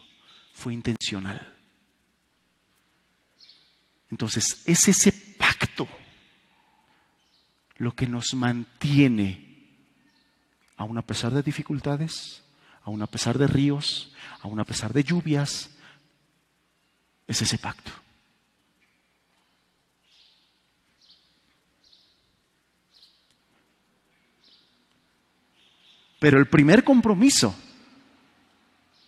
Fue 0.54 0.74
intencional. 0.74 1.56
Entonces, 4.10 4.62
es 4.66 4.88
ese 4.88 5.12
pacto 5.12 5.88
lo 7.78 7.94
que 7.94 8.08
nos 8.08 8.34
mantiene, 8.34 9.76
aun 10.78 10.98
a 10.98 11.02
pesar 11.02 11.34
de 11.34 11.44
dificultades, 11.44 12.44
aun 12.84 13.02
a 13.02 13.08
pesar 13.08 13.38
de 13.38 13.48
ríos, 13.48 14.14
aun 14.42 14.60
a 14.60 14.66
pesar 14.66 14.94
de 14.94 15.04
lluvias, 15.04 15.72
es 17.28 17.42
ese 17.42 17.58
pacto. 17.58 17.92
Pero 26.20 26.40
el 26.40 26.48
primer 26.48 26.84
compromiso 26.84 27.56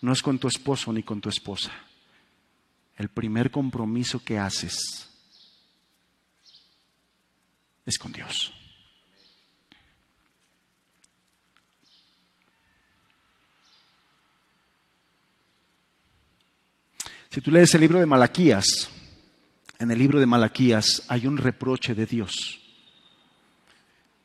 no 0.02 0.12
es 0.12 0.22
con 0.22 0.38
tu 0.38 0.48
esposo 0.48 0.92
ni 0.92 1.02
con 1.02 1.20
tu 1.20 1.28
esposa. 1.28 1.72
El 2.96 3.08
primer 3.08 3.50
compromiso 3.50 4.22
que 4.22 4.38
haces 4.38 5.08
es 7.84 7.98
con 7.98 8.12
Dios. 8.12 8.52
Si 17.30 17.40
tú 17.40 17.50
lees 17.50 17.72
el 17.74 17.80
libro 17.80 18.00
de 18.00 18.06
Malaquías, 18.06 18.90
en 19.78 19.90
el 19.90 19.98
libro 19.98 20.18
de 20.18 20.26
Malaquías 20.26 21.04
hay 21.08 21.26
un 21.26 21.36
reproche 21.36 21.94
de 21.94 22.06
Dios. 22.06 22.60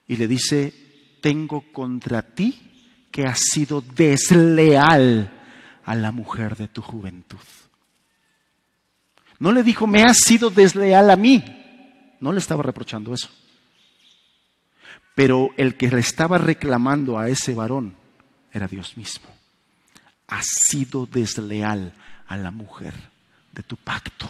Y 0.08 0.18
le 0.18 0.28
dice, 0.28 1.18
tengo 1.22 1.72
contra 1.72 2.22
ti 2.22 2.75
que 3.16 3.24
has 3.24 3.40
sido 3.40 3.80
desleal 3.80 5.32
a 5.86 5.96
la 5.96 6.12
mujer 6.12 6.58
de 6.58 6.68
tu 6.68 6.82
juventud. 6.82 7.40
No 9.40 9.54
le 9.54 9.64
dijo, 9.64 9.88
me 9.88 10.04
has 10.04 10.18
sido 10.18 10.50
desleal 10.50 11.10
a 11.10 11.16
mí. 11.16 11.42
No 12.20 12.34
le 12.34 12.40
estaba 12.40 12.62
reprochando 12.62 13.14
eso. 13.14 13.30
Pero 15.16 15.52
el 15.56 15.78
que 15.78 15.90
le 15.90 16.02
estaba 16.02 16.38
reclamando 16.38 17.18
a 17.18 17.30
ese 17.30 17.54
varón 17.54 17.96
era 18.52 18.68
Dios 18.68 18.98
mismo. 18.98 19.28
Has 20.28 20.48
sido 20.48 21.06
desleal 21.06 21.94
a 22.28 22.36
la 22.36 22.52
mujer 22.52 22.96
de 23.54 23.64
tu 23.64 23.78
pacto. 23.78 24.30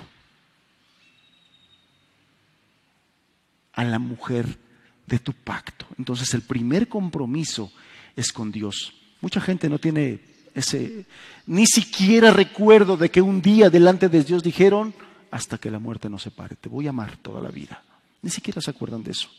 A 3.74 3.84
la 3.84 3.98
mujer 3.98 4.60
de 5.08 5.18
tu 5.18 5.34
pacto. 5.34 5.88
Entonces 5.98 6.32
el 6.36 6.44
primer 6.44 6.88
compromiso 6.88 7.72
es 8.16 8.32
con 8.32 8.52
Dios. 8.52 8.94
Mucha 9.22 9.42
gente 9.42 9.70
no 9.70 9.80
tiene 9.80 10.20
ese, 10.54 11.06
ni 11.48 11.66
siquiera 11.66 12.32
recuerdo 12.32 12.98
de 12.98 13.10
que 13.10 13.22
un 13.22 13.42
día 13.42 13.70
delante 13.70 14.10
de 14.10 14.24
Dios 14.24 14.44
dijeron, 14.44 14.94
hasta 15.32 15.58
que 15.58 15.70
la 15.70 15.80
muerte 15.80 16.10
nos 16.10 16.24
separe, 16.24 16.56
te 16.56 16.70
voy 16.70 16.88
a 16.88 16.92
amar 16.92 17.18
toda 17.18 17.42
la 17.42 17.50
vida. 17.50 17.84
Ni 18.22 18.30
siquiera 18.30 18.62
se 18.62 18.72
acuerdan 18.72 19.04
de 19.04 19.12
eso. 19.12 19.30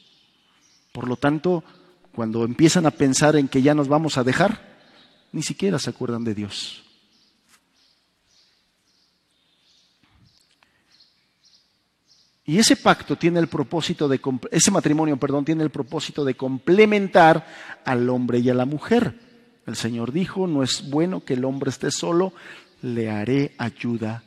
Por 0.92 1.08
lo 1.08 1.16
tanto, 1.16 1.64
cuando 2.14 2.44
empiezan 2.44 2.86
a 2.86 2.90
pensar 2.90 3.36
en 3.36 3.48
que 3.48 3.62
ya 3.62 3.74
nos 3.74 3.88
vamos 3.88 4.18
a 4.18 4.24
dejar, 4.24 4.76
ni 5.32 5.42
siquiera 5.42 5.78
se 5.78 5.90
acuerdan 5.90 6.24
de 6.24 6.34
Dios. 6.34 6.85
Y 12.46 12.58
ese 12.58 12.76
pacto 12.76 13.16
tiene 13.16 13.40
el 13.40 13.48
propósito 13.48 14.06
de 14.06 14.20
ese 14.52 14.70
matrimonio, 14.70 15.16
perdón, 15.16 15.44
tiene 15.44 15.64
el 15.64 15.70
propósito 15.70 16.24
de 16.24 16.36
complementar 16.36 17.44
al 17.84 18.08
hombre 18.08 18.38
y 18.38 18.48
a 18.48 18.54
la 18.54 18.64
mujer. 18.64 19.18
El 19.66 19.74
Señor 19.74 20.12
dijo, 20.12 20.46
no 20.46 20.62
es 20.62 20.88
bueno 20.88 21.24
que 21.24 21.34
el 21.34 21.44
hombre 21.44 21.70
esté 21.70 21.90
solo, 21.90 22.32
le 22.82 23.10
haré 23.10 23.56
ayuda 23.58 24.22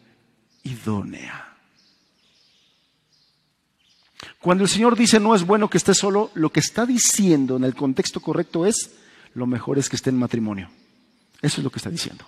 idónea. 0.64 1.46
Cuando 4.42 4.66
el 4.66 4.70
Señor 4.70 4.98
dice 4.98 5.20
no 5.20 5.34
es 5.34 5.46
bueno 5.46 5.70
que 5.70 5.78
esté 5.78 5.94
solo, 5.94 6.32
lo 6.34 6.52
que 6.52 6.60
está 6.60 6.86
diciendo 6.86 7.56
en 7.56 7.64
el 7.64 7.76
contexto 7.76 8.20
correcto 8.20 8.66
es 8.66 8.96
lo 9.34 9.48
mejor 9.48 9.78
es 9.80 9.90
que 9.90 9.96
esté 9.96 10.10
en 10.10 10.18
matrimonio. 10.18 10.70
Eso 11.42 11.62
es 11.62 11.64
lo 11.64 11.70
que 11.70 11.80
está 11.80 11.90
diciendo. 11.90 12.26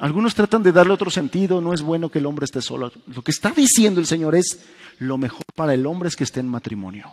Algunos 0.00 0.34
tratan 0.34 0.62
de 0.62 0.72
darle 0.72 0.94
otro 0.94 1.10
sentido, 1.10 1.60
no 1.60 1.74
es 1.74 1.82
bueno 1.82 2.08
que 2.08 2.20
el 2.20 2.26
hombre 2.26 2.46
esté 2.46 2.62
solo. 2.62 2.90
Lo 3.06 3.22
que 3.22 3.32
está 3.32 3.50
diciendo 3.50 4.00
el 4.00 4.06
Señor 4.06 4.34
es, 4.34 4.64
lo 4.98 5.18
mejor 5.18 5.44
para 5.54 5.74
el 5.74 5.84
hombre 5.84 6.08
es 6.08 6.16
que 6.16 6.24
esté 6.24 6.40
en 6.40 6.48
matrimonio. 6.48 7.12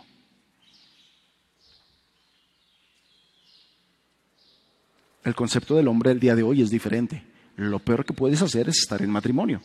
El 5.22 5.34
concepto 5.34 5.76
del 5.76 5.86
hombre 5.86 6.12
el 6.12 6.20
día 6.20 6.34
de 6.34 6.42
hoy 6.42 6.62
es 6.62 6.70
diferente. 6.70 7.22
Lo 7.56 7.78
peor 7.78 8.06
que 8.06 8.14
puedes 8.14 8.40
hacer 8.40 8.70
es 8.70 8.78
estar 8.78 9.02
en 9.02 9.10
matrimonio. 9.10 9.60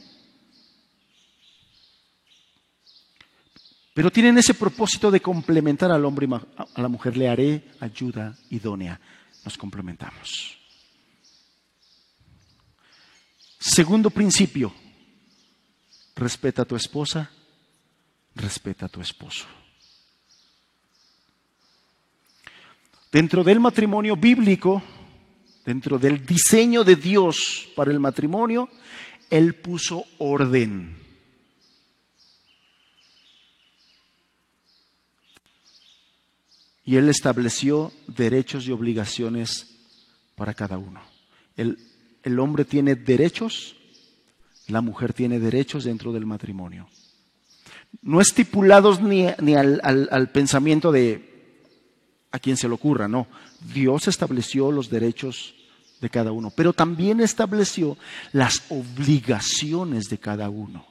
Pero 3.94 4.12
tienen 4.12 4.38
ese 4.38 4.54
propósito 4.54 5.10
de 5.10 5.22
complementar 5.22 5.92
al 5.92 6.04
hombre 6.04 6.28
y 6.30 6.34
a 6.34 6.82
la 6.82 6.90
mujer. 6.90 7.16
Le 7.16 7.30
haré 7.30 7.72
ayuda 7.80 8.36
idónea. 8.50 9.00
Nos 9.46 9.58
complementamos. 9.58 10.63
Segundo 13.66 14.10
principio, 14.10 14.74
respeta 16.18 16.64
a 16.64 16.66
tu 16.66 16.76
esposa, 16.76 17.32
respeta 18.36 18.88
a 18.88 18.90
tu 18.90 19.00
esposo. 19.00 19.46
Dentro 23.10 23.42
del 23.42 23.62
matrimonio 23.62 24.18
bíblico, 24.18 24.84
dentro 25.64 25.98
del 25.98 26.26
diseño 26.26 26.84
de 26.84 26.98
Dios 26.98 27.70
para 27.74 27.90
el 27.90 28.02
matrimonio, 28.02 28.68
Él 29.30 29.56
puso 29.56 30.04
orden. 30.18 30.98
Y 36.84 36.98
Él 36.98 37.08
estableció 37.08 37.94
derechos 38.08 38.68
y 38.68 38.74
obligaciones 38.74 39.74
para 40.36 40.54
cada 40.54 40.78
uno. 40.78 41.02
El 41.56 41.93
el 42.24 42.40
hombre 42.40 42.66
tiene 42.66 42.96
derechos, 42.96 43.76
la 44.68 44.82
mujer 44.82 45.14
tiene 45.14 45.40
derechos 45.40 45.84
dentro 45.84 46.14
del 46.14 46.26
matrimonio. 46.26 46.88
No 48.02 48.22
estipulados 48.22 49.02
ni, 49.02 49.26
al, 49.28 50.30
pensamiento 50.34 50.92
de 50.92 51.32
a 52.32 52.40
quien 52.40 52.58
se 52.58 52.68
le 52.68 52.74
ocurra, 52.74 53.08
no. 53.08 53.28
Dios 53.74 54.08
estableció 54.08 54.72
los 54.72 54.90
derechos 54.90 55.54
de 56.02 56.10
cada 56.10 56.32
uno, 56.32 56.52
pero 56.56 56.74
también 56.74 57.20
estableció 57.20 57.98
las 58.32 58.64
obligaciones 58.70 60.06
de 60.06 60.18
cada 60.18 60.50
uno. 60.50 60.86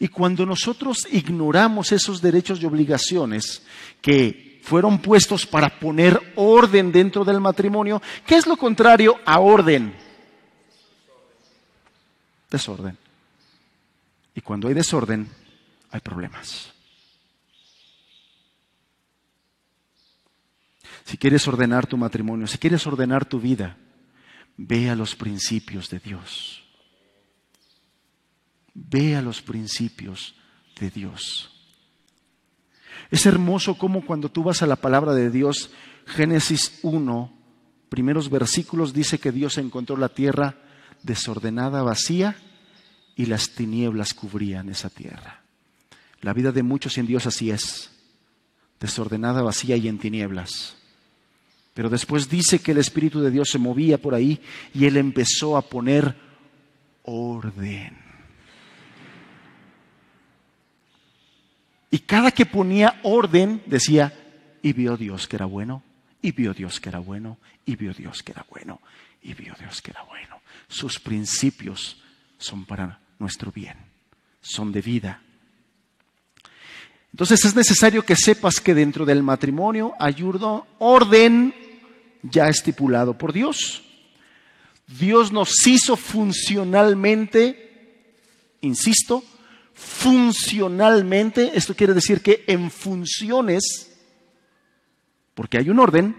Y 0.00 0.08
cuando 0.08 0.46
nosotros 0.46 1.06
ignoramos 1.12 1.92
esos 1.92 2.22
derechos 2.22 2.60
y 2.62 2.66
obligaciones 2.66 3.62
que 4.00 4.60
fueron 4.62 5.00
puestos 5.00 5.44
para 5.44 5.78
poner 5.78 6.32
orden 6.36 6.92
dentro 6.92 7.24
del 7.24 7.40
matrimonio, 7.40 8.00
¿qué 8.26 8.36
es 8.36 8.46
lo 8.46 8.56
contrario 8.56 9.16
a 9.26 9.40
orden? 9.40 9.94
Desorden. 12.52 12.96
Y 14.34 14.40
cuando 14.40 14.68
hay 14.68 14.74
desorden, 14.74 15.28
hay 15.90 16.00
problemas. 16.00 16.72
Si 21.04 21.16
quieres 21.16 21.46
ordenar 21.48 21.86
tu 21.86 21.96
matrimonio, 21.96 22.46
si 22.46 22.58
quieres 22.58 22.86
ordenar 22.86 23.24
tu 23.24 23.40
vida, 23.40 23.76
ve 24.56 24.88
a 24.88 24.94
los 24.94 25.16
principios 25.16 25.90
de 25.90 25.98
Dios. 25.98 26.62
Ve 28.74 29.16
a 29.16 29.22
los 29.22 29.42
principios 29.42 30.34
de 30.78 30.90
Dios. 30.90 31.50
Es 33.10 33.26
hermoso 33.26 33.76
como 33.76 34.06
cuando 34.06 34.30
tú 34.30 34.44
vas 34.44 34.62
a 34.62 34.66
la 34.66 34.76
palabra 34.76 35.12
de 35.12 35.30
Dios, 35.30 35.70
Génesis 36.06 36.78
1, 36.82 37.32
primeros 37.88 38.30
versículos, 38.30 38.94
dice 38.94 39.18
que 39.18 39.32
Dios 39.32 39.58
encontró 39.58 39.96
la 39.96 40.08
tierra 40.08 40.56
desordenada, 41.02 41.82
vacía, 41.82 42.36
y 43.16 43.26
las 43.26 43.50
tinieblas 43.50 44.14
cubrían 44.14 44.68
esa 44.68 44.90
tierra. 44.90 45.42
La 46.20 46.32
vida 46.32 46.52
de 46.52 46.62
muchos 46.62 46.98
en 46.98 47.06
Dios 47.06 47.26
así 47.26 47.50
es, 47.50 47.90
desordenada, 48.80 49.42
vacía 49.42 49.76
y 49.76 49.88
en 49.88 49.98
tinieblas. 49.98 50.76
Pero 51.74 51.90
después 51.90 52.28
dice 52.28 52.60
que 52.60 52.72
el 52.72 52.78
Espíritu 52.78 53.20
de 53.20 53.30
Dios 53.30 53.48
se 53.50 53.58
movía 53.58 53.98
por 53.98 54.14
ahí 54.14 54.40
y 54.74 54.86
Él 54.86 54.96
empezó 54.96 55.56
a 55.56 55.62
poner 55.62 56.14
orden. 57.02 57.98
Y 61.90 61.98
cada 62.00 62.30
que 62.30 62.46
ponía 62.46 63.00
orden 63.02 63.62
decía, 63.66 64.12
y 64.62 64.72
vio 64.72 64.96
Dios 64.96 65.28
que 65.28 65.36
era 65.36 65.46
bueno, 65.46 65.82
y 66.22 66.32
vio 66.32 66.54
Dios 66.54 66.80
que 66.80 66.88
era 66.88 67.00
bueno, 67.00 67.38
y 67.66 67.76
vio 67.76 67.92
Dios 67.92 68.22
que 68.22 68.32
era 68.32 68.46
bueno, 68.48 68.80
y 69.22 69.34
vio 69.34 69.54
Dios 69.58 69.82
que 69.82 69.90
era 69.90 70.02
bueno 70.04 70.31
sus 70.72 70.98
principios 70.98 71.98
son 72.38 72.64
para 72.64 73.00
nuestro 73.18 73.52
bien, 73.52 73.76
son 74.40 74.72
de 74.72 74.80
vida. 74.80 75.22
Entonces 77.12 77.44
es 77.44 77.54
necesario 77.54 78.04
que 78.04 78.16
sepas 78.16 78.58
que 78.58 78.74
dentro 78.74 79.04
del 79.04 79.22
matrimonio 79.22 79.92
hay 79.98 80.22
un 80.22 80.62
orden 80.78 81.54
ya 82.22 82.48
estipulado 82.48 83.18
por 83.18 83.34
Dios. 83.34 83.82
Dios 84.86 85.30
nos 85.30 85.66
hizo 85.66 85.96
funcionalmente, 85.96 88.08
insisto, 88.62 89.22
funcionalmente, 89.74 91.52
esto 91.54 91.74
quiere 91.74 91.92
decir 91.92 92.22
que 92.22 92.44
en 92.46 92.70
funciones, 92.70 93.90
porque 95.34 95.58
hay 95.58 95.68
un 95.68 95.80
orden, 95.80 96.16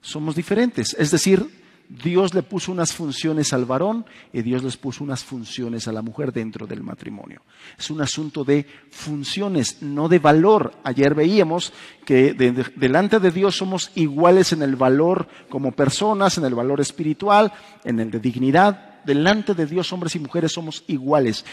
somos 0.00 0.34
diferentes. 0.34 0.96
Es 0.98 1.10
decir, 1.10 1.59
Dios 1.90 2.34
le 2.34 2.44
puso 2.44 2.70
unas 2.70 2.92
funciones 2.92 3.52
al 3.52 3.64
varón 3.64 4.06
y 4.32 4.42
Dios 4.42 4.62
les 4.62 4.76
puso 4.76 5.02
unas 5.02 5.24
funciones 5.24 5.88
a 5.88 5.92
la 5.92 6.02
mujer 6.02 6.32
dentro 6.32 6.64
del 6.64 6.84
matrimonio. 6.84 7.42
Es 7.76 7.90
un 7.90 8.00
asunto 8.00 8.44
de 8.44 8.64
funciones, 8.90 9.82
no 9.82 10.08
de 10.08 10.20
valor. 10.20 10.72
Ayer 10.84 11.16
veíamos 11.16 11.72
que 12.04 12.32
delante 12.76 13.18
de 13.18 13.32
Dios 13.32 13.56
somos 13.56 13.90
iguales 13.96 14.52
en 14.52 14.62
el 14.62 14.76
valor 14.76 15.26
como 15.48 15.72
personas, 15.72 16.38
en 16.38 16.44
el 16.44 16.54
valor 16.54 16.80
espiritual, 16.80 17.52
en 17.82 17.98
el 17.98 18.12
de 18.12 18.20
dignidad. 18.20 19.02
Delante 19.04 19.54
de 19.54 19.66
Dios 19.66 19.92
hombres 19.92 20.14
y 20.14 20.20
mujeres 20.20 20.52
somos 20.52 20.84
iguales. 20.86 21.44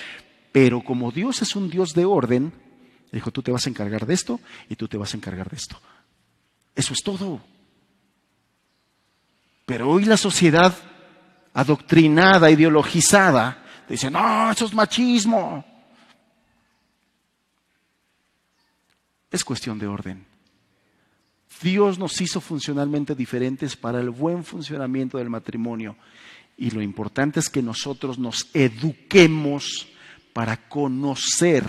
Pero 0.52 0.84
como 0.84 1.12
Dios 1.12 1.42
es 1.42 1.56
un 1.56 1.68
Dios 1.68 1.96
de 1.96 2.06
orden, 2.06 2.54
dijo, 3.12 3.32
tú 3.32 3.42
te 3.42 3.52
vas 3.52 3.66
a 3.66 3.72
encargar 3.72 4.06
de 4.06 4.14
esto 4.14 4.40
y 4.70 4.76
tú 4.76 4.88
te 4.88 4.98
vas 4.98 5.16
a 5.16 5.18
encargar 5.18 5.50
de 5.50 5.58
esto. 5.58 5.82
Eso 6.76 6.94
es 6.94 7.00
todo. 7.04 7.42
Pero 9.68 9.90
hoy 9.90 10.06
la 10.06 10.16
sociedad 10.16 10.74
adoctrinada, 11.54 12.50
ideologizada, 12.50 13.66
dice, 13.90 14.10
no, 14.10 14.50
eso 14.50 14.66
es 14.66 14.74
machismo. 14.74 15.66
Es 19.30 19.44
cuestión 19.44 19.78
de 19.78 19.88
orden. 19.88 20.26
Dios 21.62 22.00
nos 22.00 22.22
hizo 22.22 22.40
funcionalmente 22.40 23.14
diferentes 23.14 23.76
para 23.76 24.00
el 24.00 24.10
buen 24.10 24.46
funcionamiento 24.46 25.18
del 25.18 25.30
matrimonio. 25.30 25.98
Y 26.56 26.72
lo 26.72 26.82
importante 26.82 27.42
es 27.42 27.50
que 27.50 27.62
nosotros 27.62 28.18
nos 28.18 28.50
eduquemos 28.54 29.86
para 30.32 30.70
conocer 30.70 31.66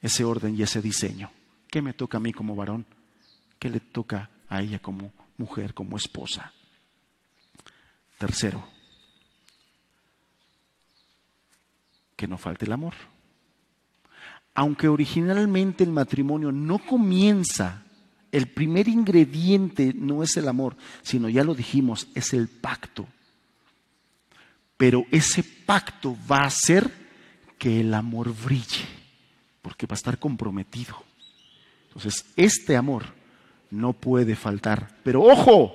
ese 0.00 0.22
orden 0.22 0.54
y 0.56 0.62
ese 0.62 0.80
diseño. 0.80 1.32
¿Qué 1.68 1.82
me 1.82 1.94
toca 1.94 2.18
a 2.18 2.20
mí 2.20 2.32
como 2.32 2.54
varón? 2.54 2.86
¿Qué 3.58 3.68
le 3.68 3.80
toca 3.80 4.30
a 4.48 4.62
ella 4.62 4.78
como 4.78 5.17
mujer 5.38 5.72
como 5.72 5.96
esposa. 5.96 6.52
Tercero, 8.18 8.68
que 12.16 12.26
no 12.26 12.36
falte 12.36 12.66
el 12.66 12.72
amor. 12.72 12.94
Aunque 14.54 14.88
originalmente 14.88 15.84
el 15.84 15.90
matrimonio 15.90 16.50
no 16.50 16.78
comienza, 16.78 17.84
el 18.32 18.48
primer 18.48 18.88
ingrediente 18.88 19.94
no 19.94 20.22
es 20.22 20.36
el 20.36 20.48
amor, 20.48 20.76
sino 21.02 21.28
ya 21.28 21.44
lo 21.44 21.54
dijimos, 21.54 22.08
es 22.14 22.34
el 22.34 22.48
pacto. 22.48 23.06
Pero 24.76 25.04
ese 25.10 25.42
pacto 25.42 26.16
va 26.30 26.38
a 26.38 26.46
hacer 26.46 26.90
que 27.56 27.80
el 27.80 27.94
amor 27.94 28.34
brille 28.34 28.86
porque 29.62 29.86
va 29.86 29.94
a 29.94 29.96
estar 29.96 30.18
comprometido. 30.18 30.96
Entonces, 31.88 32.24
este 32.36 32.76
amor 32.76 33.17
no 33.70 33.92
puede 33.92 34.36
faltar. 34.36 34.88
Pero 35.02 35.22
ojo, 35.22 35.72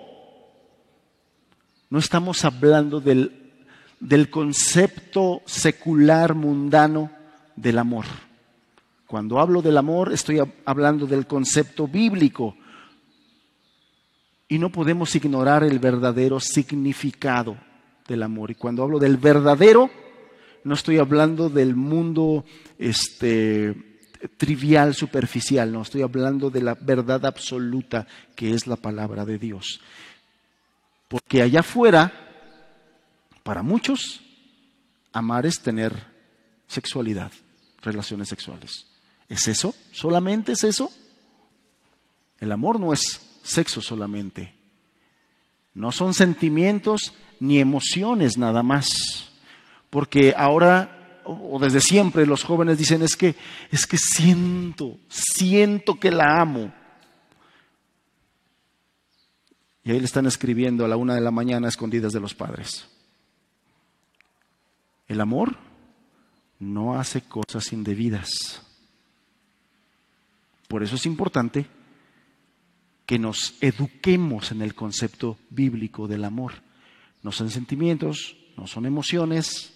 no 1.90 2.00
estamos 2.00 2.44
hablando 2.46 3.00
del, 3.00 3.54
del 4.00 4.30
concepto 4.30 5.42
secular 5.46 6.34
mundano 6.34 7.12
del 7.56 7.78
amor. 7.78 8.06
Cuando 9.08 9.40
hablo 9.40 9.62
del 9.62 9.78
amor 9.78 10.12
estoy 10.12 10.42
hablando 10.66 11.06
del 11.06 11.28
concepto 11.28 11.88
bíblico. 11.88 12.56
Y 14.48 14.58
no 14.58 14.72
podemos 14.72 15.16
ignorar 15.16 15.64
el 15.64 15.80
verdadero 15.80 16.40
significado 16.40 17.58
del 18.08 18.24
amor. 18.24 18.52
Y 18.52 18.56
cuando 18.56 18.84
hablo 18.84 19.00
del 19.00 19.18
verdadero, 19.18 19.90
no 20.64 20.74
estoy 20.74 20.98
hablando 20.98 21.50
del 21.50 21.76
mundo 21.76 22.46
este, 22.78 23.93
trivial, 24.38 24.94
superficial, 24.94 25.72
no, 25.72 25.82
estoy 25.82 26.02
hablando 26.02 26.50
de 26.50 26.62
la 26.62 26.76
verdad 26.76 27.26
absoluta 27.26 28.08
que 28.36 28.54
es 28.54 28.68
la 28.68 28.76
palabra 28.76 29.26
de 29.26 29.38
Dios. 29.38 29.82
Porque 31.08 31.42
allá 31.42 31.60
afuera, 31.60 32.12
para 33.44 33.62
muchos, 33.62 34.22
amar 35.12 35.46
es 35.46 35.62
tener 35.62 35.94
sexualidad, 36.68 37.32
relaciones 37.82 38.30
sexuales. 38.30 38.88
¿Es 39.30 39.48
eso? 39.48 39.76
¿Solamente 39.92 40.54
es 40.54 40.64
eso? 40.64 40.92
El 42.40 42.52
amor 42.52 42.80
no 42.80 42.94
es 42.94 43.22
sexo 43.44 43.82
solamente. 43.82 44.54
No 45.74 45.92
son 45.92 46.14
sentimientos 46.14 47.14
ni 47.40 47.60
emociones 47.60 48.38
nada 48.38 48.64
más. 48.64 49.32
Porque 49.90 50.34
ahora 50.36 50.93
o 51.26 51.60
desde 51.60 51.82
siempre 51.82 52.26
los 52.26 52.44
jóvenes 52.44 52.78
dicen 52.78 53.02
es 53.02 53.16
que 53.16 53.36
es 53.72 53.86
que 53.86 53.98
siento, 53.98 54.98
siento 55.10 56.00
que 56.00 56.12
la 56.12 56.42
amo. 56.42 56.74
Y 59.84 59.92
ahí 59.92 60.00
le 60.00 60.06
están 60.06 60.26
escribiendo 60.26 60.86
a 60.86 60.88
la 60.88 60.96
una 60.96 61.16
de 61.16 61.22
la 61.22 61.32
mañana 61.32 61.68
escondidas 61.68 62.14
de 62.14 62.20
los 62.20 62.34
padres. 62.34 62.88
El 65.08 65.20
amor 65.20 65.58
no 66.60 66.98
hace 66.98 67.22
cosas 67.22 67.74
indebidas. 67.74 68.62
Por 70.68 70.84
eso 70.84 70.96
es 70.96 71.06
importante 71.06 71.68
que 73.06 73.20
nos 73.20 73.56
eduquemos 73.62 74.52
en 74.52 74.62
el 74.62 74.74
concepto 74.74 75.38
bíblico 75.50 76.08
del 76.08 76.24
amor. 76.24 76.54
No 77.22 77.32
son 77.32 77.50
sentimientos, 77.50 78.38
no 78.58 78.66
son 78.66 78.86
emociones, 78.86 79.74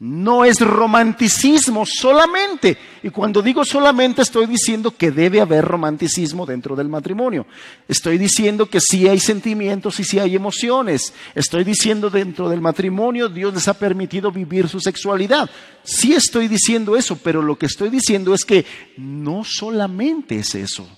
no 0.00 0.44
es 0.44 0.60
romanticismo 0.60 1.84
solamente. 1.86 2.76
Y 3.02 3.10
cuando 3.10 3.40
digo 3.40 3.64
solamente 3.64 4.22
estoy 4.22 4.46
diciendo 4.46 4.90
que 4.90 5.10
debe 5.10 5.40
haber 5.40 5.64
romanticismo 5.64 6.44
dentro 6.44 6.74
del 6.74 6.88
matrimonio. 6.88 7.46
Estoy 7.86 8.18
diciendo 8.18 8.66
que 8.66 8.80
sí 8.80 9.08
hay 9.08 9.20
sentimientos 9.20 10.00
y 10.00 10.04
sí 10.04 10.18
hay 10.18 10.34
emociones. 10.34 11.14
Estoy 11.34 11.64
diciendo 11.64 12.10
dentro 12.10 12.48
del 12.48 12.60
matrimonio 12.60 13.28
Dios 13.28 13.54
les 13.54 13.68
ha 13.68 13.74
permitido 13.74 14.32
vivir 14.32 14.68
su 14.68 14.80
sexualidad. 14.80 15.48
Sí 15.84 16.12
estoy 16.12 16.48
diciendo 16.48 16.96
eso, 16.96 17.16
pero 17.16 17.40
lo 17.40 17.56
que 17.56 17.66
estoy 17.66 17.90
diciendo 17.90 18.34
es 18.34 18.44
que 18.44 18.66
no 18.96 19.44
solamente 19.44 20.38
es 20.38 20.54
eso. 20.54 20.88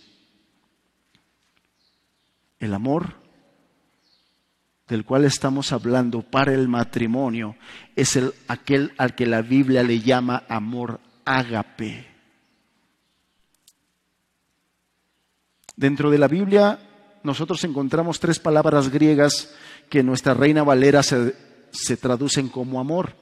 El 2.58 2.72
amor 2.72 3.25
del 4.88 5.04
cual 5.04 5.24
estamos 5.24 5.72
hablando 5.72 6.22
para 6.22 6.52
el 6.54 6.68
matrimonio 6.68 7.56
es 7.96 8.16
el, 8.16 8.32
aquel 8.46 8.92
al 8.98 9.14
que 9.14 9.26
la 9.26 9.42
Biblia 9.42 9.82
le 9.82 10.00
llama 10.00 10.44
amor 10.48 11.00
ágape. 11.24 12.06
Dentro 15.74 16.10
de 16.10 16.18
la 16.18 16.28
Biblia 16.28 16.78
nosotros 17.24 17.64
encontramos 17.64 18.20
tres 18.20 18.38
palabras 18.38 18.88
griegas 18.88 19.52
que 19.90 20.02
nuestra 20.02 20.34
Reina 20.34 20.62
Valera 20.62 21.02
se, 21.02 21.34
se 21.72 21.96
traducen 21.96 22.48
como 22.48 22.78
amor, 22.78 23.14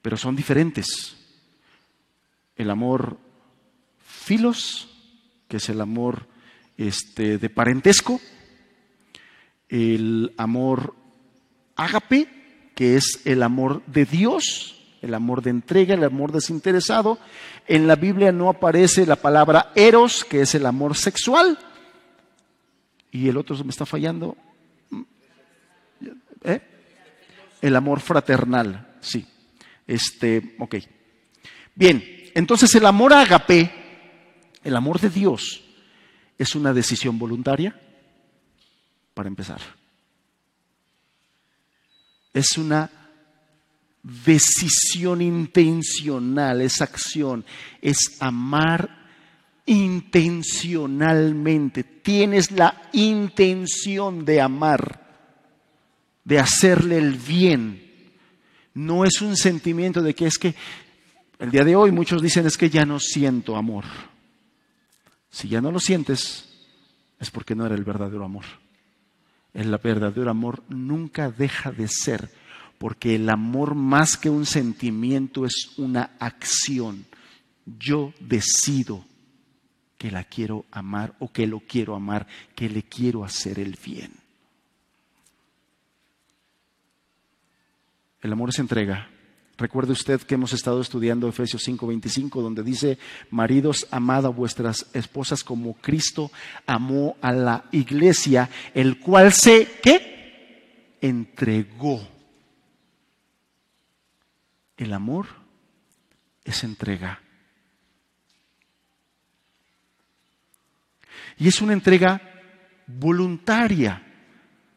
pero 0.00 0.16
son 0.16 0.34
diferentes. 0.34 1.16
El 2.56 2.70
amor 2.70 3.18
filos, 3.98 4.88
que 5.46 5.58
es 5.58 5.68
el 5.68 5.80
amor 5.82 6.26
este, 6.78 7.36
de 7.36 7.50
parentesco, 7.50 8.20
el 9.68 10.32
amor 10.36 10.94
ágape, 11.76 12.28
que 12.74 12.96
es 12.96 13.22
el 13.24 13.42
amor 13.42 13.82
de 13.86 14.04
Dios, 14.04 14.76
el 15.02 15.14
amor 15.14 15.42
de 15.42 15.50
entrega, 15.50 15.94
el 15.94 16.04
amor 16.04 16.32
desinteresado. 16.32 17.18
En 17.66 17.86
la 17.86 17.96
Biblia 17.96 18.32
no 18.32 18.48
aparece 18.48 19.06
la 19.06 19.16
palabra 19.16 19.72
eros, 19.74 20.24
que 20.24 20.42
es 20.42 20.54
el 20.54 20.66
amor 20.66 20.96
sexual. 20.96 21.58
Y 23.10 23.28
el 23.28 23.36
otro 23.36 23.56
me 23.64 23.70
está 23.70 23.86
fallando. 23.86 24.36
¿Eh? 26.44 26.60
El 27.62 27.76
amor 27.76 28.00
fraternal, 28.00 28.96
sí. 29.00 29.26
Este, 29.86 30.56
ok. 30.58 30.76
Bien, 31.74 32.04
entonces 32.34 32.74
el 32.74 32.86
amor 32.86 33.12
ágape, 33.12 33.70
el 34.62 34.76
amor 34.76 35.00
de 35.00 35.10
Dios, 35.10 35.62
es 36.38 36.54
una 36.54 36.72
decisión 36.72 37.18
voluntaria 37.18 37.80
para 39.16 39.28
empezar. 39.28 39.60
Es 42.34 42.58
una 42.58 42.90
decisión 44.02 45.22
intencional, 45.22 46.60
es 46.60 46.82
acción, 46.82 47.42
es 47.80 48.18
amar 48.20 49.06
intencionalmente. 49.64 51.82
Tienes 51.82 52.50
la 52.50 52.90
intención 52.92 54.26
de 54.26 54.42
amar, 54.42 55.00
de 56.22 56.38
hacerle 56.38 56.98
el 56.98 57.14
bien. 57.14 57.82
No 58.74 59.06
es 59.06 59.22
un 59.22 59.34
sentimiento 59.34 60.02
de 60.02 60.14
que 60.14 60.26
es 60.26 60.36
que 60.36 60.54
el 61.38 61.50
día 61.50 61.64
de 61.64 61.74
hoy 61.74 61.90
muchos 61.90 62.20
dicen 62.20 62.46
es 62.46 62.58
que 62.58 62.68
ya 62.68 62.84
no 62.84 63.00
siento 63.00 63.56
amor. 63.56 63.86
Si 65.30 65.48
ya 65.48 65.62
no 65.62 65.72
lo 65.72 65.80
sientes, 65.80 66.50
es 67.18 67.30
porque 67.30 67.54
no 67.54 67.64
era 67.64 67.74
el 67.74 67.84
verdadero 67.84 68.22
amor 68.22 68.44
el 69.56 69.74
verdadero 69.78 70.30
amor 70.30 70.62
nunca 70.68 71.30
deja 71.30 71.72
de 71.72 71.88
ser, 71.88 72.30
porque 72.78 73.14
el 73.14 73.28
amor 73.30 73.74
más 73.74 74.18
que 74.18 74.28
un 74.28 74.44
sentimiento 74.44 75.46
es 75.46 75.72
una 75.78 76.10
acción. 76.20 77.06
Yo 77.64 78.12
decido 78.20 79.04
que 79.96 80.10
la 80.10 80.24
quiero 80.24 80.66
amar 80.70 81.14
o 81.20 81.32
que 81.32 81.46
lo 81.46 81.60
quiero 81.60 81.96
amar, 81.96 82.26
que 82.54 82.68
le 82.68 82.82
quiero 82.82 83.24
hacer 83.24 83.58
el 83.58 83.78
bien. 83.82 84.12
El 88.20 88.32
amor 88.32 88.50
es 88.50 88.58
entrega. 88.58 89.08
Recuerde 89.58 89.92
usted 89.92 90.20
que 90.20 90.34
hemos 90.34 90.52
estado 90.52 90.82
estudiando 90.82 91.28
Efesios 91.28 91.62
5:25, 91.66 92.42
donde 92.42 92.62
dice, 92.62 92.98
maridos, 93.30 93.86
amad 93.90 94.26
a 94.26 94.28
vuestras 94.28 94.86
esposas 94.92 95.42
como 95.42 95.74
Cristo 95.74 96.30
amó 96.66 97.16
a 97.22 97.32
la 97.32 97.64
iglesia, 97.72 98.50
el 98.74 98.98
cual 99.00 99.32
se, 99.32 99.66
¿qué? 99.82 100.98
Entregó. 101.00 102.06
El 104.76 104.92
amor 104.92 105.26
es 106.44 106.62
entrega. 106.62 107.20
Y 111.38 111.48
es 111.48 111.62
una 111.62 111.72
entrega 111.72 112.20
voluntaria. 112.86 114.02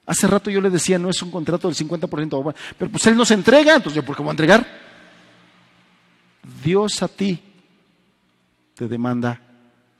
Hace 0.09 0.25
rato 0.25 0.49
yo 0.49 0.59
le 0.59 0.71
decía, 0.71 0.97
no 0.97 1.11
es 1.11 1.21
un 1.21 1.29
contrato 1.29 1.67
del 1.67 1.77
50%, 1.77 2.55
pero 2.79 2.89
pues 2.89 3.05
Él 3.05 3.15
nos 3.15 3.29
entrega, 3.29 3.75
entonces 3.75 4.01
yo, 4.01 4.03
¿por 4.03 4.15
qué 4.15 4.23
voy 4.23 4.29
a 4.29 4.31
entregar? 4.31 4.65
Dios 6.63 7.03
a 7.03 7.07
ti 7.07 7.39
te 8.73 8.87
demanda 8.87 9.39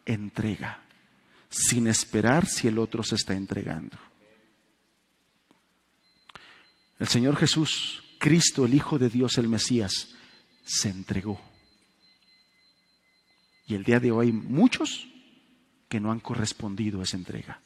entrega, 0.08 0.82
sin 1.48 1.86
esperar 1.86 2.48
si 2.48 2.68
el 2.68 2.80
otro 2.80 3.04
se 3.04 3.14
está 3.14 3.36
entregando. 3.36 4.00
El 6.98 7.08
Señor 7.08 7.36
Jesús, 7.36 8.02
Cristo, 8.18 8.66
el 8.66 8.74
Hijo 8.74 8.98
de 8.98 9.10
Dios, 9.10 9.38
el 9.38 9.48
Mesías, 9.48 10.16
se 10.66 10.90
entregó. 10.90 11.40
Y 13.68 13.76
el 13.76 13.84
día 13.84 14.00
de 14.00 14.12
hoy 14.12 14.26
hay 14.26 14.32
muchos 14.32 15.08
que 15.88 16.00
no 16.00 16.12
han 16.12 16.20
correspondido 16.20 17.00
a 17.00 17.04
esa 17.04 17.16
entrega, 17.16 17.62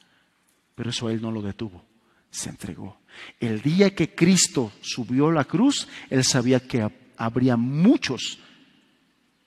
pero 0.75 0.89
eso 0.89 1.09
Él 1.09 1.21
no 1.21 1.31
lo 1.31 1.41
detuvo 1.41 1.92
se 2.33 2.49
entregó. 2.49 2.97
El 3.39 3.61
día 3.61 3.93
que 3.93 4.15
Cristo 4.15 4.71
subió 4.81 5.27
a 5.27 5.33
la 5.33 5.45
cruz, 5.45 5.87
Él 6.09 6.23
sabía 6.23 6.59
que 6.59 6.89
habría 7.15 7.55
muchos 7.55 8.39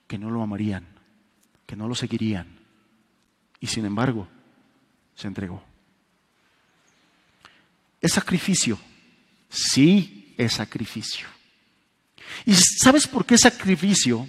que 0.06 0.16
no 0.16 0.30
lo 0.30 0.40
amarían, 0.40 0.86
que 1.66 1.74
no 1.74 1.88
lo 1.88 1.96
seguirían. 1.96 2.46
Y 3.58 3.66
sin 3.66 3.86
embargo, 3.86 4.28
se 5.16 5.26
entregó. 5.26 5.62
Es 8.00 8.12
sacrificio. 8.12 8.78
Sí, 9.48 10.34
es 10.38 10.52
sacrificio. 10.52 11.26
¿Y 12.44 12.54
sabes 12.54 13.08
por 13.08 13.26
qué 13.26 13.36
sacrificio? 13.36 14.28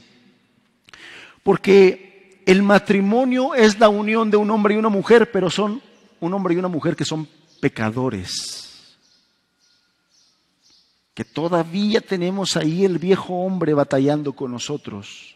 Porque 1.43 2.41
el 2.47 2.63
matrimonio 2.63 3.53
es 3.53 3.79
la 3.79 3.89
unión 3.89 4.31
de 4.31 4.37
un 4.37 4.49
hombre 4.49 4.73
y 4.73 4.77
una 4.77 4.89
mujer, 4.89 5.31
pero 5.31 5.51
son 5.51 5.79
un 6.19 6.33
hombre 6.33 6.55
y 6.55 6.57
una 6.57 6.69
mujer 6.69 6.95
que 6.95 7.05
son 7.05 7.27
pecadores. 7.59 8.95
Que 11.13 11.25
todavía 11.25 12.01
tenemos 12.01 12.55
ahí 12.57 12.85
el 12.85 12.99
viejo 12.99 13.33
hombre 13.33 13.73
batallando 13.73 14.33
con 14.33 14.51
nosotros 14.51 15.35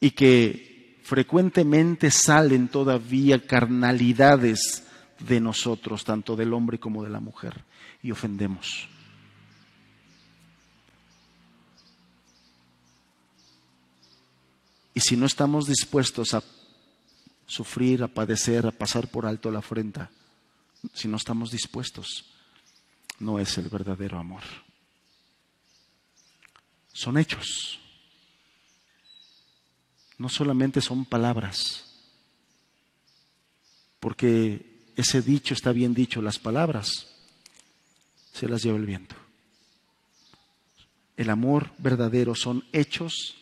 y 0.00 0.10
que 0.12 0.98
frecuentemente 1.02 2.10
salen 2.10 2.68
todavía 2.68 3.46
carnalidades 3.46 4.84
de 5.18 5.40
nosotros, 5.40 6.04
tanto 6.04 6.36
del 6.36 6.52
hombre 6.52 6.78
como 6.78 7.04
de 7.04 7.10
la 7.10 7.20
mujer, 7.20 7.64
y 8.02 8.10
ofendemos. 8.10 8.88
Y 14.94 15.00
si 15.00 15.16
no 15.16 15.26
estamos 15.26 15.66
dispuestos 15.66 16.32
a 16.32 16.42
sufrir, 17.46 18.02
a 18.02 18.08
padecer, 18.08 18.66
a 18.66 18.70
pasar 18.70 19.08
por 19.08 19.26
alto 19.26 19.50
la 19.50 19.58
afrenta, 19.58 20.10
si 20.92 21.08
no 21.08 21.16
estamos 21.16 21.50
dispuestos, 21.50 22.24
no 23.18 23.38
es 23.38 23.56
el 23.58 23.68
verdadero 23.68 24.18
amor. 24.18 24.42
Son 26.92 27.18
hechos. 27.18 27.78
No 30.18 30.28
solamente 30.28 30.80
son 30.80 31.04
palabras. 31.04 31.84
Porque 34.00 34.90
ese 34.96 35.20
dicho 35.20 35.54
está 35.54 35.72
bien 35.72 35.94
dicho, 35.94 36.22
las 36.22 36.38
palabras 36.38 36.88
se 38.32 38.48
las 38.48 38.62
lleva 38.62 38.78
el 38.78 38.86
viento. 38.86 39.16
El 41.16 41.30
amor 41.30 41.72
verdadero 41.78 42.34
son 42.34 42.64
hechos 42.72 43.36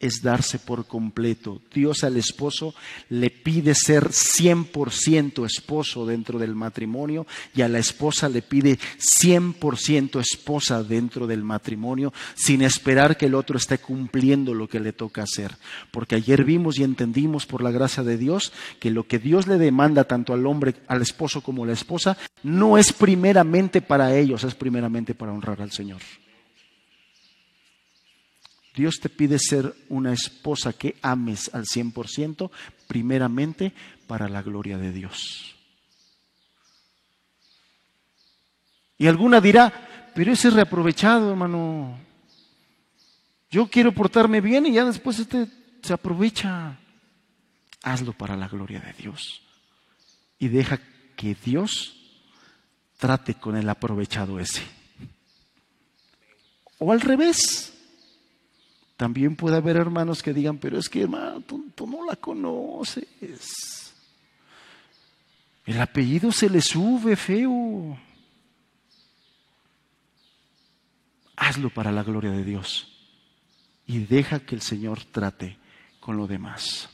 es 0.00 0.22
darse 0.22 0.58
por 0.58 0.86
completo. 0.86 1.60
Dios 1.72 2.02
al 2.02 2.16
esposo 2.16 2.74
le 3.10 3.30
pide 3.30 3.74
ser 3.74 4.08
100% 4.08 5.44
esposo 5.44 6.06
dentro 6.06 6.38
del 6.38 6.54
matrimonio 6.54 7.26
y 7.54 7.60
a 7.60 7.68
la 7.68 7.78
esposa 7.78 8.28
le 8.28 8.40
pide 8.40 8.78
100% 8.98 10.20
esposa 10.20 10.82
dentro 10.82 11.26
del 11.26 11.44
matrimonio 11.44 12.12
sin 12.34 12.62
esperar 12.62 13.18
que 13.18 13.26
el 13.26 13.34
otro 13.34 13.58
esté 13.58 13.78
cumpliendo 13.78 14.54
lo 14.54 14.68
que 14.68 14.80
le 14.80 14.94
toca 14.94 15.22
hacer. 15.22 15.56
Porque 15.90 16.16
ayer 16.16 16.44
vimos 16.44 16.78
y 16.78 16.82
entendimos 16.82 17.44
por 17.44 17.62
la 17.62 17.70
gracia 17.70 18.02
de 18.02 18.16
Dios 18.16 18.52
que 18.78 18.90
lo 18.90 19.06
que 19.06 19.18
Dios 19.18 19.46
le 19.46 19.58
demanda 19.58 20.04
tanto 20.04 20.32
al 20.32 20.46
hombre, 20.46 20.74
al 20.88 21.02
esposo 21.02 21.42
como 21.42 21.64
a 21.64 21.66
la 21.66 21.74
esposa, 21.74 22.16
no 22.42 22.78
es 22.78 22.92
primeramente 22.92 23.82
para 23.82 24.16
ellos, 24.16 24.44
es 24.44 24.54
primeramente 24.54 25.14
para 25.14 25.32
honrar 25.32 25.60
al 25.60 25.72
Señor. 25.72 26.00
Dios 28.74 29.00
te 29.00 29.08
pide 29.08 29.38
ser 29.38 29.74
una 29.88 30.12
esposa 30.12 30.72
que 30.72 30.96
ames 31.02 31.50
al 31.52 31.64
100%, 31.64 32.50
primeramente 32.86 33.72
para 34.06 34.28
la 34.28 34.42
gloria 34.42 34.78
de 34.78 34.92
Dios. 34.92 35.56
Y 38.98 39.06
alguna 39.06 39.40
dirá, 39.40 40.10
pero 40.14 40.32
ese 40.32 40.48
es 40.48 40.54
reaprovechado, 40.54 41.30
hermano. 41.30 41.98
Yo 43.50 43.66
quiero 43.68 43.92
portarme 43.92 44.40
bien 44.40 44.66
y 44.66 44.72
ya 44.72 44.84
después 44.84 45.18
este 45.18 45.48
se 45.82 45.92
aprovecha. 45.92 46.78
Hazlo 47.82 48.12
para 48.12 48.36
la 48.36 48.46
gloria 48.46 48.80
de 48.80 48.92
Dios. 48.92 49.42
Y 50.38 50.48
deja 50.48 50.78
que 51.16 51.34
Dios 51.34 51.96
trate 52.98 53.34
con 53.34 53.56
el 53.56 53.68
aprovechado 53.68 54.38
ese. 54.38 54.62
O 56.78 56.92
al 56.92 57.00
revés. 57.00 57.72
También 59.00 59.34
puede 59.34 59.56
haber 59.56 59.78
hermanos 59.78 60.22
que 60.22 60.34
digan, 60.34 60.58
pero 60.58 60.78
es 60.78 60.90
que 60.90 61.00
hermano, 61.00 61.40
tú, 61.40 61.86
no 61.86 62.04
la 62.04 62.16
conoces. 62.16 63.94
El 65.64 65.80
apellido 65.80 66.30
se 66.30 66.50
le 66.50 66.60
sube 66.60 67.16
feo. 67.16 67.98
Hazlo 71.34 71.70
para 71.70 71.90
la 71.90 72.02
gloria 72.02 72.30
de 72.30 72.44
Dios 72.44 72.88
y 73.86 74.00
deja 74.00 74.40
que 74.40 74.54
el 74.54 74.60
Señor 74.60 75.02
trate 75.06 75.56
con 75.98 76.18
lo 76.18 76.26
demás. 76.26 76.90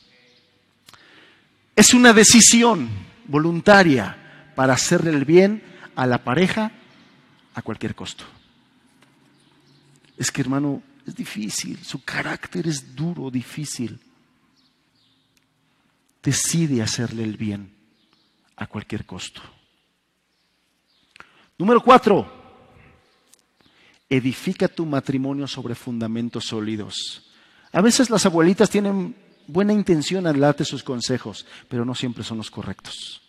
Es 1.75 1.93
una 1.93 2.13
decisión 2.13 2.89
voluntaria 3.27 4.53
para 4.55 4.75
hacerle 4.75 5.11
el 5.11 5.25
bien 5.25 5.61
a 5.97 6.07
la 6.07 6.23
pareja 6.23 6.71
a 7.53 7.63
cualquier 7.63 7.97
costo. 7.97 8.23
Es 10.17 10.31
que 10.31 10.43
hermano, 10.43 10.85
es 11.07 11.15
difícil, 11.15 11.79
su 11.85 12.03
carácter 12.03 12.67
es 12.67 12.95
duro, 12.97 13.31
difícil. 13.31 13.99
Decide 16.23 16.83
hacerle 16.83 17.23
el 17.23 17.37
bien 17.37 17.73
a 18.57 18.67
cualquier 18.67 19.07
costo. 19.07 19.41
Número 21.59 21.81
cuatro, 21.81 22.31
edifica 24.11 24.67
tu 24.67 24.85
matrimonio 24.85 25.47
sobre 25.47 25.77
fundamentos 25.77 26.47
sólidos. 26.47 27.31
A 27.73 27.81
veces 27.81 28.11
las 28.11 28.27
abuelitas 28.27 28.69
tienen 28.69 29.15
buena 29.47 29.73
intención 29.73 30.27
al 30.27 30.41
darte 30.41 30.65
sus 30.65 30.83
consejos, 30.83 31.47
pero 31.69 31.85
no 31.85 31.95
siempre 31.95 32.25
son 32.25 32.39
los 32.39 32.51
correctos. 32.51 33.23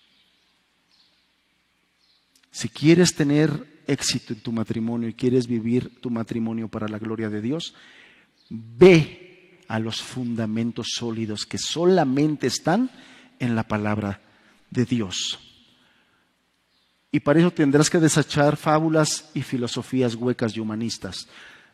Si 2.51 2.69
quieres 2.69 3.13
tener 3.13 3.76
éxito 3.87 4.33
en 4.33 4.41
tu 4.41 4.51
matrimonio 4.51 5.09
y 5.09 5.13
quieres 5.13 5.47
vivir 5.47 5.99
tu 6.01 6.09
matrimonio 6.09 6.67
para 6.67 6.87
la 6.87 6.99
gloria 6.99 7.29
de 7.29 7.41
Dios, 7.41 7.73
ve 8.49 9.59
a 9.67 9.79
los 9.79 10.01
fundamentos 10.01 10.87
sólidos 10.95 11.45
que 11.45 11.57
solamente 11.57 12.47
están 12.47 12.91
en 13.39 13.55
la 13.55 13.63
palabra 13.63 14.21
de 14.69 14.85
Dios. 14.85 15.39
Y 17.11 17.19
para 17.19 17.39
eso 17.39 17.51
tendrás 17.51 17.89
que 17.89 17.99
desechar 17.99 18.57
fábulas 18.57 19.29
y 19.33 19.41
filosofías 19.41 20.15
huecas 20.15 20.55
y 20.55 20.59
humanistas. 20.59 21.27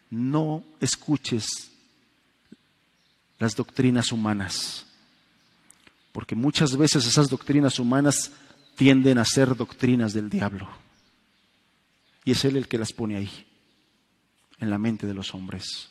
No 0.09 0.63
escuches 0.79 1.47
las 3.39 3.55
doctrinas 3.55 4.11
humanas, 4.11 4.85
porque 6.11 6.35
muchas 6.35 6.77
veces 6.77 7.05
esas 7.05 7.29
doctrinas 7.29 7.79
humanas 7.79 8.31
tienden 8.75 9.17
a 9.17 9.25
ser 9.25 9.55
doctrinas 9.55 10.13
del 10.13 10.29
diablo. 10.29 10.82
Y 12.25 12.31
es 12.31 12.45
Él 12.45 12.55
el 12.57 12.67
que 12.67 12.77
las 12.77 12.93
pone 12.93 13.17
ahí, 13.17 13.29
en 14.59 14.69
la 14.69 14.77
mente 14.77 15.07
de 15.07 15.13
los 15.13 15.33
hombres. 15.33 15.89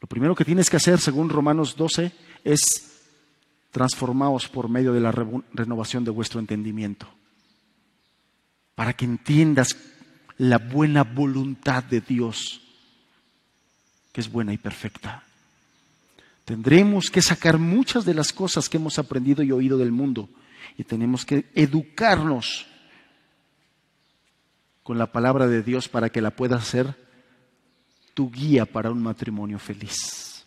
Lo 0.00 0.08
primero 0.08 0.34
que 0.34 0.44
tienes 0.44 0.68
que 0.70 0.76
hacer, 0.76 0.98
según 0.98 1.28
Romanos 1.28 1.76
12, 1.76 2.12
es 2.44 2.60
transformaos 3.70 4.48
por 4.48 4.68
medio 4.68 4.92
de 4.92 5.00
la 5.00 5.12
renovación 5.12 6.04
de 6.04 6.10
vuestro 6.10 6.40
entendimiento, 6.40 7.06
para 8.74 8.94
que 8.94 9.04
entiendas 9.04 9.76
la 10.38 10.58
buena 10.58 11.04
voluntad 11.04 11.84
de 11.84 12.00
Dios, 12.00 12.62
que 14.12 14.20
es 14.20 14.30
buena 14.30 14.52
y 14.52 14.58
perfecta. 14.58 15.22
Tendremos 16.44 17.10
que 17.10 17.22
sacar 17.22 17.58
muchas 17.58 18.04
de 18.04 18.14
las 18.14 18.32
cosas 18.32 18.68
que 18.68 18.78
hemos 18.78 18.98
aprendido 18.98 19.42
y 19.42 19.52
oído 19.52 19.78
del 19.78 19.92
mundo 19.92 20.28
y 20.76 20.84
tenemos 20.84 21.24
que 21.24 21.50
educarnos 21.54 22.66
con 24.82 24.98
la 24.98 25.12
palabra 25.12 25.46
de 25.46 25.62
Dios 25.62 25.88
para 25.88 26.10
que 26.10 26.20
la 26.20 26.30
pueda 26.30 26.60
ser 26.60 26.96
tu 28.14 28.30
guía 28.30 28.66
para 28.66 28.90
un 28.90 29.02
matrimonio 29.02 29.58
feliz. 29.58 30.46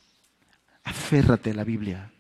Aférrate 0.83 1.51
a 1.51 1.53
la 1.53 1.63
Biblia, 1.63 2.11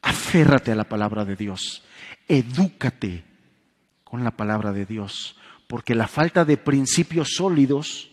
aférrate 0.00 0.72
a 0.72 0.76
la 0.76 0.88
palabra 0.88 1.24
de 1.24 1.36
Dios, 1.36 1.84
edúcate 2.26 3.24
con 4.02 4.24
la 4.24 4.30
palabra 4.30 4.72
de 4.72 4.86
Dios, 4.86 5.36
porque 5.68 5.94
la 5.94 6.08
falta 6.08 6.44
de 6.44 6.56
principios 6.56 7.34
sólidos 7.34 8.10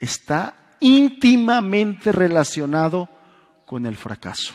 está 0.00 0.76
íntimamente 0.80 2.10
relacionado 2.10 3.08
con 3.66 3.86
el 3.86 3.96
fracaso. 3.96 4.54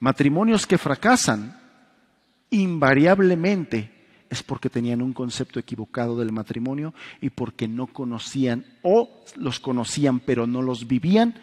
Matrimonios 0.00 0.66
que 0.66 0.78
fracasan 0.78 1.60
invariablemente 2.50 4.00
es 4.30 4.42
porque 4.42 4.70
tenían 4.70 5.02
un 5.02 5.12
concepto 5.12 5.58
equivocado 5.58 6.18
del 6.18 6.32
matrimonio 6.32 6.94
y 7.20 7.30
porque 7.30 7.68
no 7.68 7.86
conocían 7.86 8.64
o 8.82 9.24
los 9.36 9.60
conocían 9.60 10.20
pero 10.20 10.46
no 10.46 10.62
los 10.62 10.86
vivían 10.86 11.34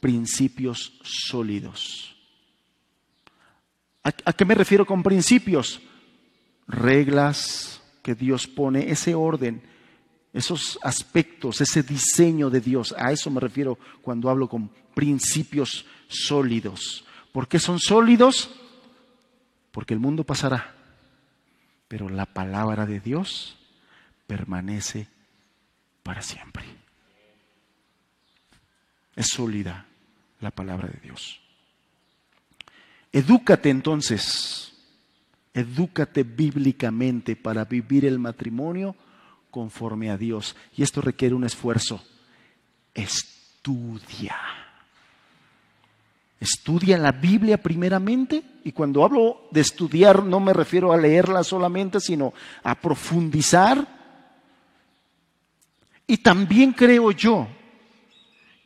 principios 0.00 0.92
sólidos. 1.02 2.14
¿A, 4.02 4.12
qué 4.34 4.44
me 4.44 4.54
refiero 4.54 4.84
con 4.84 5.02
principios? 5.02 5.80
Reglas 6.68 7.80
que 8.02 8.14
Dios 8.14 8.46
pone, 8.46 8.90
ese 8.90 9.14
orden, 9.14 9.62
esos 10.34 10.78
aspectos, 10.82 11.62
ese 11.62 11.82
diseño 11.82 12.50
de 12.50 12.60
Dios. 12.60 12.94
A 12.98 13.12
eso 13.12 13.30
me 13.30 13.40
refiero 13.40 13.78
cuando 14.02 14.28
hablo 14.28 14.46
con 14.46 14.68
principios 14.94 15.86
sólidos. 16.06 17.06
¿Por 17.34 17.48
qué 17.48 17.58
son 17.58 17.80
sólidos? 17.80 18.48
Porque 19.72 19.92
el 19.92 19.98
mundo 19.98 20.22
pasará, 20.22 20.72
pero 21.88 22.08
la 22.08 22.26
palabra 22.26 22.86
de 22.86 23.00
Dios 23.00 23.56
permanece 24.28 25.08
para 26.04 26.22
siempre. 26.22 26.64
Es 29.16 29.26
sólida 29.34 29.84
la 30.38 30.52
palabra 30.52 30.86
de 30.86 31.00
Dios. 31.00 31.40
Edúcate 33.10 33.68
entonces, 33.68 34.72
edúcate 35.52 36.22
bíblicamente 36.22 37.34
para 37.34 37.64
vivir 37.64 38.04
el 38.04 38.20
matrimonio 38.20 38.94
conforme 39.50 40.08
a 40.08 40.16
Dios. 40.16 40.54
Y 40.76 40.84
esto 40.84 41.00
requiere 41.00 41.34
un 41.34 41.42
esfuerzo. 41.42 42.00
Estudia. 42.94 44.36
Estudia 46.44 46.98
la 46.98 47.12
Biblia 47.12 47.56
primeramente. 47.56 48.42
Y 48.64 48.72
cuando 48.72 49.02
hablo 49.02 49.48
de 49.50 49.62
estudiar 49.62 50.22
no 50.22 50.40
me 50.40 50.52
refiero 50.52 50.92
a 50.92 50.96
leerla 50.98 51.42
solamente, 51.42 52.00
sino 52.00 52.34
a 52.62 52.74
profundizar. 52.74 53.86
Y 56.06 56.18
también 56.18 56.72
creo 56.72 57.10
yo 57.12 57.48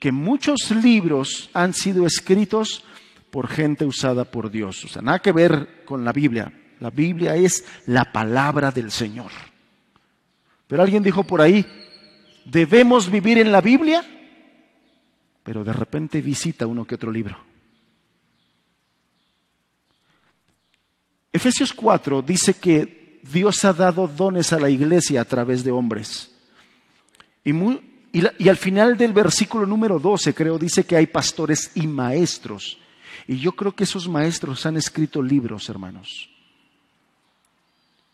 que 0.00 0.10
muchos 0.10 0.70
libros 0.72 1.50
han 1.54 1.72
sido 1.72 2.04
escritos 2.04 2.84
por 3.30 3.46
gente 3.46 3.84
usada 3.84 4.24
por 4.24 4.50
Dios. 4.50 4.84
O 4.84 4.88
sea, 4.88 5.00
nada 5.00 5.20
que 5.20 5.32
ver 5.32 5.84
con 5.84 6.04
la 6.04 6.12
Biblia. 6.12 6.52
La 6.80 6.90
Biblia 6.90 7.36
es 7.36 7.64
la 7.86 8.12
palabra 8.12 8.72
del 8.72 8.90
Señor. 8.90 9.30
Pero 10.66 10.82
alguien 10.82 11.02
dijo 11.04 11.22
por 11.22 11.40
ahí, 11.40 11.64
debemos 12.44 13.08
vivir 13.08 13.38
en 13.38 13.52
la 13.52 13.60
Biblia, 13.60 14.04
pero 15.44 15.62
de 15.62 15.72
repente 15.72 16.20
visita 16.20 16.66
uno 16.66 16.84
que 16.84 16.96
otro 16.96 17.12
libro. 17.12 17.47
Efesios 21.38 21.72
4 21.72 22.20
dice 22.20 22.54
que 22.54 23.20
Dios 23.22 23.64
ha 23.64 23.72
dado 23.72 24.08
dones 24.08 24.52
a 24.52 24.58
la 24.58 24.70
iglesia 24.70 25.20
a 25.20 25.24
través 25.24 25.62
de 25.62 25.70
hombres. 25.70 26.32
Y, 27.44 27.52
y 28.12 28.48
al 28.48 28.56
final 28.56 28.96
del 28.96 29.12
versículo 29.12 29.64
número 29.64 30.00
12, 30.00 30.34
creo, 30.34 30.58
dice 30.58 30.84
que 30.84 30.96
hay 30.96 31.06
pastores 31.06 31.70
y 31.76 31.86
maestros. 31.86 32.78
Y 33.28 33.38
yo 33.38 33.52
creo 33.52 33.72
que 33.72 33.84
esos 33.84 34.08
maestros 34.08 34.66
han 34.66 34.76
escrito 34.76 35.22
libros, 35.22 35.68
hermanos, 35.68 36.28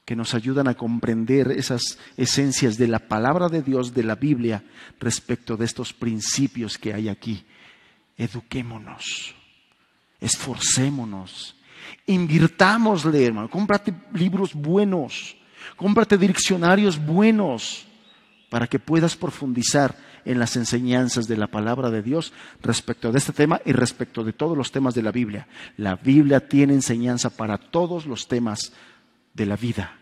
que 0.04 0.14
nos 0.14 0.34
ayudan 0.34 0.68
a 0.68 0.74
comprender 0.74 1.50
esas 1.50 1.98
esencias 2.18 2.76
de 2.76 2.88
la 2.88 2.98
palabra 2.98 3.48
de 3.48 3.62
Dios, 3.62 3.94
de 3.94 4.04
la 4.04 4.16
Biblia, 4.16 4.64
respecto 5.00 5.56
de 5.56 5.64
estos 5.64 5.94
principios 5.94 6.76
que 6.76 6.92
hay 6.92 7.08
aquí. 7.08 7.42
Eduquémonos, 8.18 9.34
esforcémonos, 10.20 11.56
invirtámosle, 12.06 13.24
hermano, 13.24 13.50
cómprate 13.50 13.94
libros 14.12 14.54
buenos, 14.54 15.36
cómprate 15.76 16.18
diccionarios 16.18 17.04
buenos 17.04 17.86
para 18.50 18.66
que 18.66 18.78
puedas 18.78 19.16
profundizar 19.16 19.96
en 20.24 20.38
las 20.38 20.56
enseñanzas 20.56 21.26
de 21.26 21.36
la 21.36 21.48
palabra 21.48 21.90
de 21.90 22.02
Dios 22.02 22.32
respecto 22.62 23.12
de 23.12 23.18
este 23.18 23.32
tema 23.32 23.60
y 23.64 23.72
respecto 23.72 24.24
de 24.24 24.32
todos 24.32 24.56
los 24.56 24.72
temas 24.72 24.94
de 24.94 25.02
la 25.02 25.12
Biblia. 25.12 25.46
La 25.76 25.96
Biblia 25.96 26.48
tiene 26.48 26.72
enseñanza 26.72 27.30
para 27.30 27.58
todos 27.58 28.06
los 28.06 28.26
temas 28.26 28.72
de 29.34 29.46
la 29.46 29.56
vida. 29.56 29.98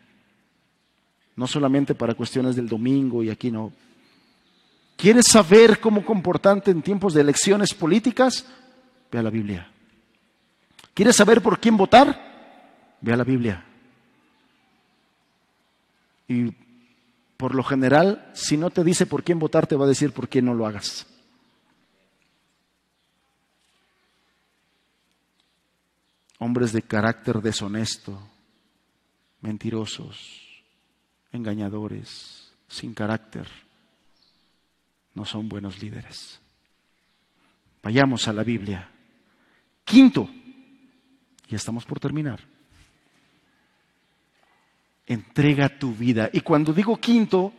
No 1.34 1.46
solamente 1.46 1.94
para 1.94 2.14
cuestiones 2.14 2.56
del 2.56 2.68
domingo 2.68 3.22
y 3.22 3.30
aquí 3.30 3.50
no. 3.50 3.72
¿Quieres 4.96 5.26
saber 5.26 5.80
cómo 5.80 6.04
comportarte 6.04 6.70
en 6.70 6.82
tiempos 6.82 7.14
de 7.14 7.22
elecciones 7.22 7.74
políticas? 7.74 8.46
Ve 9.10 9.18
a 9.18 9.22
la 9.22 9.30
Biblia. 9.30 9.71
¿Quieres 10.94 11.16
saber 11.16 11.42
por 11.42 11.58
quién 11.58 11.76
votar? 11.76 12.98
Ve 13.00 13.12
a 13.12 13.16
la 13.16 13.24
Biblia. 13.24 13.64
Y 16.28 16.50
por 17.36 17.54
lo 17.54 17.64
general, 17.64 18.30
si 18.34 18.56
no 18.56 18.70
te 18.70 18.84
dice 18.84 19.06
por 19.06 19.24
quién 19.24 19.38
votar, 19.38 19.66
te 19.66 19.76
va 19.76 19.84
a 19.84 19.88
decir 19.88 20.12
por 20.12 20.28
quién 20.28 20.44
no 20.44 20.54
lo 20.54 20.66
hagas. 20.66 21.06
Hombres 26.38 26.72
de 26.72 26.82
carácter 26.82 27.40
deshonesto, 27.40 28.18
mentirosos, 29.40 30.62
engañadores, 31.32 32.52
sin 32.68 32.94
carácter, 32.94 33.48
no 35.14 35.24
son 35.24 35.48
buenos 35.48 35.80
líderes. 35.80 36.40
Vayamos 37.82 38.28
a 38.28 38.32
la 38.32 38.44
Biblia. 38.44 38.88
Quinto, 39.84 40.28
y 41.52 41.54
estamos 41.54 41.84
por 41.84 42.00
terminar 42.00 42.40
entrega 45.06 45.68
tu 45.68 45.94
vida. 45.94 46.30
Y 46.32 46.40
cuando 46.40 46.72
digo 46.72 46.96
quinto 46.96 47.52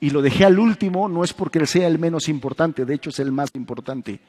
y 0.00 0.10
lo 0.10 0.22
dejé 0.22 0.44
al 0.44 0.58
último, 0.58 1.08
no 1.08 1.24
es 1.24 1.32
porque 1.32 1.66
sea 1.66 1.86
el 1.86 1.98
menos 1.98 2.28
importante, 2.28 2.84
de 2.84 2.94
hecho 2.94 3.10
es 3.10 3.18
el 3.18 3.32
más 3.32 3.50
importante. 3.54 4.20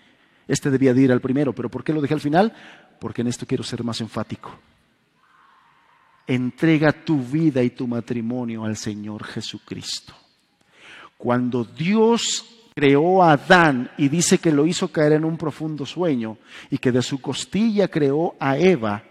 Este 0.48 0.70
debía 0.70 0.94
de 0.94 1.02
ir 1.02 1.12
al 1.12 1.22
primero, 1.22 1.54
pero 1.54 1.70
¿por 1.70 1.84
qué 1.84 1.94
lo 1.94 2.02
dejé 2.02 2.14
al 2.14 2.22
final? 2.22 2.54
Porque 3.00 3.22
en 3.22 3.28
esto 3.28 3.46
quiero 3.46 3.64
ser 3.64 3.84
más 3.84 4.00
enfático. 4.02 4.58
Entrega 6.28 6.92
tu 6.92 7.22
vida 7.22 7.62
y 7.64 7.72
tu 7.72 7.88
matrimonio 7.88 8.64
al 8.64 8.78
Señor 8.78 9.24
Jesucristo. 9.24 10.14
Cuando 11.18 11.64
Dios 11.64 12.46
creó 12.76 13.24
a 13.24 13.32
Adán 13.32 13.90
y 13.98 14.10
dice 14.10 14.38
que 14.38 14.52
lo 14.52 14.68
hizo 14.68 14.90
caer 14.90 15.14
en 15.14 15.26
un 15.26 15.38
profundo 15.38 15.86
sueño 15.86 16.38
y 16.70 16.78
que 16.78 16.92
de 16.92 17.02
su 17.02 17.22
costilla 17.22 17.88
creó 17.88 18.36
a 18.40 18.58
Eva, 18.58 19.04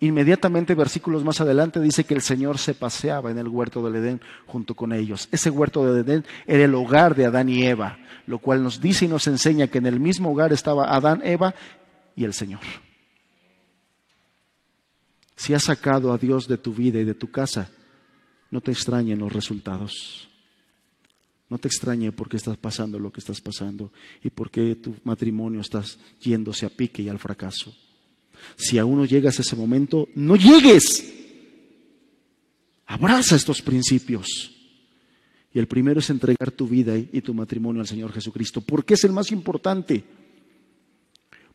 Inmediatamente, 0.00 0.74
versículos 0.74 1.24
más 1.24 1.40
adelante, 1.40 1.80
dice 1.80 2.04
que 2.04 2.12
el 2.12 2.20
Señor 2.20 2.58
se 2.58 2.74
paseaba 2.74 3.30
en 3.30 3.38
el 3.38 3.48
huerto 3.48 3.82
del 3.82 3.96
Edén 3.96 4.20
junto 4.46 4.74
con 4.74 4.92
ellos. 4.92 5.28
Ese 5.32 5.48
huerto 5.48 5.86
del 5.86 6.04
Edén 6.04 6.26
era 6.46 6.64
el 6.64 6.74
hogar 6.74 7.14
de 7.14 7.24
Adán 7.24 7.48
y 7.48 7.62
Eva, 7.62 7.96
lo 8.26 8.38
cual 8.38 8.62
nos 8.62 8.82
dice 8.82 9.06
y 9.06 9.08
nos 9.08 9.26
enseña 9.28 9.68
que 9.68 9.78
en 9.78 9.86
el 9.86 10.00
mismo 10.00 10.30
hogar 10.30 10.52
estaba 10.52 10.94
Adán, 10.94 11.22
Eva 11.24 11.54
y 12.14 12.24
el 12.24 12.34
Señor. 12.34 12.60
Si 15.36 15.54
has 15.54 15.64
sacado 15.64 16.12
a 16.12 16.18
Dios 16.18 16.48
de 16.48 16.58
tu 16.58 16.74
vida 16.74 17.00
y 17.00 17.04
de 17.04 17.14
tu 17.14 17.30
casa, 17.30 17.70
no 18.50 18.60
te 18.60 18.72
extrañen 18.72 19.20
los 19.20 19.32
resultados. 19.32 20.28
No 21.48 21.58
te 21.58 21.68
extrañe 21.68 22.10
por 22.12 22.28
qué 22.28 22.36
estás 22.36 22.56
pasando 22.56 22.98
lo 22.98 23.12
que 23.12 23.20
estás 23.20 23.40
pasando 23.40 23.92
y 24.22 24.30
por 24.30 24.50
qué 24.50 24.76
tu 24.76 24.96
matrimonio 25.04 25.60
estás 25.60 25.98
yéndose 26.20 26.66
a 26.66 26.70
pique 26.70 27.02
y 27.02 27.08
al 27.08 27.18
fracaso. 27.18 27.74
Si 28.56 28.78
aún 28.78 28.98
no 28.98 29.04
llegas 29.04 29.38
a 29.38 29.42
ese 29.42 29.56
momento, 29.56 30.08
no 30.14 30.36
llegues. 30.36 31.12
Abraza 32.86 33.36
estos 33.36 33.62
principios. 33.62 34.52
Y 35.52 35.58
el 35.58 35.68
primero 35.68 36.00
es 36.00 36.10
entregar 36.10 36.50
tu 36.50 36.66
vida 36.66 36.96
y 36.96 37.20
tu 37.20 37.32
matrimonio 37.32 37.80
al 37.80 37.86
Señor 37.86 38.12
Jesucristo. 38.12 38.60
¿Por 38.60 38.84
qué 38.84 38.94
es 38.94 39.04
el 39.04 39.12
más 39.12 39.30
importante? 39.30 40.04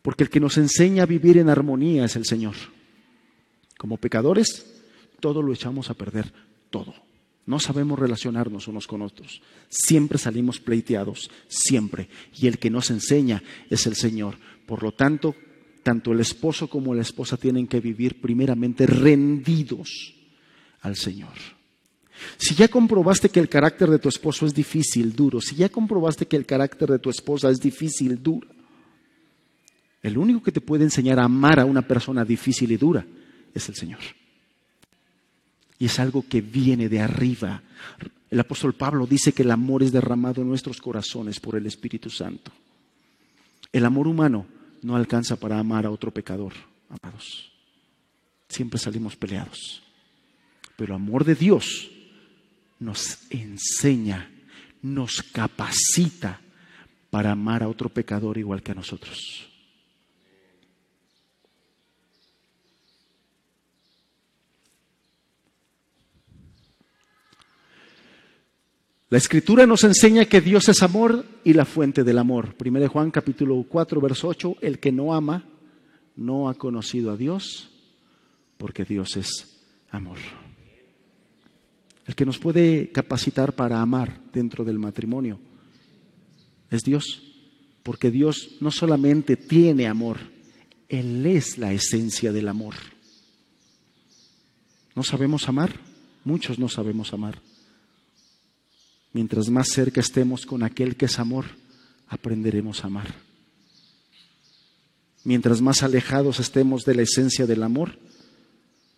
Porque 0.01 0.23
el 0.23 0.29
que 0.29 0.39
nos 0.39 0.57
enseña 0.57 1.03
a 1.03 1.07
vivir 1.07 1.37
en 1.37 1.49
armonía 1.49 2.05
es 2.05 2.15
el 2.15 2.25
Señor. 2.25 2.55
Como 3.77 3.97
pecadores, 3.97 4.65
todo 5.19 5.41
lo 5.41 5.51
echamos 5.51 5.89
a 5.89 5.93
perder, 5.95 6.31
todo. 6.69 7.08
No 7.49 7.59
sabemos 7.59 7.97
relacionarnos 7.97 8.67
unos 8.67 8.85
con 8.85 9.01
otros. 9.01 9.41
Siempre 9.69 10.19
salimos 10.19 10.59
pleiteados, 10.59 11.31
siempre. 11.47 12.07
Y 12.35 12.45
el 12.45 12.59
que 12.59 12.69
nos 12.69 12.91
enseña 12.91 13.41
es 13.71 13.87
el 13.87 13.95
Señor. 13.95 14.37
Por 14.67 14.83
lo 14.83 14.91
tanto, 14.91 15.33
tanto 15.81 16.11
el 16.11 16.19
esposo 16.19 16.69
como 16.69 16.93
la 16.93 17.01
esposa 17.01 17.37
tienen 17.37 17.65
que 17.65 17.79
vivir 17.79 18.21
primeramente 18.21 18.85
rendidos 18.85 20.13
al 20.81 20.95
Señor. 20.95 21.33
Si 22.37 22.53
ya 22.53 22.67
comprobaste 22.67 23.29
que 23.29 23.39
el 23.39 23.49
carácter 23.49 23.89
de 23.89 23.97
tu 23.97 24.09
esposo 24.09 24.45
es 24.45 24.53
difícil, 24.53 25.15
duro, 25.15 25.41
si 25.41 25.55
ya 25.55 25.69
comprobaste 25.69 26.27
que 26.27 26.37
el 26.37 26.45
carácter 26.45 26.91
de 26.91 26.99
tu 26.99 27.09
esposa 27.09 27.49
es 27.49 27.59
difícil, 27.59 28.21
duro, 28.21 28.47
el 30.03 30.19
único 30.19 30.43
que 30.43 30.51
te 30.51 30.61
puede 30.61 30.83
enseñar 30.83 31.17
a 31.17 31.23
amar 31.23 31.59
a 31.59 31.65
una 31.65 31.81
persona 31.81 32.23
difícil 32.23 32.71
y 32.71 32.77
dura 32.77 33.03
es 33.55 33.67
el 33.69 33.73
Señor. 33.73 34.01
Y 35.79 35.85
es 35.85 35.97
algo 35.99 36.25
que 36.27 36.41
viene 36.41 36.89
de 36.89 36.99
arriba. 36.99 37.63
El 38.29 38.39
apóstol 38.39 38.73
Pablo 38.73 39.07
dice 39.07 39.31
que 39.31 39.43
el 39.43 39.51
amor 39.51 39.81
es 39.81 39.91
derramado 39.91 40.41
en 40.41 40.49
nuestros 40.49 40.79
corazones 40.81 41.39
por 41.39 41.55
el 41.55 41.65
Espíritu 41.65 42.09
Santo. 42.09 42.51
El 43.71 43.85
amor 43.85 44.07
humano 44.07 44.45
no 44.81 44.95
alcanza 44.95 45.37
para 45.37 45.57
amar 45.57 45.85
a 45.85 45.91
otro 45.91 46.11
pecador, 46.11 46.53
amados. 46.89 47.51
Siempre 48.49 48.79
salimos 48.79 49.15
peleados. 49.15 49.81
Pero 50.75 50.95
el 50.95 51.01
amor 51.01 51.23
de 51.23 51.35
Dios 51.35 51.89
nos 52.79 53.19
enseña, 53.29 54.29
nos 54.81 55.21
capacita 55.21 56.41
para 57.09 57.31
amar 57.31 57.63
a 57.63 57.67
otro 57.67 57.89
pecador 57.89 58.37
igual 58.37 58.61
que 58.61 58.71
a 58.71 58.75
nosotros. 58.75 59.48
La 69.11 69.17
escritura 69.17 69.65
nos 69.65 69.83
enseña 69.83 70.25
que 70.25 70.39
Dios 70.39 70.69
es 70.69 70.83
amor 70.83 71.25
y 71.43 71.53
la 71.53 71.65
fuente 71.65 72.03
del 72.03 72.19
amor. 72.19 72.53
Primero 72.55 72.83
de 72.83 72.89
Juan 72.89 73.09
capítulo 73.09 73.65
4, 73.67 73.99
verso 73.99 74.27
8, 74.27 74.57
el 74.61 74.77
que 74.77 74.91
no 74.91 75.15
ama 75.15 75.45
no 76.15 76.47
ha 76.47 76.53
conocido 76.53 77.11
a 77.11 77.17
Dios 77.17 77.71
porque 78.57 78.85
Dios 78.85 79.17
es 79.17 79.63
amor. 79.89 80.19
El 82.05 82.13
que 82.13 82.25
nos 82.25 82.37
puede 82.37 82.91
capacitar 82.91 83.53
para 83.53 83.81
amar 83.81 84.21
dentro 84.31 84.63
del 84.63 84.77
matrimonio 84.77 85.39
es 86.69 86.83
Dios. 86.83 87.23
Porque 87.81 88.11
Dios 88.11 88.57
no 88.59 88.69
solamente 88.69 89.37
tiene 89.37 89.87
amor, 89.87 90.19
Él 90.87 91.25
es 91.25 91.57
la 91.57 91.73
esencia 91.73 92.31
del 92.31 92.47
amor. 92.47 92.75
¿No 94.95 95.01
sabemos 95.01 95.49
amar? 95.49 95.79
Muchos 96.25 96.59
no 96.59 96.69
sabemos 96.69 97.11
amar. 97.11 97.48
Mientras 99.13 99.49
más 99.49 99.69
cerca 99.69 100.01
estemos 100.01 100.45
con 100.45 100.63
aquel 100.63 100.95
que 100.95 101.05
es 101.05 101.19
amor, 101.19 101.45
aprenderemos 102.07 102.83
a 102.83 102.87
amar. 102.87 103.13
Mientras 105.23 105.61
más 105.61 105.83
alejados 105.83 106.39
estemos 106.39 106.85
de 106.85 106.95
la 106.95 107.01
esencia 107.01 107.45
del 107.45 107.63
amor, 107.63 107.97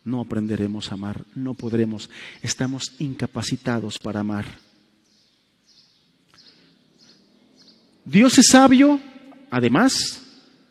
no 0.03 0.21
aprenderemos 0.21 0.91
a 0.91 0.95
amar, 0.95 1.25
no 1.35 1.53
podremos, 1.53 2.09
estamos 2.41 2.93
incapacitados 2.99 3.99
para 3.99 4.19
amar. 4.19 4.45
Dios 8.03 8.37
es 8.37 8.47
sabio, 8.47 8.99
además, 9.49 10.23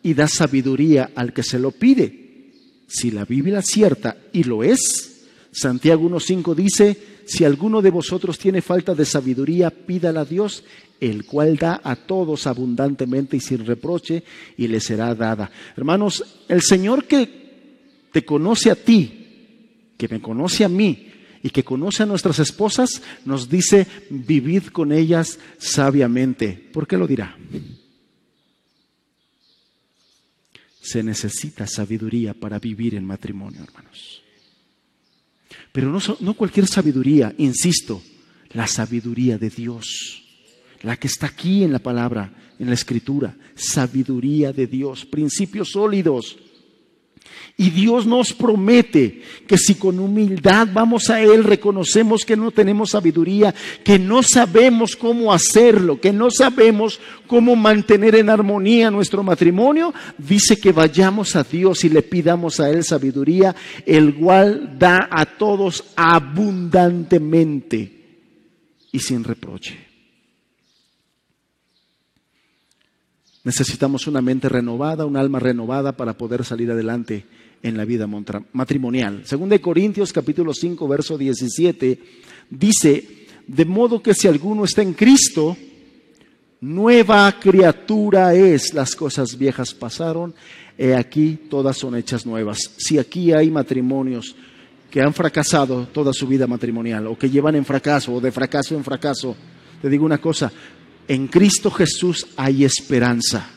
y 0.03 0.15
da 0.15 0.29
sabiduría 0.29 1.11
al 1.15 1.33
que 1.33 1.43
se 1.43 1.59
lo 1.59 1.71
pide. 1.71 2.53
Si 2.89 3.11
la 3.11 3.25
Biblia 3.25 3.61
es 3.61 3.67
cierta, 3.67 4.17
y 4.33 4.45
lo 4.45 4.65
es, 4.65 5.27
Santiago 5.53 6.09
1.5 6.09 6.55
dice, 6.55 7.10
si 7.31 7.44
alguno 7.44 7.81
de 7.81 7.90
vosotros 7.90 8.40
tiene 8.40 8.61
falta 8.61 8.93
de 8.93 9.05
sabiduría, 9.05 9.70
pídala 9.70 10.23
a 10.23 10.24
Dios, 10.24 10.65
el 10.98 11.24
cual 11.24 11.57
da 11.57 11.81
a 11.85 11.94
todos 11.94 12.48
abundantemente 12.48 13.36
y 13.36 13.40
sin 13.40 13.65
reproche, 13.65 14.24
y 14.57 14.66
le 14.66 14.81
será 14.81 15.15
dada. 15.15 15.48
Hermanos, 15.77 16.24
el 16.48 16.61
Señor 16.61 17.05
que 17.05 18.09
te 18.11 18.24
conoce 18.24 18.73
a 18.73 18.74
ti, 18.74 19.93
que 19.97 20.09
me 20.09 20.20
conoce 20.20 20.65
a 20.65 20.69
mí, 20.69 21.07
y 21.40 21.51
que 21.51 21.62
conoce 21.62 22.02
a 22.02 22.07
nuestras 22.07 22.40
esposas, 22.40 23.01
nos 23.24 23.48
dice, 23.48 23.86
vivid 24.11 24.65
con 24.65 24.90
ellas 24.90 25.39
sabiamente. 25.57 26.51
¿Por 26.73 26.89
qué 26.89 26.98
lo 26.98 27.07
dirá? 27.07 27.39
Se 30.81 31.05
necesita 31.05 31.69
sabiduría 31.69 32.35
para 32.35 32.59
vivir 32.59 32.97
en 32.97 33.05
matrimonio, 33.05 33.62
hermanos. 33.62 34.20
Pero 35.73 35.91
no, 35.91 36.01
no 36.21 36.35
cualquier 36.35 36.67
sabiduría, 36.67 37.35
insisto, 37.39 38.03
la 38.53 38.67
sabiduría 38.67 39.39
de 39.39 39.51
Dios, 39.51 40.23
la 40.83 40.97
que 40.97 41.07
está 41.07 41.27
aquí 41.27 41.63
en 41.63 41.73
la 41.73 41.79
palabra, 41.79 42.33
en 42.59 42.69
la 42.69 42.75
escritura, 42.75 43.37
sabiduría 43.55 44.53
de 44.53 44.67
Dios, 44.67 45.07
principios 45.07 45.71
sólidos 45.71 46.39
y 47.57 47.70
Dios 47.70 48.07
nos 48.07 48.32
promete 48.32 49.20
que 49.47 49.59
si 49.59 49.74
con 49.74 49.98
humildad 49.98 50.69
vamos 50.73 51.11
a 51.11 51.20
Él, 51.20 51.44
reconocemos 51.44 52.24
que 52.24 52.36
no 52.36 52.51
tenemos 52.52 52.93
sabiduría, 52.93 53.55
que 53.85 53.98
no 53.98 54.23
sabemos 54.23 54.97
cómo 54.97 55.31
hacerlo, 55.32 56.01
que 56.01 56.12
no 56.12 56.31
sabemos 56.31 56.98
cómo 57.27 57.57
mantener 57.57 58.15
en 58.15 58.31
armonía 58.31 58.90
nuestro 58.90 59.23
matrimonio, 59.23 59.93
dice 60.16 60.59
que 60.59 60.73
vayamos 60.73 61.36
a 61.36 61.44
Dios 61.44 61.85
y 61.85 61.90
le 61.90 62.01
pidamos 62.01 62.61
a 62.61 62.70
Él 62.70 62.82
sabiduría, 62.82 63.55
el 63.85 64.15
cual 64.15 64.78
da 64.78 65.09
a 65.11 65.27
todos 65.27 65.85
abundantemente 65.97 67.93
y 68.90 68.98
sin 69.01 69.23
reproche. 69.23 69.90
Necesitamos 73.51 74.07
una 74.07 74.23
mente 74.23 74.49
renovada, 74.49 75.05
un 75.05 75.17
alma 75.17 75.41
renovada 75.41 75.97
para 75.97 76.17
poder 76.17 76.45
salir 76.45 76.71
adelante 76.71 77.25
en 77.65 77.77
la 77.77 77.85
vida 77.85 78.07
matrimonial. 78.53 79.23
Según 79.25 79.49
de 79.49 79.61
Corintios 79.61 80.13
capítulo 80.13 80.55
5 80.55 80.87
verso 80.87 81.19
17 81.19 81.99
dice, 82.49 83.27
de 83.49 83.65
modo 83.65 84.01
que 84.01 84.15
si 84.15 84.29
alguno 84.29 84.63
está 84.63 84.83
en 84.83 84.93
Cristo, 84.93 85.57
nueva 86.61 87.41
criatura 87.41 88.35
es, 88.35 88.73
las 88.73 88.95
cosas 88.95 89.37
viejas 89.37 89.75
pasaron, 89.75 90.33
he 90.79 90.95
aquí 90.95 91.37
todas 91.51 91.77
son 91.77 91.97
hechas 91.97 92.25
nuevas. 92.25 92.57
Si 92.77 92.99
aquí 92.99 93.33
hay 93.33 93.51
matrimonios 93.51 94.37
que 94.93 95.03
han 95.03 95.13
fracasado 95.13 95.89
toda 95.93 96.13
su 96.13 96.29
vida 96.29 96.47
matrimonial 96.47 97.09
o 97.09 97.19
que 97.19 97.29
llevan 97.29 97.57
en 97.57 97.65
fracaso 97.65 98.15
o 98.15 98.21
de 98.21 98.31
fracaso 98.31 98.77
en 98.77 98.85
fracaso, 98.85 99.35
te 99.83 99.89
digo 99.89 100.05
una 100.05 100.19
cosa, 100.19 100.53
en 101.11 101.27
Cristo 101.27 101.73
Jesús 101.73 102.24
hay 102.37 102.62
esperanza. 102.62 103.51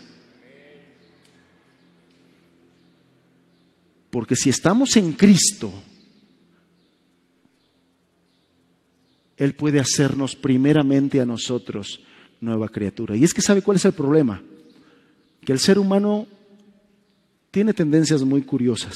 Porque 4.09 4.35
si 4.35 4.49
estamos 4.49 4.97
en 4.97 5.13
Cristo, 5.13 5.71
Él 9.38 9.53
puede 9.53 9.80
hacernos 9.80 10.35
primeramente 10.35 11.21
a 11.21 11.27
nosotros 11.27 12.01
nueva 12.41 12.69
criatura. 12.69 13.15
Y 13.15 13.23
es 13.23 13.35
que 13.35 13.43
sabe 13.43 13.61
cuál 13.61 13.77
es 13.77 13.85
el 13.85 13.93
problema. 13.93 14.41
Que 15.45 15.51
el 15.51 15.59
ser 15.59 15.77
humano 15.77 16.25
tiene 17.51 17.75
tendencias 17.75 18.23
muy 18.23 18.41
curiosas. 18.41 18.95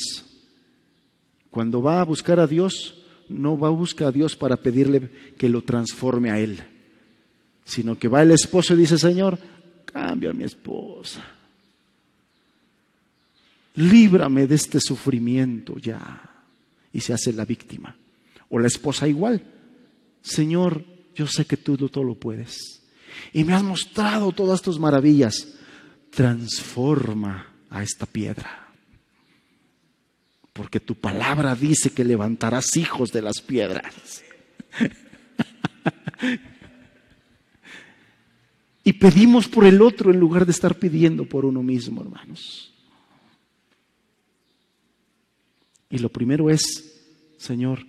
Cuando 1.51 1.79
va 1.84 2.01
a 2.01 2.05
buscar 2.05 2.39
a 2.39 2.47
Dios, 2.47 3.05
no 3.29 3.55
va 3.55 3.67
a 3.67 3.71
buscar 3.71 4.07
a 4.07 4.11
Dios 4.11 4.35
para 4.35 4.57
pedirle 4.57 5.11
que 5.38 5.47
lo 5.47 5.61
transforme 5.61 6.31
a 6.31 6.39
Él, 6.39 6.63
sino 7.68 7.99
que 7.99 8.07
va 8.07 8.23
el 8.23 8.31
esposo 8.31 8.73
y 8.73 8.77
dice, 8.77 8.98
Señor, 8.98 9.38
cambia 9.85 10.31
a 10.31 10.34
mi 10.34 10.45
esposa 10.45 11.23
líbrame 13.77 14.48
de 14.48 14.56
este 14.56 14.80
sufrimiento 14.81 15.77
ya. 15.77 16.22
Y 16.91 16.99
se 16.99 17.14
hace 17.14 17.31
la 17.31 17.45
víctima. 17.45 17.95
O 18.49 18.60
la 18.60 18.68
esposa 18.68 19.07
igual. 19.07 19.41
Señor, 20.22 20.84
yo 21.15 21.27
sé 21.27 21.45
que 21.45 21.57
tú 21.57 21.77
todo 21.89 22.03
lo 22.03 22.15
puedes. 22.15 22.81
Y 23.34 23.44
me 23.44 23.53
has 23.53 23.64
mostrado 23.64 24.31
todas 24.31 24.61
tus 24.61 24.80
maravillas. 24.80 25.48
Transforma 26.10 27.53
a 27.69 27.84
esta 27.84 28.06
piedra. 28.06 28.68
Porque 30.53 30.80
tu 30.80 30.95
palabra 30.95 31.53
dice 31.56 31.91
que 31.91 32.03
levantarás 32.03 32.76
hijos 32.77 33.11
de 33.11 33.22
las 33.22 33.41
piedras. 33.41 34.23
y 38.88 38.93
pedimos 38.93 39.49
por 39.49 39.65
el 39.65 39.81
otro 39.81 40.11
en 40.11 40.18
lugar 40.18 40.45
de 40.45 40.53
estar 40.53 40.73
pidiendo 40.76 41.26
por 41.26 41.43
uno 41.43 41.61
mismo, 41.61 41.99
hermanos. 41.99 42.72
Y 45.89 45.97
lo 45.97 46.07
primero 46.07 46.49
es, 46.49 46.97
Señor, 47.38 47.85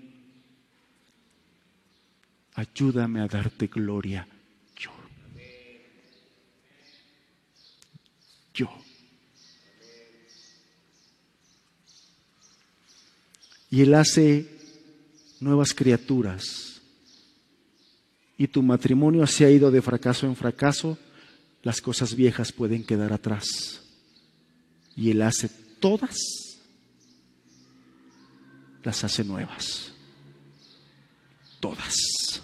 ayúdame 2.54 3.20
a 3.20 3.28
darte 3.28 3.68
gloria 3.68 4.26
yo. 4.76 4.90
Yo. 8.52 8.68
Y 13.70 13.82
Él 13.82 13.94
hace 13.94 14.48
nuevas 15.38 15.72
criaturas. 15.74 16.67
Y 18.38 18.46
tu 18.46 18.62
matrimonio 18.62 19.26
se 19.26 19.44
ha 19.44 19.50
ido 19.50 19.70
de 19.70 19.82
fracaso 19.82 20.24
en 20.24 20.36
fracaso, 20.36 20.96
las 21.62 21.80
cosas 21.80 22.14
viejas 22.14 22.52
pueden 22.52 22.84
quedar 22.84 23.12
atrás. 23.12 23.82
Y 24.96 25.10
Él 25.10 25.20
hace 25.22 25.50
todas 25.80 26.16
las 28.84 29.04
hace 29.04 29.24
nuevas. 29.24 29.92
Todas. 31.60 32.40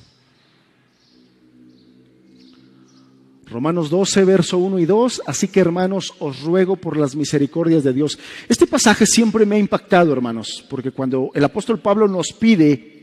Romanos 3.46 3.88
12, 3.88 4.24
verso 4.24 4.58
1 4.58 4.80
y 4.80 4.84
2. 4.84 5.22
Así 5.26 5.48
que 5.48 5.60
hermanos, 5.60 6.12
os 6.18 6.42
ruego 6.42 6.76
por 6.76 6.96
las 6.96 7.14
misericordias 7.14 7.84
de 7.84 7.92
Dios. 7.92 8.18
Este 8.48 8.66
pasaje 8.66 9.06
siempre 9.06 9.46
me 9.46 9.56
ha 9.56 9.60
impactado, 9.60 10.12
hermanos, 10.12 10.64
porque 10.68 10.90
cuando 10.90 11.30
el 11.34 11.44
apóstol 11.44 11.78
Pablo 11.78 12.08
nos 12.08 12.32
pide 12.32 12.93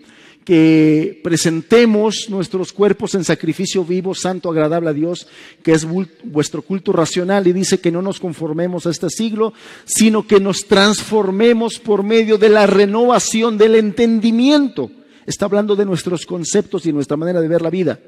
que 0.44 1.20
presentemos 1.24 2.28
nuestros 2.30 2.74
cuerpos 2.74 3.14
en 3.14 3.24
sacrificio 3.24 3.86
vivo, 3.86 4.16
santo, 4.16 4.50
agradable 4.50 4.90
a 4.90 4.94
Dios, 4.94 5.28
que 5.62 5.72
es 5.72 5.86
vuestro 6.24 6.64
culto 6.64 6.92
racional, 6.92 7.46
y 7.46 7.54
dice 7.54 7.80
que 7.80 7.92
no 7.92 8.02
nos 8.02 8.20
conformemos 8.20 8.88
a 8.88 8.90
este 8.90 9.10
siglo, 9.10 9.54
sino 9.86 10.26
que 10.26 10.40
nos 10.40 10.68
transformemos 10.68 11.80
por 11.80 12.04
medio 12.04 12.38
de 12.38 12.50
la 12.50 12.66
renovación 12.66 13.58
del 13.58 13.76
entendimiento. 13.76 14.90
Está 15.28 15.46
hablando 15.46 15.76
de 15.76 15.86
nuestros 15.86 16.26
conceptos 16.26 16.86
y 16.86 16.94
nuestra 16.94 17.18
manera 17.18 17.40
de 17.40 17.48
ver 17.48 17.62
la 17.62 17.70
vida. 17.70 18.00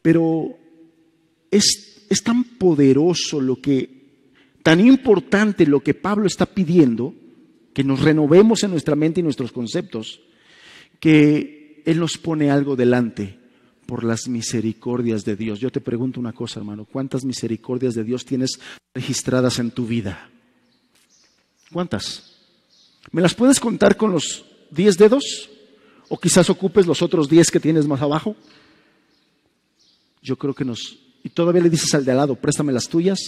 Pero 0.00 0.56
es, 1.50 2.06
es 2.08 2.22
tan 2.22 2.44
poderoso 2.44 3.40
lo 3.40 3.60
que, 3.60 3.90
tan 4.62 4.80
importante 4.80 5.66
lo 5.66 5.80
que 5.80 5.92
Pablo 5.92 6.26
está 6.26 6.46
pidiendo, 6.46 7.14
que 7.74 7.84
nos 7.84 8.00
renovemos 8.00 8.62
en 8.62 8.70
nuestra 8.70 8.96
mente 8.96 9.20
y 9.20 9.22
nuestros 9.22 9.52
conceptos, 9.52 10.22
que 11.00 11.82
Él 11.84 11.98
nos 11.98 12.18
pone 12.18 12.50
algo 12.50 12.76
delante 12.76 13.38
por 13.86 14.04
las 14.04 14.28
misericordias 14.28 15.24
de 15.24 15.36
Dios. 15.36 15.60
Yo 15.60 15.70
te 15.70 15.80
pregunto 15.80 16.20
una 16.20 16.32
cosa, 16.32 16.60
hermano, 16.60 16.84
¿cuántas 16.84 17.24
misericordias 17.24 17.94
de 17.94 18.04
Dios 18.04 18.24
tienes 18.24 18.60
registradas 18.94 19.58
en 19.58 19.70
tu 19.70 19.86
vida? 19.86 20.30
¿Cuántas? 21.72 22.36
¿Me 23.12 23.22
las 23.22 23.34
puedes 23.34 23.60
contar 23.60 23.96
con 23.96 24.12
los 24.12 24.44
diez 24.70 24.96
dedos? 24.98 25.48
¿O 26.08 26.18
quizás 26.18 26.50
ocupes 26.50 26.86
los 26.86 27.02
otros 27.02 27.28
diez 27.28 27.50
que 27.50 27.60
tienes 27.60 27.86
más 27.86 28.02
abajo? 28.02 28.36
Yo 30.22 30.36
creo 30.36 30.54
que 30.54 30.64
nos, 30.64 30.98
Y 31.22 31.30
todavía 31.30 31.62
le 31.62 31.70
dices 31.70 31.94
al 31.94 32.04
de 32.04 32.10
al 32.10 32.18
lado, 32.18 32.36
préstame 32.36 32.72
las 32.72 32.88
tuyas, 32.88 33.18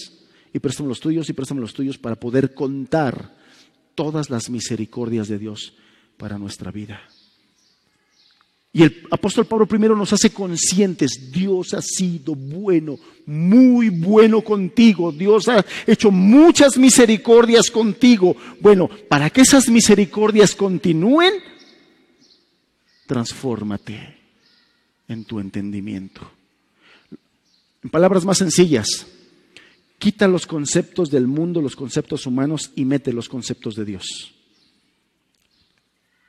y 0.52 0.58
préstame 0.58 0.88
los 0.88 1.00
tuyos, 1.00 1.28
y 1.28 1.32
préstame 1.32 1.60
los 1.60 1.72
tuyos, 1.72 1.98
para 1.98 2.16
poder 2.16 2.54
contar 2.54 3.34
todas 3.94 4.30
las 4.30 4.50
misericordias 4.50 5.28
de 5.28 5.38
Dios 5.38 5.74
para 6.16 6.38
nuestra 6.38 6.70
vida. 6.70 7.00
Y 8.72 8.84
el 8.84 9.02
apóstol 9.10 9.46
Pablo 9.46 9.66
primero 9.66 9.96
nos 9.96 10.12
hace 10.12 10.30
conscientes, 10.30 11.32
Dios 11.32 11.74
ha 11.74 11.82
sido 11.82 12.36
bueno, 12.36 12.96
muy 13.26 13.88
bueno 13.88 14.42
contigo, 14.42 15.10
Dios 15.10 15.48
ha 15.48 15.64
hecho 15.86 16.12
muchas 16.12 16.78
misericordias 16.78 17.68
contigo. 17.68 18.36
Bueno, 18.60 18.88
para 19.08 19.28
que 19.30 19.40
esas 19.40 19.68
misericordias 19.68 20.54
continúen, 20.54 21.34
transfórmate 23.08 24.18
en 25.08 25.24
tu 25.24 25.40
entendimiento. 25.40 26.30
En 27.82 27.90
palabras 27.90 28.24
más 28.24 28.38
sencillas, 28.38 29.04
quita 29.98 30.28
los 30.28 30.46
conceptos 30.46 31.10
del 31.10 31.26
mundo, 31.26 31.60
los 31.60 31.74
conceptos 31.74 32.24
humanos 32.24 32.70
y 32.76 32.84
mete 32.84 33.12
los 33.12 33.28
conceptos 33.28 33.74
de 33.74 33.84
Dios. 33.84 34.32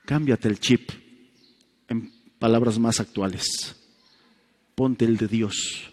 Cámbiate 0.05 0.47
el 0.47 0.59
chip 0.59 1.00
palabras 2.41 2.79
más 2.79 2.99
actuales. 2.99 3.75
Ponte 4.73 5.05
el 5.05 5.15
de 5.15 5.27
Dios 5.27 5.91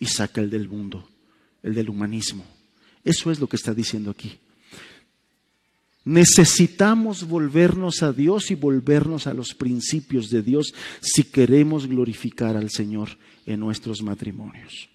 y 0.00 0.06
saca 0.06 0.40
el 0.40 0.48
del 0.48 0.70
mundo, 0.70 1.06
el 1.62 1.74
del 1.74 1.90
humanismo. 1.90 2.46
Eso 3.04 3.30
es 3.30 3.38
lo 3.38 3.46
que 3.46 3.56
está 3.56 3.74
diciendo 3.74 4.10
aquí. 4.10 4.38
Necesitamos 6.02 7.28
volvernos 7.28 8.02
a 8.02 8.14
Dios 8.14 8.50
y 8.50 8.54
volvernos 8.54 9.26
a 9.26 9.34
los 9.34 9.52
principios 9.52 10.30
de 10.30 10.40
Dios 10.40 10.72
si 11.02 11.24
queremos 11.24 11.86
glorificar 11.86 12.56
al 12.56 12.70
Señor 12.70 13.10
en 13.44 13.60
nuestros 13.60 14.00
matrimonios. 14.02 14.88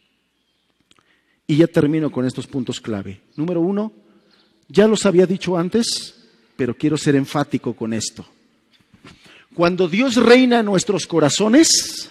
Y 1.45 1.57
ya 1.57 1.67
termino 1.67 2.11
con 2.11 2.25
estos 2.25 2.47
puntos 2.47 2.81
clave. 2.81 3.21
Número 3.35 3.61
uno, 3.61 3.93
ya 4.67 4.87
los 4.87 5.05
había 5.05 5.27
dicho 5.27 5.55
antes, 5.55 6.15
pero 6.55 6.75
quiero 6.75 6.97
ser 6.97 7.15
enfático 7.15 7.75
con 7.75 7.93
esto. 7.93 8.25
Cuando 9.53 9.89
Dios 9.89 10.15
reina 10.15 10.59
en 10.59 10.65
nuestros 10.65 11.05
corazones, 11.07 12.09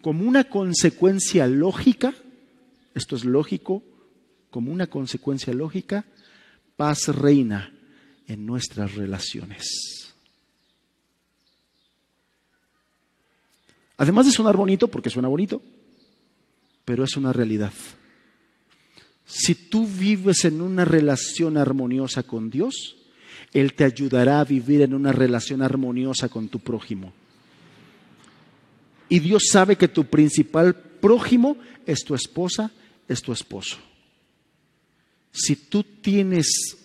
como 0.00 0.24
una 0.24 0.44
consecuencia 0.44 1.46
lógica, 1.46 2.14
esto 2.94 3.16
es 3.16 3.24
lógico, 3.24 3.82
como 4.50 4.72
una 4.72 4.86
consecuencia 4.86 5.52
lógica, 5.52 6.04
paz 6.76 7.08
reina 7.08 7.74
en 8.26 8.46
nuestras 8.46 8.94
relaciones. 8.94 10.14
Además 13.96 14.26
de 14.26 14.32
sonar 14.32 14.56
bonito, 14.56 14.86
porque 14.86 15.10
suena 15.10 15.26
bonito, 15.26 15.60
pero 16.84 17.02
es 17.02 17.16
una 17.16 17.32
realidad. 17.32 17.72
Si 19.26 19.54
tú 19.56 19.86
vives 19.86 20.44
en 20.44 20.62
una 20.62 20.84
relación 20.84 21.56
armoniosa 21.56 22.22
con 22.22 22.48
Dios, 22.48 22.97
Él 23.52 23.74
te 23.74 23.84
ayudará 23.84 24.40
a 24.40 24.44
vivir 24.44 24.82
en 24.82 24.94
una 24.94 25.12
relación 25.12 25.62
armoniosa 25.62 26.28
con 26.28 26.48
tu 26.48 26.60
prójimo. 26.60 27.12
Y 29.08 29.20
Dios 29.20 29.44
sabe 29.50 29.76
que 29.76 29.88
tu 29.88 30.04
principal 30.04 30.74
prójimo 30.74 31.56
es 31.86 32.04
tu 32.04 32.14
esposa, 32.14 32.70
es 33.08 33.22
tu 33.22 33.32
esposo. 33.32 33.78
Si 35.32 35.56
tú 35.56 35.82
tienes 35.82 36.76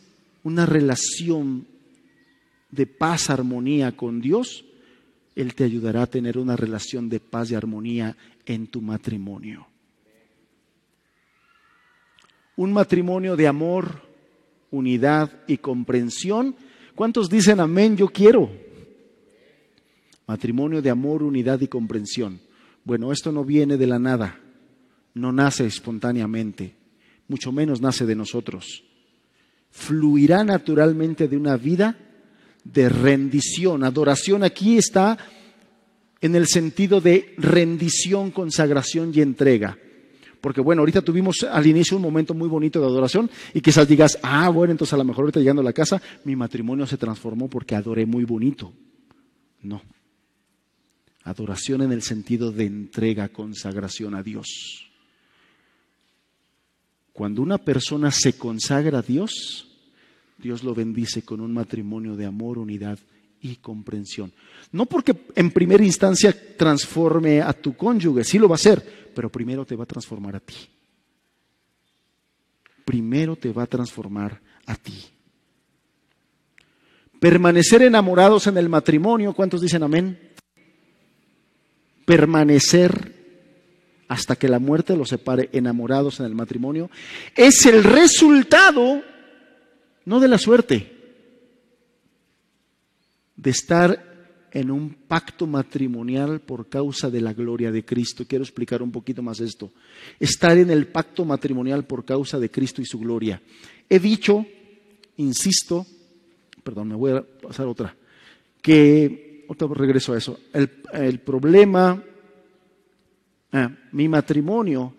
una 0.43 0.65
relación 0.65 1.67
de 2.71 2.87
paz, 2.87 3.29
armonía 3.29 3.95
con 3.95 4.21
Dios, 4.21 4.65
Él 5.35 5.53
te 5.55 5.63
ayudará 5.63 6.03
a 6.03 6.07
tener 6.07 6.37
una 6.37 6.55
relación 6.55 7.09
de 7.09 7.19
paz 7.19 7.51
y 7.51 7.55
armonía 7.55 8.15
en 8.45 8.67
tu 8.67 8.81
matrimonio. 8.81 9.67
Un 12.55 12.71
matrimonio 12.71 13.35
de 13.35 13.47
amor, 13.47 14.01
unidad 14.73 15.31
y 15.47 15.57
comprensión. 15.57 16.55
¿Cuántos 16.95 17.29
dicen 17.29 17.61
amén? 17.61 17.95
Yo 17.95 18.09
quiero. 18.09 18.51
Matrimonio 20.27 20.81
de 20.81 20.89
amor, 20.89 21.23
unidad 21.23 21.61
y 21.61 21.67
comprensión. 21.67 22.41
Bueno, 22.83 23.13
esto 23.13 23.31
no 23.31 23.45
viene 23.45 23.77
de 23.77 23.87
la 23.87 23.99
nada, 23.99 24.41
no 25.13 25.31
nace 25.31 25.65
espontáneamente, 25.65 26.75
mucho 27.29 27.53
menos 27.53 27.79
nace 27.79 28.05
de 28.05 28.15
nosotros 28.15 28.83
fluirá 29.73 30.43
naturalmente 30.43 31.27
de 31.27 31.35
una 31.35 31.57
vida 31.57 31.97
de 32.63 32.89
rendición. 32.89 33.83
Adoración 33.83 34.43
aquí 34.43 34.77
está 34.77 35.17
en 36.21 36.35
el 36.35 36.47
sentido 36.47 37.01
de 37.01 37.33
rendición, 37.37 38.31
consagración 38.31 39.11
y 39.13 39.21
entrega. 39.21 39.77
Porque 40.43 40.59
bueno, 40.59 40.81
ahorita 40.81 41.01
tuvimos 41.01 41.37
al 41.49 41.65
inicio 41.65 41.95
un 41.95 42.03
momento 42.03 42.33
muy 42.33 42.49
bonito 42.49 42.81
de 42.81 42.85
adoración 42.85 43.31
y 43.53 43.61
quizás 43.61 43.87
digas, 43.87 44.19
ah, 44.23 44.49
bueno, 44.49 44.71
entonces 44.71 44.93
a 44.93 44.97
lo 44.97 45.05
mejor 45.05 45.23
ahorita 45.23 45.39
llegando 45.39 45.61
a 45.61 45.63
la 45.63 45.71
casa, 45.71 46.01
mi 46.25 46.35
matrimonio 46.35 46.85
se 46.85 46.97
transformó 46.97 47.49
porque 47.49 47.75
adoré 47.75 48.05
muy 48.05 48.25
bonito. 48.25 48.73
No. 49.61 49.81
Adoración 51.23 51.83
en 51.83 51.93
el 51.93 52.01
sentido 52.01 52.51
de 52.51 52.65
entrega, 52.65 53.29
consagración 53.29 54.15
a 54.15 54.21
Dios. 54.21 54.91
Cuando 57.13 57.41
una 57.41 57.57
persona 57.57 58.11
se 58.11 58.33
consagra 58.33 58.99
a 58.99 59.01
Dios, 59.01 59.69
Dios 60.37 60.61
lo 60.61 60.75
bendice 60.75 61.21
con 61.21 61.39
un 61.39 61.53
matrimonio 61.53 62.17
de 62.17 62.25
amor, 62.25 62.57
unidad 62.57 62.99
y 63.43 63.57
comprensión. 63.57 64.33
No 64.71 64.85
porque 64.87 65.15
en 65.35 65.51
primera 65.51 65.83
instancia 65.83 66.33
transforme 66.57 67.41
a 67.41 67.53
tu 67.53 67.75
cónyuge, 67.75 68.23
sí 68.23 68.39
lo 68.39 68.47
va 68.47 68.55
a 68.55 68.55
hacer, 68.55 69.11
pero 69.13 69.29
primero 69.29 69.65
te 69.65 69.75
va 69.75 69.83
a 69.83 69.87
transformar 69.87 70.37
a 70.37 70.39
ti. 70.39 70.55
Primero 72.85 73.35
te 73.35 73.51
va 73.51 73.63
a 73.63 73.67
transformar 73.67 74.41
a 74.65 74.75
ti. 74.75 75.05
Permanecer 77.19 77.83
enamorados 77.83 78.47
en 78.47 78.57
el 78.57 78.69
matrimonio, 78.69 79.33
¿cuántos 79.33 79.61
dicen 79.61 79.83
amén? 79.83 80.17
Permanecer 82.05 83.23
hasta 84.07 84.37
que 84.37 84.47
la 84.47 84.59
muerte 84.59 84.95
los 84.95 85.09
separe 85.09 85.49
enamorados 85.51 86.19
en 86.19 86.27
el 86.27 86.35
matrimonio, 86.35 86.89
es 87.35 87.65
el 87.65 87.83
resultado, 87.83 89.01
no 90.05 90.19
de 90.19 90.27
la 90.27 90.37
suerte, 90.37 90.92
de 93.35 93.49
estar 93.49 94.13
en 94.51 94.69
un 94.69 94.93
pacto 95.07 95.47
matrimonial 95.47 96.41
por 96.41 96.69
causa 96.69 97.09
de 97.09 97.21
la 97.21 97.33
gloria 97.33 97.71
de 97.71 97.83
Cristo. 97.83 98.25
Quiero 98.27 98.43
explicar 98.43 98.83
un 98.83 98.91
poquito 98.91 99.23
más 99.23 99.39
esto. 99.39 99.71
Estar 100.19 100.57
en 100.57 100.69
el 100.69 100.87
pacto 100.87 101.25
matrimonial 101.25 101.85
por 101.85 102.05
causa 102.05 102.39
de 102.39 102.51
Cristo 102.51 102.81
y 102.81 102.85
su 102.85 102.99
gloria. 102.99 103.41
He 103.89 103.99
dicho, 103.99 104.45
insisto, 105.17 105.85
perdón, 106.63 106.89
me 106.89 106.95
voy 106.95 107.13
a 107.13 107.21
pasar 107.21 107.65
otra, 107.67 107.95
que, 108.61 109.45
otra 109.47 109.67
regreso 109.73 110.13
a 110.13 110.17
eso, 110.17 110.39
el, 110.53 111.19
problema 111.19 112.03
Ah, 113.55 113.69
mi 113.91 114.07
matrimonio 114.07 114.95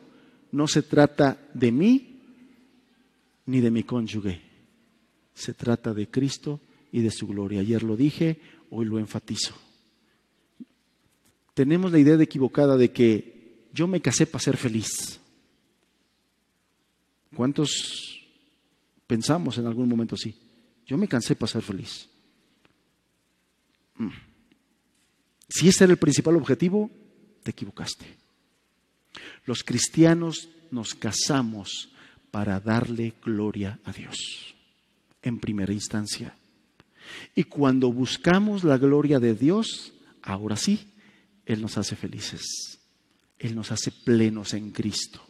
no 0.53 0.69
se 0.69 0.83
trata 0.83 1.37
de 1.53 1.73
mí 1.73 2.21
ni 3.47 3.61
de 3.61 3.71
mi 3.71 3.83
cónyuge. 3.83 4.41
Se 5.35 5.55
trata 5.55 5.93
de 5.93 6.09
Cristo 6.09 6.61
y 6.95 7.03
de 7.03 7.11
su 7.11 7.27
gloria. 7.27 7.61
Ayer 7.61 7.83
lo 7.83 7.97
dije, 7.97 8.39
hoy 8.71 8.85
lo 8.87 9.01
enfatizo. 9.01 9.53
Tenemos 11.53 11.91
la 11.91 11.99
idea 11.99 12.15
equivocada 12.23 12.77
de 12.77 12.93
que 12.93 13.67
yo 13.73 13.89
me 13.89 14.01
casé 14.01 14.27
para 14.27 14.45
ser 14.45 14.57
feliz. 14.57 15.19
¿Cuántos 17.35 18.23
pensamos 19.09 19.59
en 19.59 19.67
algún 19.67 19.89
momento 19.89 20.15
así? 20.15 20.37
Yo 20.87 20.97
me 20.97 21.09
cansé 21.09 21.35
para 21.35 21.51
ser 21.51 21.63
feliz. 21.63 22.09
Mm. 23.97 24.11
Si 25.49 25.67
ese 25.67 25.83
era 25.83 25.95
el 25.95 25.99
principal 25.99 26.37
objetivo, 26.37 26.93
te 27.43 27.51
equivocaste. 27.51 28.07
Los 29.47 29.65
cristianos 29.65 30.49
nos 30.71 30.95
casamos 30.95 31.91
para 32.31 32.61
darle 32.61 33.15
gloria 33.21 33.81
a 33.83 33.93
Dios, 33.93 34.55
en 35.23 35.41
primera 35.41 35.73
instancia. 35.73 36.37
Y 37.35 37.45
cuando 37.45 37.93
buscamos 37.93 38.65
la 38.65 38.79
gloria 38.79 39.21
de 39.21 39.35
Dios, 39.35 39.93
ahora 40.23 40.57
sí, 40.57 40.93
Él 41.47 41.61
nos 41.61 41.79
hace 41.79 41.97
felices. 41.97 42.79
Él 43.39 43.55
nos 43.55 43.73
hace 43.73 43.91
plenos 43.91 44.55
en 44.55 44.71
Cristo. 44.71 45.21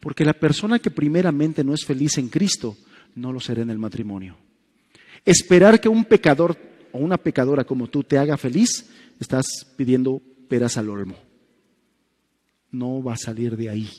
Porque 0.00 0.24
la 0.24 0.34
persona 0.34 0.78
que 0.78 0.90
primeramente 0.90 1.64
no 1.64 1.74
es 1.74 1.84
feliz 1.84 2.18
en 2.18 2.28
Cristo, 2.28 2.76
no 3.14 3.32
lo 3.32 3.40
será 3.40 3.62
en 3.62 3.70
el 3.70 3.78
matrimonio. 3.78 4.36
Esperar 5.24 5.80
que 5.80 5.88
un 5.88 6.04
pecador 6.04 6.56
o 6.92 6.98
una 6.98 7.16
pecadora 7.16 7.64
como 7.64 7.88
tú 7.88 8.02
te 8.02 8.18
haga 8.18 8.36
feliz, 8.36 8.90
estás 9.18 9.46
pidiendo 9.76 10.20
peras 10.48 10.76
al 10.76 10.90
olmo 10.90 11.16
no 12.76 13.02
va 13.02 13.14
a 13.14 13.18
salir 13.18 13.56
de 13.56 13.70
ahí. 13.70 13.90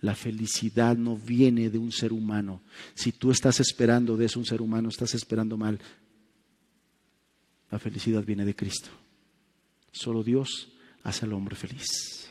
La 0.00 0.14
felicidad 0.14 0.96
no 0.96 1.16
viene 1.16 1.68
de 1.68 1.78
un 1.78 1.92
ser 1.92 2.12
humano. 2.12 2.62
Si 2.94 3.12
tú 3.12 3.30
estás 3.30 3.60
esperando 3.60 4.16
de 4.16 4.26
eso 4.26 4.38
un 4.38 4.46
ser 4.46 4.62
humano, 4.62 4.88
estás 4.88 5.14
esperando 5.14 5.56
mal. 5.56 5.78
La 7.70 7.78
felicidad 7.78 8.24
viene 8.24 8.44
de 8.44 8.54
Cristo. 8.54 8.90
Solo 9.92 10.22
Dios 10.22 10.68
hace 11.02 11.24
al 11.24 11.32
hombre 11.32 11.56
feliz. 11.56 12.30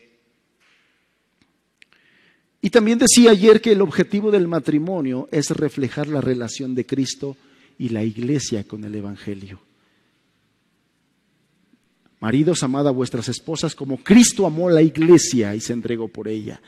Y 2.61 2.69
también 2.69 2.99
decía 2.99 3.31
ayer 3.31 3.61
que 3.61 3.71
el 3.71 3.81
objetivo 3.81 4.31
del 4.31 4.47
matrimonio 4.47 5.29
es 5.31 5.49
reflejar 5.51 6.07
la 6.07 6.21
relación 6.21 6.75
de 6.75 6.85
Cristo 6.85 7.37
y 7.77 7.89
la 7.89 8.03
iglesia 8.03 8.65
con 8.65 8.83
el 8.83 8.95
Evangelio. 8.95 9.61
Maridos, 12.19 12.63
amad 12.63 12.85
a 12.87 12.91
vuestras 12.91 13.29
esposas 13.29 13.75
como 13.75 14.03
Cristo 14.03 14.45
amó 14.45 14.69
la 14.69 14.81
iglesia 14.81 15.55
y 15.55 15.61
se 15.61 15.71
entregó 15.71 16.09
por 16.09 16.27
ella. 16.27 16.61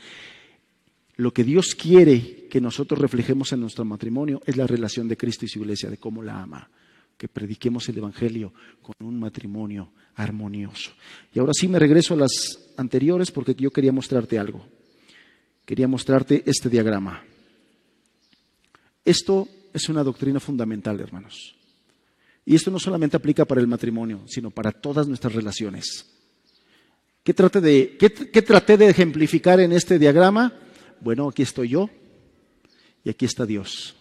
Lo 1.16 1.34
que 1.34 1.44
Dios 1.44 1.74
quiere 1.74 2.46
que 2.48 2.60
nosotros 2.60 2.98
reflejemos 2.98 3.52
en 3.52 3.60
nuestro 3.60 3.84
matrimonio 3.84 4.40
es 4.46 4.56
la 4.56 4.66
relación 4.66 5.08
de 5.08 5.18
Cristo 5.18 5.44
y 5.44 5.48
su 5.48 5.58
iglesia, 5.58 5.90
de 5.90 5.98
cómo 5.98 6.22
la 6.22 6.42
ama. 6.42 6.70
Que 7.16 7.28
prediquemos 7.28 7.88
el 7.88 7.98
Evangelio 7.98 8.52
con 8.80 8.94
un 9.06 9.18
matrimonio 9.18 9.92
armonioso. 10.16 10.92
Y 11.32 11.38
ahora 11.38 11.52
sí 11.54 11.68
me 11.68 11.78
regreso 11.78 12.14
a 12.14 12.18
las 12.18 12.30
anteriores 12.76 13.30
porque 13.30 13.54
yo 13.54 13.70
quería 13.70 13.92
mostrarte 13.92 14.38
algo. 14.38 14.66
Quería 15.64 15.88
mostrarte 15.88 16.42
este 16.46 16.68
diagrama. 16.68 17.22
Esto 19.04 19.48
es 19.72 19.88
una 19.88 20.02
doctrina 20.02 20.40
fundamental, 20.40 21.00
hermanos. 21.00 21.54
Y 22.44 22.54
esto 22.54 22.70
no 22.70 22.78
solamente 22.78 23.16
aplica 23.16 23.44
para 23.44 23.60
el 23.60 23.68
matrimonio, 23.68 24.22
sino 24.26 24.50
para 24.50 24.72
todas 24.72 25.06
nuestras 25.06 25.34
relaciones. 25.34 26.06
¿Qué 27.22 27.32
traté 27.32 27.60
de, 27.60 28.88
ejemplificar 28.88 29.60
en 29.60 29.72
este 29.72 29.98
diagrama? 29.98 30.52
Bueno, 31.00 31.28
aquí 31.28 31.42
estoy 31.42 31.68
yo 31.68 31.88
y 33.04 33.10
aquí 33.10 33.26
está 33.26 33.46
Dios. 33.46 33.94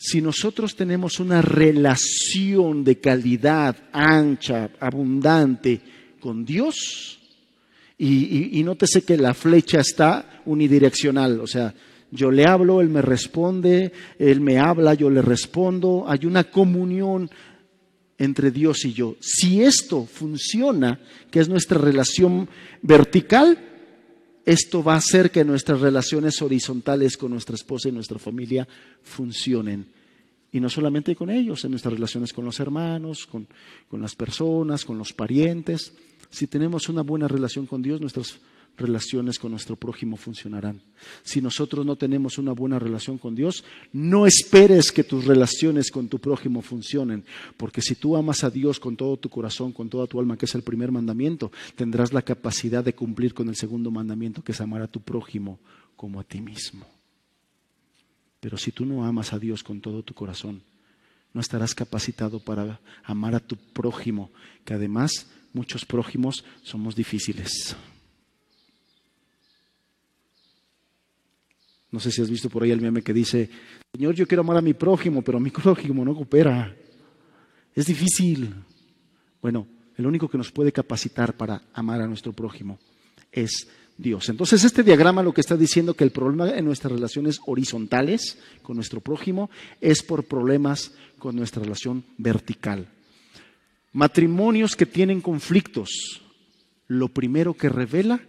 Si 0.00 0.22
nosotros 0.22 0.76
tenemos 0.76 1.18
una 1.18 1.42
relación 1.42 2.84
de 2.84 3.00
calidad 3.00 3.76
ancha, 3.92 4.70
abundante 4.78 5.80
con 6.20 6.44
Dios, 6.44 7.18
y, 7.98 8.62
nótese 8.62 9.02
que 9.02 9.16
la 9.16 9.34
flecha 9.34 9.80
está 9.80 10.40
unidireccional, 10.46 11.40
o 11.40 11.48
sea, 11.48 11.74
yo 12.12 12.30
le 12.30 12.46
hablo, 12.46 12.80
él 12.80 12.88
me 12.90 13.02
responde, 13.02 13.92
él 14.20 14.40
me 14.40 14.58
habla, 14.58 14.94
yo 14.94 15.10
le 15.10 15.20
respondo. 15.20 16.04
Hay 16.06 16.24
una 16.24 16.44
comunión 16.44 17.28
entre 18.16 18.50
Dios 18.50 18.84
y 18.84 18.92
yo. 18.92 19.16
Si 19.20 19.62
esto 19.62 20.06
funciona, 20.06 21.00
que 21.30 21.40
es 21.40 21.48
nuestra 21.48 21.76
relación 21.76 22.48
vertical, 22.82 23.58
esto 24.48 24.82
va 24.82 24.94
a 24.94 24.96
hacer 24.96 25.30
que 25.30 25.44
nuestras 25.44 25.78
relaciones 25.78 26.40
horizontales 26.40 27.18
con 27.18 27.32
nuestra 27.32 27.54
esposa 27.54 27.90
y 27.90 27.92
nuestra 27.92 28.18
familia 28.18 28.66
funcionen. 29.02 29.84
Y 30.50 30.58
no 30.58 30.70
solamente 30.70 31.14
con 31.14 31.28
ellos, 31.28 31.62
en 31.64 31.72
nuestras 31.72 31.92
relaciones 31.92 32.32
con 32.32 32.46
los 32.46 32.58
hermanos, 32.58 33.26
con, 33.26 33.46
con 33.90 34.00
las 34.00 34.14
personas, 34.14 34.86
con 34.86 34.96
los 34.96 35.12
parientes. 35.12 35.92
Si 36.30 36.46
tenemos 36.46 36.88
una 36.88 37.02
buena 37.02 37.28
relación 37.28 37.66
con 37.66 37.82
Dios, 37.82 38.00
nuestras 38.00 38.38
relaciones 38.78 39.38
con 39.38 39.50
nuestro 39.50 39.76
prójimo 39.76 40.16
funcionarán. 40.16 40.80
Si 41.22 41.40
nosotros 41.40 41.84
no 41.84 41.96
tenemos 41.96 42.38
una 42.38 42.52
buena 42.52 42.78
relación 42.78 43.18
con 43.18 43.34
Dios, 43.34 43.64
no 43.92 44.26
esperes 44.26 44.92
que 44.92 45.04
tus 45.04 45.24
relaciones 45.24 45.90
con 45.90 46.08
tu 46.08 46.18
prójimo 46.18 46.62
funcionen, 46.62 47.24
porque 47.56 47.82
si 47.82 47.96
tú 47.96 48.16
amas 48.16 48.44
a 48.44 48.50
Dios 48.50 48.80
con 48.80 48.96
todo 48.96 49.16
tu 49.16 49.28
corazón, 49.28 49.72
con 49.72 49.88
toda 49.88 50.06
tu 50.06 50.20
alma, 50.20 50.36
que 50.36 50.46
es 50.46 50.54
el 50.54 50.62
primer 50.62 50.92
mandamiento, 50.92 51.52
tendrás 51.74 52.12
la 52.12 52.22
capacidad 52.22 52.84
de 52.84 52.94
cumplir 52.94 53.34
con 53.34 53.48
el 53.48 53.56
segundo 53.56 53.90
mandamiento, 53.90 54.42
que 54.42 54.52
es 54.52 54.60
amar 54.60 54.82
a 54.82 54.88
tu 54.88 55.00
prójimo 55.00 55.58
como 55.96 56.20
a 56.20 56.24
ti 56.24 56.40
mismo. 56.40 56.86
Pero 58.40 58.56
si 58.56 58.70
tú 58.70 58.86
no 58.86 59.04
amas 59.04 59.32
a 59.32 59.38
Dios 59.38 59.64
con 59.64 59.80
todo 59.80 60.02
tu 60.02 60.14
corazón, 60.14 60.62
no 61.34 61.40
estarás 61.40 61.74
capacitado 61.74 62.40
para 62.40 62.80
amar 63.04 63.34
a 63.34 63.40
tu 63.40 63.56
prójimo, 63.56 64.30
que 64.64 64.74
además 64.74 65.26
muchos 65.52 65.84
prójimos 65.84 66.44
somos 66.62 66.94
difíciles. 66.94 67.76
No 71.90 72.00
sé 72.00 72.10
si 72.10 72.20
has 72.20 72.30
visto 72.30 72.50
por 72.50 72.62
ahí 72.62 72.70
el 72.70 72.80
meme 72.80 73.02
que 73.02 73.14
dice, 73.14 73.48
Señor, 73.94 74.14
yo 74.14 74.26
quiero 74.26 74.42
amar 74.42 74.58
a 74.58 74.62
mi 74.62 74.74
prójimo, 74.74 75.22
pero 75.22 75.40
mi 75.40 75.50
prójimo 75.50 76.04
no 76.04 76.14
coopera. 76.14 76.74
Es 77.74 77.86
difícil. 77.86 78.54
Bueno, 79.40 79.66
el 79.96 80.06
único 80.06 80.28
que 80.28 80.38
nos 80.38 80.52
puede 80.52 80.72
capacitar 80.72 81.36
para 81.36 81.62
amar 81.72 82.00
a 82.00 82.06
nuestro 82.06 82.32
prójimo 82.32 82.78
es 83.32 83.68
Dios. 83.96 84.28
Entonces, 84.28 84.62
este 84.64 84.82
diagrama 84.82 85.22
lo 85.22 85.34
que 85.34 85.40
está 85.40 85.56
diciendo 85.56 85.94
que 85.94 86.04
el 86.04 86.12
problema 86.12 86.50
en 86.50 86.64
nuestras 86.64 86.92
relaciones 86.92 87.40
horizontales 87.46 88.38
con 88.62 88.76
nuestro 88.76 89.00
prójimo 89.00 89.50
es 89.80 90.02
por 90.02 90.24
problemas 90.24 90.92
con 91.18 91.34
nuestra 91.34 91.62
relación 91.62 92.04
vertical. 92.16 92.88
Matrimonios 93.92 94.76
que 94.76 94.86
tienen 94.86 95.20
conflictos, 95.20 96.22
lo 96.86 97.08
primero 97.08 97.54
que 97.54 97.68
revela 97.68 98.20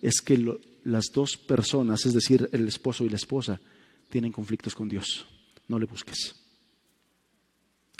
es 0.00 0.20
que 0.22 0.38
lo, 0.38 0.58
las 0.90 1.06
dos 1.12 1.36
personas, 1.36 2.04
es 2.04 2.12
decir, 2.12 2.48
el 2.52 2.68
esposo 2.68 3.04
y 3.04 3.08
la 3.08 3.16
esposa, 3.16 3.60
tienen 4.08 4.32
conflictos 4.32 4.74
con 4.74 4.88
Dios. 4.88 5.26
No 5.68 5.78
le 5.78 5.86
busques. 5.86 6.34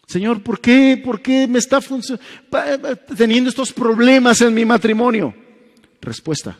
Señor, 0.06 0.42
¿por 0.42 0.60
qué, 0.60 1.00
por 1.02 1.22
qué 1.22 1.46
me 1.46 1.60
está 1.60 1.80
teniendo 3.16 3.48
estos 3.48 3.72
problemas 3.72 4.40
en 4.40 4.52
mi 4.52 4.64
matrimonio? 4.64 5.32
Respuesta, 6.00 6.58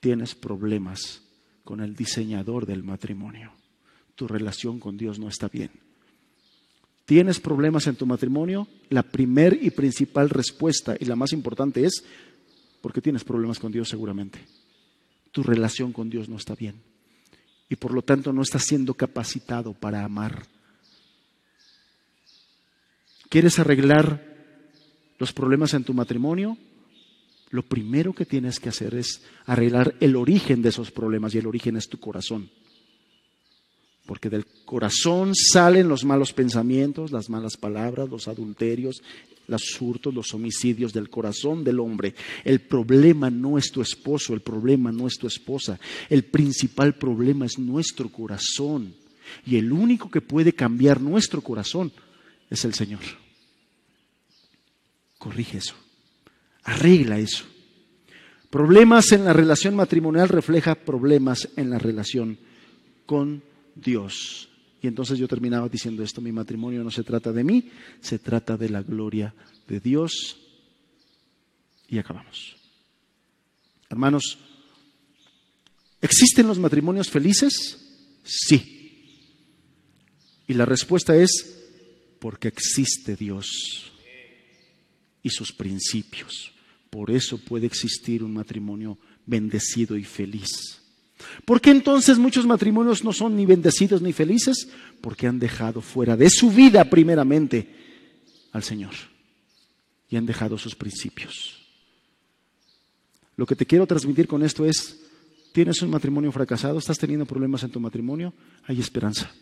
tienes 0.00 0.34
problemas 0.34 1.22
con 1.64 1.80
el 1.80 1.96
diseñador 1.96 2.66
del 2.66 2.82
matrimonio. 2.82 3.52
Tu 4.14 4.28
relación 4.28 4.78
con 4.78 4.98
Dios 4.98 5.18
no 5.18 5.28
está 5.28 5.48
bien. 5.48 5.70
¿Tienes 7.06 7.40
problemas 7.40 7.86
en 7.86 7.96
tu 7.96 8.04
matrimonio? 8.04 8.68
La 8.90 9.02
primer 9.02 9.58
y 9.60 9.70
principal 9.70 10.28
respuesta 10.28 10.94
y 11.00 11.06
la 11.06 11.16
más 11.16 11.32
importante 11.32 11.84
es 11.86 12.04
porque 12.82 13.00
tienes 13.00 13.24
problemas 13.24 13.58
con 13.58 13.72
Dios 13.72 13.88
seguramente 13.88 14.40
tu 15.32 15.42
relación 15.42 15.92
con 15.92 16.10
Dios 16.10 16.28
no 16.28 16.36
está 16.36 16.54
bien. 16.54 16.82
Y 17.68 17.76
por 17.76 17.92
lo 17.92 18.02
tanto 18.02 18.32
no 18.32 18.42
estás 18.42 18.64
siendo 18.64 18.94
capacitado 18.94 19.72
para 19.72 20.04
amar. 20.04 20.46
¿Quieres 23.30 23.58
arreglar 23.58 24.22
los 25.18 25.32
problemas 25.32 25.72
en 25.72 25.84
tu 25.84 25.94
matrimonio? 25.94 26.58
Lo 27.48 27.62
primero 27.62 28.12
que 28.12 28.26
tienes 28.26 28.60
que 28.60 28.68
hacer 28.68 28.94
es 28.94 29.22
arreglar 29.46 29.94
el 30.00 30.16
origen 30.16 30.60
de 30.60 30.68
esos 30.68 30.90
problemas 30.90 31.34
y 31.34 31.38
el 31.38 31.46
origen 31.46 31.76
es 31.76 31.88
tu 31.88 31.98
corazón. 31.98 32.50
Porque 34.04 34.28
del 34.28 34.44
corazón 34.66 35.32
salen 35.34 35.88
los 35.88 36.04
malos 36.04 36.34
pensamientos, 36.34 37.10
las 37.10 37.30
malas 37.30 37.56
palabras, 37.56 38.10
los 38.10 38.28
adulterios, 38.28 39.02
los 39.48 39.80
hurtos, 39.80 40.14
los 40.14 40.32
homicidios 40.34 40.92
del 40.92 41.10
corazón 41.10 41.64
del 41.64 41.80
hombre. 41.80 42.14
El 42.44 42.60
problema 42.60 43.30
no 43.30 43.58
es 43.58 43.70
tu 43.70 43.82
esposo, 43.82 44.34
el 44.34 44.40
problema 44.40 44.92
no 44.92 45.06
es 45.06 45.14
tu 45.18 45.26
esposa. 45.26 45.78
El 46.08 46.24
principal 46.24 46.94
problema 46.94 47.46
es 47.46 47.58
nuestro 47.58 48.08
corazón. 48.08 48.94
Y 49.46 49.56
el 49.56 49.72
único 49.72 50.10
que 50.10 50.20
puede 50.20 50.52
cambiar 50.52 51.00
nuestro 51.00 51.40
corazón 51.40 51.92
es 52.50 52.64
el 52.64 52.74
Señor. 52.74 53.00
Corrige 55.18 55.58
eso. 55.58 55.74
Arregla 56.64 57.18
eso. 57.18 57.44
Problemas 58.50 59.12
en 59.12 59.24
la 59.24 59.32
relación 59.32 59.74
matrimonial 59.74 60.28
refleja 60.28 60.74
problemas 60.74 61.48
en 61.56 61.70
la 61.70 61.78
relación 61.78 62.38
con 63.06 63.42
Dios. 63.74 64.51
Y 64.82 64.88
entonces 64.88 65.16
yo 65.16 65.28
terminaba 65.28 65.68
diciendo 65.68 66.02
esto, 66.02 66.20
mi 66.20 66.32
matrimonio 66.32 66.82
no 66.82 66.90
se 66.90 67.04
trata 67.04 67.32
de 67.32 67.44
mí, 67.44 67.70
se 68.00 68.18
trata 68.18 68.56
de 68.56 68.68
la 68.68 68.82
gloria 68.82 69.32
de 69.68 69.78
Dios. 69.78 70.36
Y 71.88 71.98
acabamos. 71.98 72.56
Hermanos, 73.88 74.38
¿existen 76.00 76.48
los 76.48 76.58
matrimonios 76.58 77.08
felices? 77.08 77.78
Sí. 78.24 78.80
Y 80.48 80.54
la 80.54 80.64
respuesta 80.64 81.14
es 81.14 81.30
porque 82.18 82.48
existe 82.48 83.14
Dios 83.14 83.92
y 85.22 85.30
sus 85.30 85.52
principios. 85.52 86.50
Por 86.90 87.12
eso 87.12 87.38
puede 87.38 87.66
existir 87.66 88.24
un 88.24 88.32
matrimonio 88.32 88.98
bendecido 89.26 89.96
y 89.96 90.02
feliz. 90.02 90.81
¿Por 91.44 91.60
qué 91.60 91.70
entonces 91.70 92.18
muchos 92.18 92.46
matrimonios 92.46 93.04
no 93.04 93.12
son 93.12 93.36
ni 93.36 93.46
bendecidos 93.46 94.02
ni 94.02 94.12
felices? 94.12 94.68
Porque 95.00 95.26
han 95.26 95.38
dejado 95.38 95.80
fuera 95.80 96.16
de 96.16 96.30
su 96.30 96.50
vida 96.50 96.84
primeramente 96.84 97.68
al 98.52 98.62
Señor 98.62 98.94
y 100.08 100.16
han 100.16 100.26
dejado 100.26 100.58
sus 100.58 100.74
principios. 100.74 101.58
Lo 103.36 103.46
que 103.46 103.56
te 103.56 103.66
quiero 103.66 103.86
transmitir 103.86 104.28
con 104.28 104.42
esto 104.42 104.66
es, 104.66 105.00
tienes 105.52 105.80
un 105.82 105.90
matrimonio 105.90 106.30
fracasado, 106.32 106.78
estás 106.78 106.98
teniendo 106.98 107.26
problemas 107.26 107.62
en 107.62 107.70
tu 107.70 107.80
matrimonio, 107.80 108.34
hay 108.64 108.78
esperanza. 108.78 109.32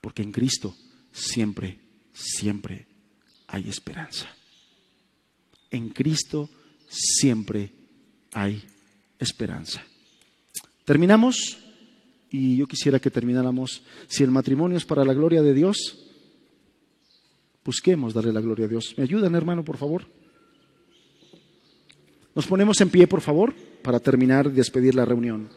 Porque 0.00 0.22
en 0.22 0.32
Cristo 0.32 0.74
siempre, 1.12 1.78
siempre 2.12 2.86
hay 3.46 3.68
esperanza. 3.68 4.28
En 5.70 5.90
Cristo 5.90 6.50
siempre 6.88 7.72
hay 8.32 8.56
esperanza. 8.56 8.71
Terminamos 10.84 11.58
y 12.30 12.56
yo 12.56 12.66
quisiera 12.66 12.98
que 12.98 13.10
termináramos. 13.10 13.82
Si 14.08 14.24
el 14.24 14.30
matrimonio 14.30 14.76
es 14.76 14.84
para 14.84 15.04
la 15.04 15.14
gloria 15.14 15.42
de 15.42 15.54
Dios, 15.54 15.76
busquemos 17.64 18.14
darle 18.14 18.32
la 18.32 18.40
gloria 18.40 18.66
a 18.66 18.68
Dios. 18.68 18.94
¿Me 18.96 19.04
ayudan, 19.04 19.34
hermano, 19.34 19.64
por 19.64 19.76
favor? 19.76 20.06
Nos 22.34 22.46
ponemos 22.46 22.80
en 22.80 22.90
pie, 22.90 23.06
por 23.06 23.20
favor. 23.20 23.54
para 23.82 23.98
terminar 23.98 24.46
y 24.46 24.50
despedir 24.50 24.94
la 24.94 25.04
reunión. 25.04 25.48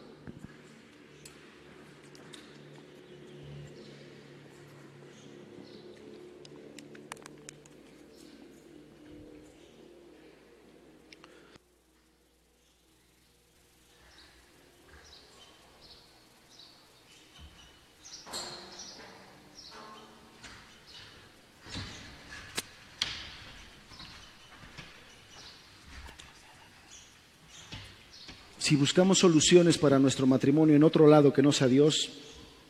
Si 28.76 28.80
buscamos 28.80 29.20
soluciones 29.20 29.78
para 29.78 29.98
nuestro 29.98 30.26
matrimonio 30.26 30.76
en 30.76 30.84
otro 30.84 31.06
lado 31.06 31.32
que 31.32 31.40
no 31.40 31.50
sea 31.50 31.66
Dios, 31.66 32.10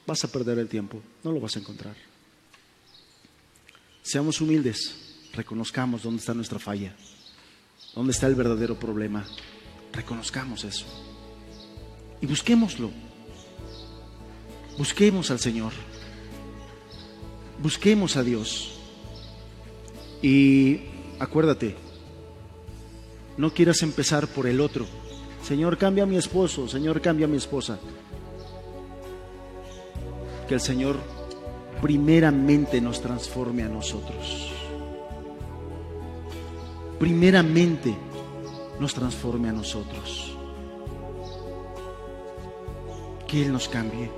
vas 0.07 0.23
a 0.23 0.31
perder 0.31 0.57
el 0.61 0.69
tiempo, 0.69 1.03
no 1.25 1.33
lo 1.33 1.41
vas 1.41 1.57
a 1.57 1.59
encontrar. 1.59 1.97
Seamos 4.03 4.41
humildes, 4.41 5.27
reconozcamos 5.33 6.05
dónde 6.05 6.21
está 6.21 6.33
nuestra 6.33 6.61
falla, 6.61 6.95
dónde 7.93 8.13
está 8.13 8.29
el 8.29 8.37
verdadero 8.37 8.79
problema, 8.79 9.27
reconozcamos 9.93 10.63
eso 10.63 10.87
y 12.21 12.27
busquémoslo. 12.27 12.93
Busquemos 14.79 15.33
al 15.33 15.41
Señor, 15.41 15.73
busquemos 17.61 18.17
a 18.17 18.23
Dios 18.23 18.79
y 20.23 20.83
acuérdate, 21.19 21.75
no 23.37 23.53
quieras 23.53 23.83
empezar 23.83 24.29
por 24.29 24.47
el 24.47 24.61
otro 24.61 24.87
Señor, 25.47 25.79
cambia 25.79 26.03
a 26.03 26.07
mi 26.07 26.17
esposo, 26.17 26.67
Señor, 26.67 27.01
cambia 27.01 27.27
a 27.27 27.29
mi 27.29 27.37
esposa. 27.37 27.79
Que 30.49 30.55
el 30.55 30.61
Señor 30.61 30.97
primeramente 31.81 32.81
nos 32.81 33.01
transforme 33.01 33.63
a 33.63 33.69
nosotros. 33.69 34.51
Primeramente 36.99 37.95
nos 38.81 38.93
transforme 38.93 39.49
a 39.49 39.53
nosotros. 39.53 40.37
Que 43.29 43.43
Él 43.43 43.53
nos 43.53 43.69
cambie, 43.69 44.11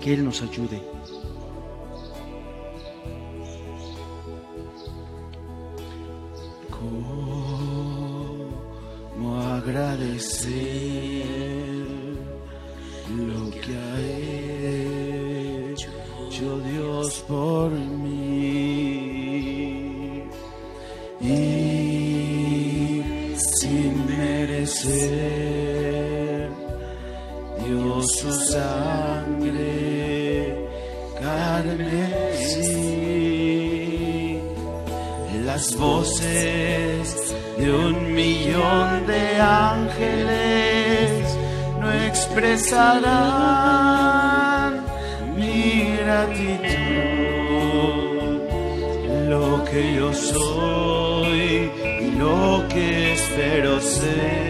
que 0.00 0.14
Él 0.14 0.24
nos 0.24 0.40
ayude. 0.40 0.80
Agradecer 9.68 10.54
lo 13.10 13.50
que 13.50 13.76
ha 13.76 14.00
hecho 15.72 16.60
Dios 16.60 17.24
por 17.28 17.70
mí. 17.70 18.14
Y 21.20 23.02
sin 23.60 24.06
merecer 24.06 25.28
Dios 27.66 28.06
su 28.20 28.32
sangre 28.52 29.68
carne 31.20 32.28
las 35.44 35.66
voces 35.76 36.47
expresarán 42.68 43.24
mi 45.36 45.96
gratitud. 46.02 46.68
Lo 49.28 49.64
que 49.64 49.94
yo 49.94 50.12
soy 50.12 51.70
y 52.00 52.10
lo 52.18 52.64
que 52.68 53.12
espero 53.14 53.80
ser, 53.80 54.47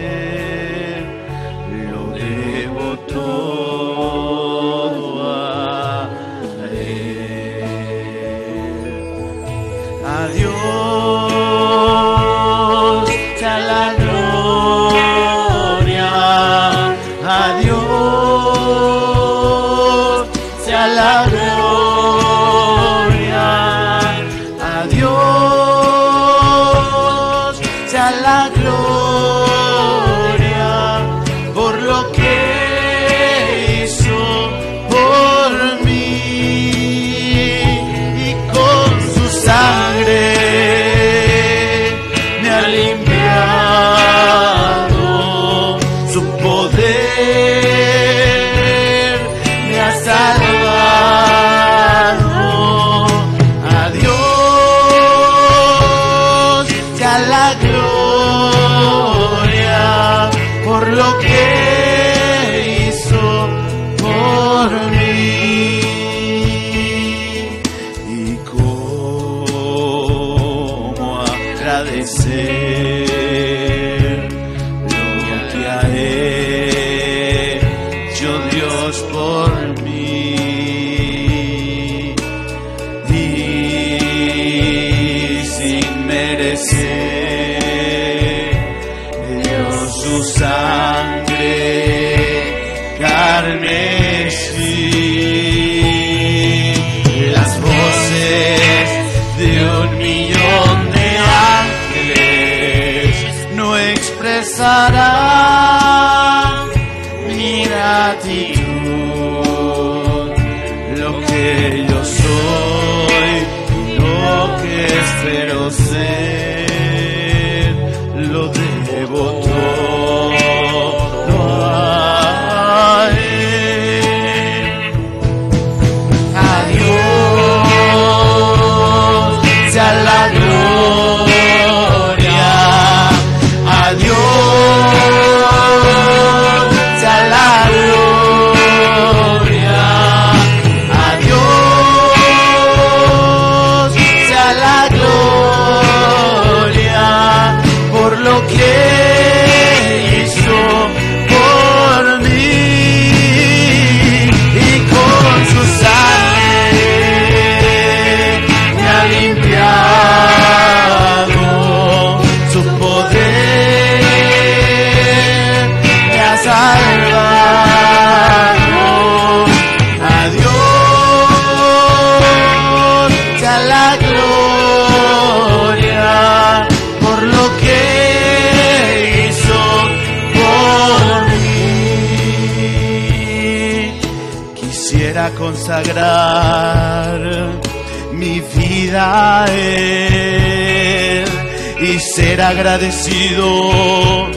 agradecido 192.69 194.29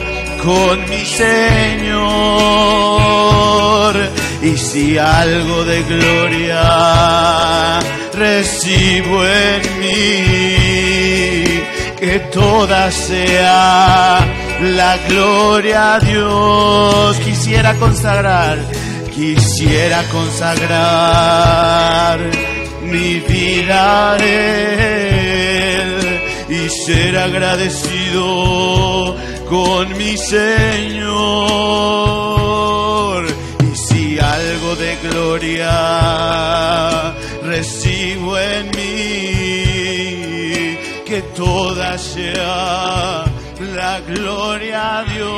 con 0.43 0.89
mi 0.89 1.05
Señor. 1.05 1.93
Y 4.41 4.57
si 4.57 4.97
algo 4.97 5.63
de 5.65 5.83
gloria 5.83 6.63
recibo 8.13 9.23
en 9.23 9.61
mí, 9.79 10.65
que 11.99 12.19
toda 12.33 12.89
sea 12.91 14.19
la 14.61 14.97
gloria 15.07 15.93
a 15.95 15.99
Dios. 15.99 17.17
Quisiera 17.19 17.75
consagrar, 17.75 18.57
quisiera 19.13 20.01
consagrar 20.11 21.39
mi 22.81 23.19
vida 23.19 24.13
a 24.13 24.17
y 26.53 26.69
ser 26.69 27.17
agradecido 27.17 29.15
con 29.49 29.97
mi 29.97 30.15
Señor. 30.17 30.43
Y 33.71 33.75
si 33.75 34.19
algo 34.19 34.75
de 34.75 34.95
gloria 35.09 35.71
recibo 37.43 38.37
en 38.37 38.67
mí, 38.77 39.63
que 41.05 41.23
toda 41.35 41.97
sea 41.97 43.25
la 43.75 43.99
gloria 44.01 44.99
a 44.99 45.03
Dios. 45.05 45.33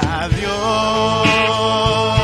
A 0.00 0.28
Dios 0.28 2.17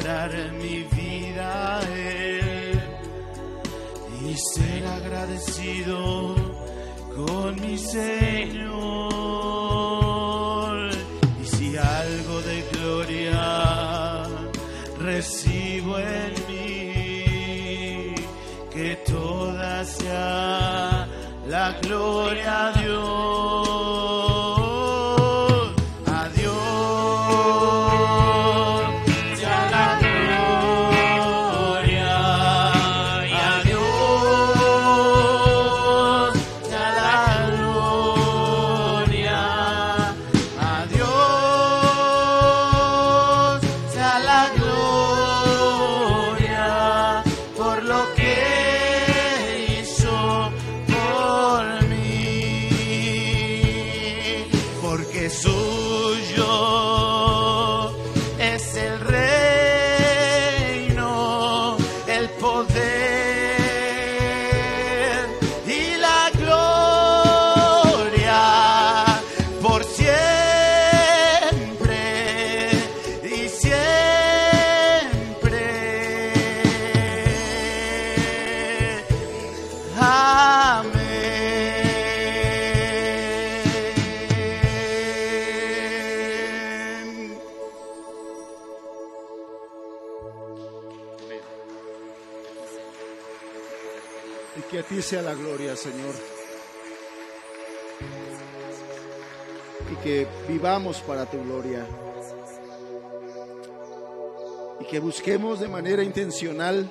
consagrar 0.00 0.59
para 101.06 101.26
tu 101.26 101.42
gloria. 101.42 101.84
Y 104.78 104.84
que 104.84 105.00
busquemos 105.00 105.58
de 105.58 105.66
manera 105.66 106.04
intencional 106.04 106.88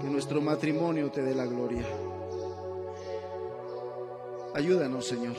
que 0.00 0.06
nuestro 0.06 0.40
matrimonio 0.40 1.10
te 1.10 1.22
dé 1.22 1.34
la 1.34 1.44
gloria. 1.44 1.84
Ayúdanos, 4.54 5.08
Señor. 5.08 5.34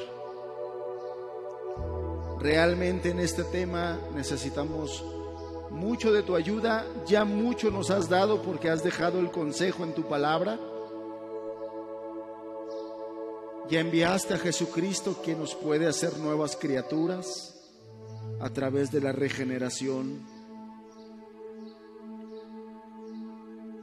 Realmente 2.40 3.12
en 3.12 3.20
este 3.20 3.46
tema 3.46 4.00
necesitamos 4.14 5.06
mucho 5.70 6.12
de 6.12 6.24
tu 6.24 6.36
ayuda, 6.36 6.86
ya 7.08 7.24
mucho 7.24 7.72
nos 7.72 7.90
has 7.90 8.10
dado 8.10 8.42
porque 8.42 8.70
has 8.70 8.84
dejado 8.84 9.20
el 9.20 9.32
consejo 9.32 9.86
en 9.86 9.94
tu 9.94 10.04
palabra. 10.04 10.60
Ya 13.70 13.80
enviaste 13.80 14.34
a 14.34 14.38
Jesucristo 14.38 15.22
que 15.22 15.36
nos 15.36 15.56
puede 15.56 15.88
hacer 15.88 16.18
nuevas 16.18 16.56
criaturas 16.56 17.56
a 18.40 18.50
través 18.50 18.92
de 18.92 19.02
la 19.02 19.12
regeneración. 19.12 20.20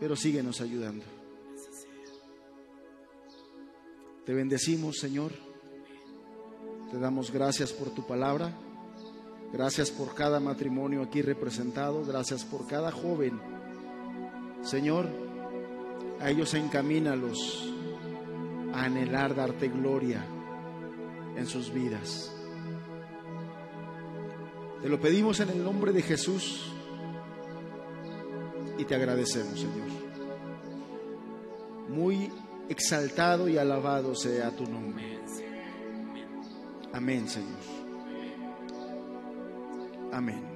Pero 0.01 0.17
síguenos 0.17 0.61
ayudando. 0.61 1.05
Te 4.25 4.35
bendecimos, 4.35 4.97
Señor. 4.99 5.33
Te 6.91 6.99
damos 6.99 7.31
gracias 7.31 7.73
por 7.73 7.91
tu 7.91 8.07
palabra 8.07 8.53
Gracias 9.53 9.91
por 9.91 10.15
cada 10.15 10.41
matrimonio 10.41 11.03
aquí 11.03 11.23
representado. 11.23 12.05
Gracias 12.05 12.45
por 12.45 12.67
cada 12.67 12.91
joven. 12.91 13.41
Señor, 14.63 15.09
a 16.21 16.31
ellos 16.31 16.53
encamínalos 16.55 17.73
a 18.77 18.85
anhelar 18.85 19.35
darte 19.35 19.69
gloria 19.69 20.25
en 21.35 21.47
sus 21.47 21.73
vidas. 21.73 22.33
Te 24.83 24.89
lo 24.89 25.01
pedimos 25.01 25.41
en 25.41 25.49
el 25.49 25.65
nombre 25.65 25.93
de 25.93 26.03
Jesús 26.03 26.71
y 28.79 28.85
te 28.85 28.95
agradecemos, 28.95 29.59
Señor. 29.59 29.89
Muy 31.89 32.31
exaltado 32.69 33.49
y 33.49 33.57
alabado 33.57 34.15
sea 34.15 34.55
tu 34.55 34.67
nombre. 34.67 35.17
Amén, 36.93 37.29
Señor. 37.29 37.61
Amén. 40.13 40.56